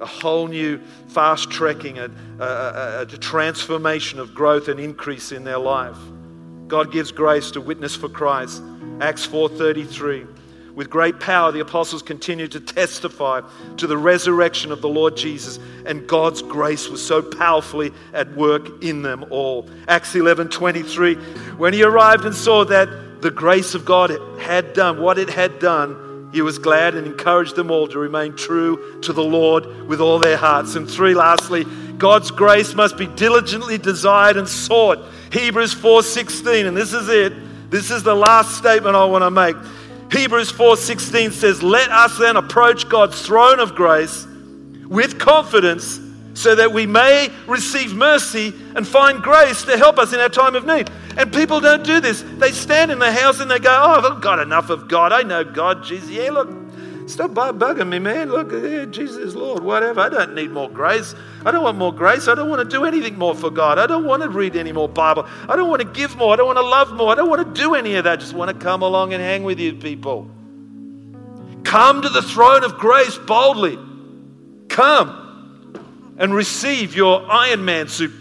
a 0.00 0.06
whole 0.06 0.46
new 0.46 0.80
fast 1.08 1.50
trekking, 1.50 1.98
a, 1.98 2.10
a, 2.38 3.02
a, 3.02 3.06
transformation 3.06 4.20
of 4.20 4.34
growth 4.34 4.68
and 4.68 4.78
increase 4.78 5.32
in 5.32 5.44
their 5.44 5.58
life. 5.58 5.96
God 6.68 6.92
gives 6.92 7.10
grace 7.10 7.50
to 7.52 7.60
witness 7.60 7.96
for 7.96 8.08
Christ. 8.08 8.62
Acts 9.00 9.26
4:33. 9.26 10.26
With 10.74 10.90
great 10.90 11.18
power, 11.18 11.50
the 11.50 11.58
apostles 11.58 12.02
continued 12.02 12.52
to 12.52 12.60
testify 12.60 13.40
to 13.78 13.86
the 13.88 13.96
resurrection 13.96 14.70
of 14.70 14.80
the 14.80 14.88
Lord 14.88 15.16
Jesus, 15.16 15.58
and 15.84 16.06
God's 16.06 16.40
grace 16.40 16.88
was 16.88 17.04
so 17.04 17.20
powerfully 17.20 17.92
at 18.12 18.32
work 18.36 18.84
in 18.84 19.02
them 19.02 19.24
all. 19.30 19.68
Acts 19.88 20.14
11:23. 20.14 21.16
When 21.56 21.72
he 21.72 21.82
arrived 21.82 22.24
and 22.24 22.34
saw 22.34 22.64
that 22.66 22.88
the 23.22 23.30
grace 23.32 23.74
of 23.74 23.84
God 23.84 24.16
had 24.38 24.72
done 24.72 25.00
what 25.00 25.18
it 25.18 25.30
had 25.30 25.58
done, 25.58 25.96
he 26.32 26.42
was 26.42 26.58
glad 26.58 26.94
and 26.94 27.06
encouraged 27.06 27.56
them 27.56 27.70
all 27.70 27.88
to 27.88 27.98
remain 27.98 28.36
true 28.36 29.00
to 29.02 29.12
the 29.12 29.24
Lord 29.24 29.66
with 29.88 30.00
all 30.00 30.18
their 30.18 30.36
hearts. 30.36 30.74
And 30.74 30.88
three, 30.88 31.14
lastly, 31.14 31.64
God's 31.96 32.30
grace 32.30 32.74
must 32.74 32.96
be 32.96 33.06
diligently 33.06 33.78
desired 33.78 34.36
and 34.36 34.48
sought. 34.48 34.98
Hebrews 35.32 35.74
4:16, 35.74 36.66
and 36.66 36.76
this 36.76 36.92
is 36.92 37.08
it. 37.08 37.32
This 37.70 37.90
is 37.90 38.02
the 38.02 38.14
last 38.14 38.56
statement 38.56 38.94
I 38.94 39.04
want 39.04 39.24
to 39.24 39.30
make. 39.30 39.56
Hebrews 40.12 40.50
4:16 40.50 41.32
says, 41.32 41.62
"Let 41.62 41.90
us 41.90 42.16
then 42.18 42.36
approach 42.36 42.88
God's 42.88 43.20
throne 43.20 43.60
of 43.60 43.74
grace 43.74 44.26
with 44.86 45.18
confidence." 45.18 46.00
So 46.38 46.54
that 46.54 46.72
we 46.72 46.86
may 46.86 47.28
receive 47.48 47.92
mercy 47.94 48.54
and 48.76 48.86
find 48.86 49.20
grace 49.20 49.64
to 49.64 49.76
help 49.76 49.98
us 49.98 50.12
in 50.12 50.20
our 50.20 50.28
time 50.28 50.54
of 50.54 50.64
need. 50.64 50.88
And 51.16 51.32
people 51.32 51.58
don't 51.58 51.82
do 51.82 51.98
this. 51.98 52.22
They 52.36 52.52
stand 52.52 52.92
in 52.92 53.00
the 53.00 53.10
house 53.10 53.40
and 53.40 53.50
they 53.50 53.58
go, 53.58 53.70
Oh, 53.70 54.08
I've 54.08 54.20
got 54.20 54.38
enough 54.38 54.70
of 54.70 54.86
God. 54.86 55.12
I 55.12 55.22
know 55.22 55.42
God, 55.42 55.82
Jesus. 55.82 56.08
Yeah, 56.10 56.30
look, 56.30 56.48
stop 57.08 57.32
bugging 57.32 57.88
me, 57.88 57.98
man. 57.98 58.30
Look, 58.30 58.52
yeah, 58.52 58.84
Jesus 58.84 59.34
Lord, 59.34 59.64
whatever. 59.64 60.00
I 60.00 60.08
don't 60.08 60.36
need 60.36 60.52
more 60.52 60.70
grace. 60.70 61.12
I 61.44 61.50
don't 61.50 61.64
want 61.64 61.76
more 61.76 61.92
grace. 61.92 62.28
I 62.28 62.36
don't 62.36 62.48
want 62.48 62.62
to 62.62 62.76
do 62.76 62.84
anything 62.84 63.18
more 63.18 63.34
for 63.34 63.50
God. 63.50 63.80
I 63.80 63.88
don't 63.88 64.04
want 64.04 64.22
to 64.22 64.28
read 64.28 64.54
any 64.54 64.70
more 64.70 64.88
Bible. 64.88 65.26
I 65.48 65.56
don't 65.56 65.68
want 65.68 65.82
to 65.82 65.88
give 65.88 66.14
more. 66.16 66.32
I 66.32 66.36
don't 66.36 66.46
want 66.46 66.58
to 66.58 66.62
love 66.62 66.92
more. 66.92 67.10
I 67.10 67.16
don't 67.16 67.28
want 67.28 67.52
to 67.52 67.60
do 67.60 67.74
any 67.74 67.96
of 67.96 68.04
that. 68.04 68.12
I 68.12 68.16
just 68.16 68.32
want 68.32 68.56
to 68.56 68.64
come 68.64 68.82
along 68.82 69.12
and 69.12 69.20
hang 69.20 69.42
with 69.42 69.58
you 69.58 69.74
people. 69.74 70.30
Come 71.64 72.00
to 72.02 72.08
the 72.08 72.22
throne 72.22 72.62
of 72.62 72.78
grace 72.78 73.18
boldly. 73.18 73.76
Come 74.68 75.27
and 76.18 76.34
receive 76.34 76.94
your 76.94 77.24
Iron 77.30 77.64
Man 77.64 77.88
suit. 77.88 78.12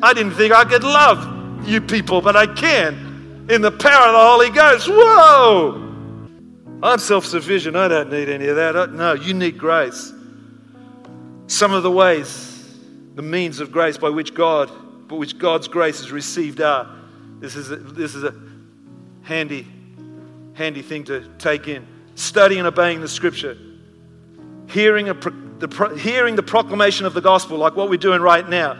I 0.00 0.12
didn't 0.14 0.32
think 0.32 0.52
I 0.52 0.64
could 0.64 0.84
love 0.84 1.66
you 1.66 1.80
people, 1.80 2.20
but 2.20 2.36
I 2.36 2.46
can 2.46 3.46
in 3.48 3.62
the 3.62 3.70
power 3.70 4.08
of 4.08 4.12
the 4.12 4.18
Holy 4.18 4.50
Ghost. 4.50 4.88
Whoa! 4.88 5.84
I'm 6.82 6.98
self 6.98 7.24
sufficient. 7.24 7.76
I 7.76 7.88
don't 7.88 8.10
need 8.10 8.28
any 8.28 8.48
of 8.48 8.56
that. 8.56 8.92
No, 8.92 9.14
you 9.14 9.34
need 9.34 9.56
grace. 9.56 10.12
Some 11.46 11.72
of 11.72 11.82
the 11.82 11.90
ways, 11.90 12.78
the 13.14 13.22
means 13.22 13.60
of 13.60 13.72
grace 13.72 13.96
by 13.96 14.10
which 14.10 14.34
God, 14.34 14.70
by 15.08 15.16
which 15.16 15.38
God's 15.38 15.68
grace 15.68 16.00
is 16.00 16.12
received 16.12 16.60
are. 16.60 16.94
This 17.40 17.56
is 17.56 17.70
a, 17.70 17.76
this 17.76 18.14
is 18.14 18.24
a 18.24 18.34
handy 19.22 19.66
handy 20.58 20.82
thing 20.82 21.04
to 21.04 21.26
take 21.38 21.68
in. 21.68 21.86
Studying 22.16 22.58
and 22.58 22.68
obeying 22.68 23.00
the 23.00 23.08
scripture. 23.08 23.56
Hearing, 24.68 25.08
a, 25.08 25.14
the, 25.14 25.96
hearing 25.98 26.34
the 26.34 26.42
proclamation 26.42 27.06
of 27.06 27.14
the 27.14 27.20
gospel, 27.20 27.56
like 27.56 27.76
what 27.76 27.88
we're 27.88 27.96
doing 27.96 28.20
right 28.20 28.46
now. 28.46 28.76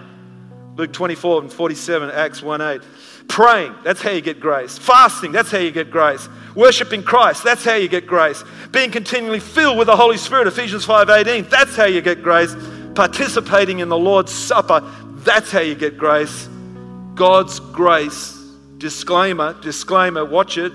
Luke 0.75 0.93
24 0.93 1.43
and 1.43 1.53
47, 1.53 2.11
Acts 2.11 2.43
1 2.43 2.61
8. 2.61 2.81
Praying, 3.29 3.75
that's 3.85 4.03
how 4.03 4.11
you 4.11 4.21
get 4.21 4.41
grace. 4.41 4.77
Fasting, 4.77 5.31
that's 5.33 5.51
how 5.51 5.59
you 5.59 5.71
get 5.71 5.91
grace. 5.91 6.29
Worshipping 6.57 7.05
Christ, 7.05 7.45
that's 7.45 7.65
how 7.65 7.75
you 7.75 7.89
get 7.89 8.07
grace. 8.07 8.43
Being 8.73 8.91
continually 8.91 9.41
filled 9.41 9.79
with 9.79 9.87
the 9.87 9.97
Holy 9.97 10.17
Spirit, 10.17 10.49
Ephesians 10.49 10.85
5 10.85 11.09
18, 11.09 11.49
that's 11.49 11.77
how 11.77 11.87
you 11.87 12.01
get 12.01 12.23
grace. 12.23 12.55
Participating 12.95 13.79
in 13.79 13.89
the 13.89 13.99
Lord's 13.99 14.33
Supper, 14.33 14.81
that's 15.19 15.53
how 15.53 15.61
you 15.61 15.77
get 15.77 15.97
grace. 15.97 16.49
God's 17.15 17.61
grace, 17.61 18.37
disclaimer, 18.79 19.55
disclaimer, 19.61 20.25
watch 20.25 20.59
it. 20.59 20.73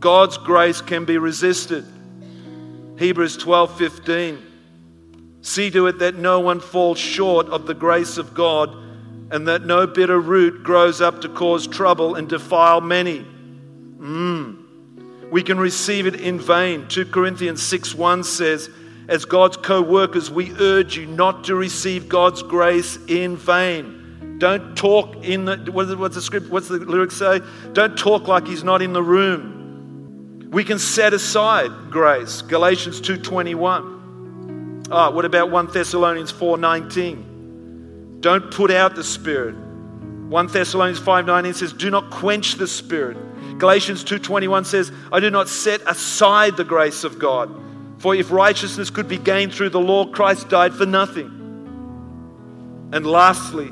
God's 0.00 0.38
grace 0.38 0.80
can 0.80 1.04
be 1.04 1.18
resisted. 1.18 1.84
Hebrews 2.98 3.36
12 3.36 3.78
15. 3.78 4.46
See 5.42 5.70
to 5.70 5.86
it 5.86 6.00
that 6.00 6.16
no 6.16 6.40
one 6.40 6.60
falls 6.60 6.98
short 6.98 7.46
of 7.46 7.66
the 7.66 7.74
grace 7.74 8.18
of 8.18 8.34
God 8.34 8.70
and 9.30 9.46
that 9.48 9.64
no 9.64 9.86
bitter 9.86 10.18
root 10.18 10.62
grows 10.62 11.00
up 11.00 11.20
to 11.22 11.28
cause 11.28 11.66
trouble 11.66 12.14
and 12.14 12.28
defile 12.28 12.80
many. 12.80 13.20
Mm. 13.98 15.30
We 15.30 15.42
can 15.42 15.58
receive 15.58 16.06
it 16.06 16.20
in 16.20 16.40
vain. 16.40 16.86
2 16.88 17.06
Corinthians 17.06 17.62
6 17.62 17.94
1 17.94 18.24
says, 18.24 18.70
As 19.08 19.24
God's 19.24 19.56
co 19.56 19.82
workers, 19.82 20.30
we 20.30 20.52
urge 20.58 20.96
you 20.96 21.06
not 21.06 21.44
to 21.44 21.54
receive 21.54 22.08
God's 22.08 22.42
grace 22.42 22.98
in 23.08 23.36
vain. 23.36 24.36
Don't 24.38 24.76
talk 24.76 25.16
in 25.24 25.44
the, 25.44 25.56
what's 25.72 26.14
the 26.14 26.22
script, 26.22 26.48
what's 26.48 26.68
the 26.68 26.78
lyrics 26.78 27.16
say? 27.16 27.40
Don't 27.72 27.98
talk 27.98 28.28
like 28.28 28.46
he's 28.46 28.64
not 28.64 28.82
in 28.82 28.92
the 28.92 29.02
room. 29.02 29.57
We 30.50 30.64
can 30.64 30.78
set 30.78 31.12
aside 31.12 31.70
grace. 31.90 32.42
Galatians 32.42 33.00
2:21. 33.00 34.86
Ah, 34.90 35.10
what 35.10 35.24
about 35.24 35.50
1 35.50 35.66
Thessalonians 35.72 36.30
4:19? 36.30 38.18
Don't 38.20 38.50
put 38.50 38.70
out 38.70 38.94
the 38.96 39.04
spirit. 39.04 39.54
1 40.28 40.46
Thessalonians 40.48 40.98
5:19 40.98 41.54
says, 41.54 41.72
"Do 41.72 41.90
not 41.90 42.10
quench 42.10 42.56
the 42.56 42.66
spirit." 42.66 43.16
Galatians 43.58 44.02
2:21 44.04 44.64
says, 44.64 44.90
"I 45.12 45.20
do 45.20 45.30
not 45.30 45.48
set 45.48 45.82
aside 45.86 46.56
the 46.56 46.64
grace 46.64 47.04
of 47.04 47.18
God, 47.18 47.50
for 47.98 48.14
if 48.14 48.30
righteousness 48.30 48.88
could 48.90 49.08
be 49.08 49.18
gained 49.18 49.52
through 49.52 49.70
the 49.70 49.80
law, 49.80 50.06
Christ 50.06 50.48
died 50.48 50.72
for 50.74 50.86
nothing." 50.86 51.30
And 52.92 53.06
lastly, 53.06 53.70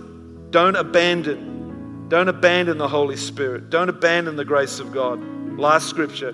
don't 0.51 0.77
abandon 0.77 1.55
don't 2.09 2.29
abandon 2.29 2.79
the 2.79 2.87
Holy 2.87 3.17
Spirit. 3.17 3.69
Don't 3.69 3.89
abandon 3.89 4.37
the 4.37 4.45
grace 4.45 4.79
of 4.79 4.93
God. 4.93 5.21
Last 5.59 5.89
scripture. 5.89 6.33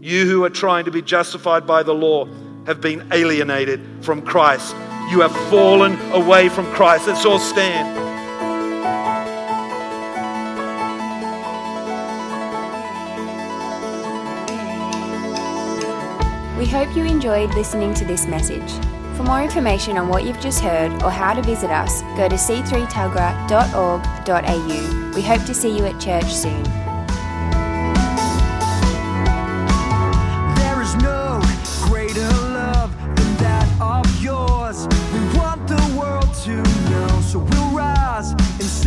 You 0.00 0.26
who 0.26 0.44
are 0.44 0.50
trying 0.50 0.84
to 0.84 0.90
be 0.90 1.00
justified 1.02 1.66
by 1.66 1.82
the 1.82 1.94
law 1.94 2.26
have 2.66 2.80
been 2.80 3.06
alienated 3.12 3.80
from 4.02 4.22
Christ. 4.22 4.74
You 5.10 5.20
have 5.20 5.34
fallen 5.50 5.98
away 6.12 6.48
from 6.48 6.66
Christ. 6.72 7.06
Let's 7.06 7.24
all 7.24 7.38
stand. 7.38 7.96
We 16.58 16.66
hope 16.66 16.96
you 16.96 17.04
enjoyed 17.04 17.54
listening 17.54 17.94
to 17.94 18.04
this 18.04 18.26
message. 18.26 18.70
For 19.16 19.22
more 19.22 19.42
information 19.42 19.96
on 19.96 20.08
what 20.08 20.24
you've 20.24 20.40
just 20.40 20.60
heard 20.60 20.92
or 21.02 21.10
how 21.10 21.32
to 21.32 21.42
visit 21.42 21.70
us, 21.70 22.02
go 22.18 22.28
to 22.28 22.36
c3tuggerah.org.au. 22.36 25.12
We 25.14 25.22
hope 25.22 25.44
to 25.46 25.54
see 25.54 25.74
you 25.76 25.86
at 25.86 26.00
church 26.00 26.26
soon. 26.26 26.85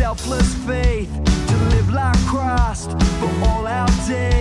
selfless 0.00 0.54
faith 0.66 1.12
to 1.46 1.56
live 1.76 1.92
like 1.92 2.16
Christ 2.24 2.90
for 3.20 3.30
all 3.44 3.66
our 3.66 3.86
days. 4.08 4.40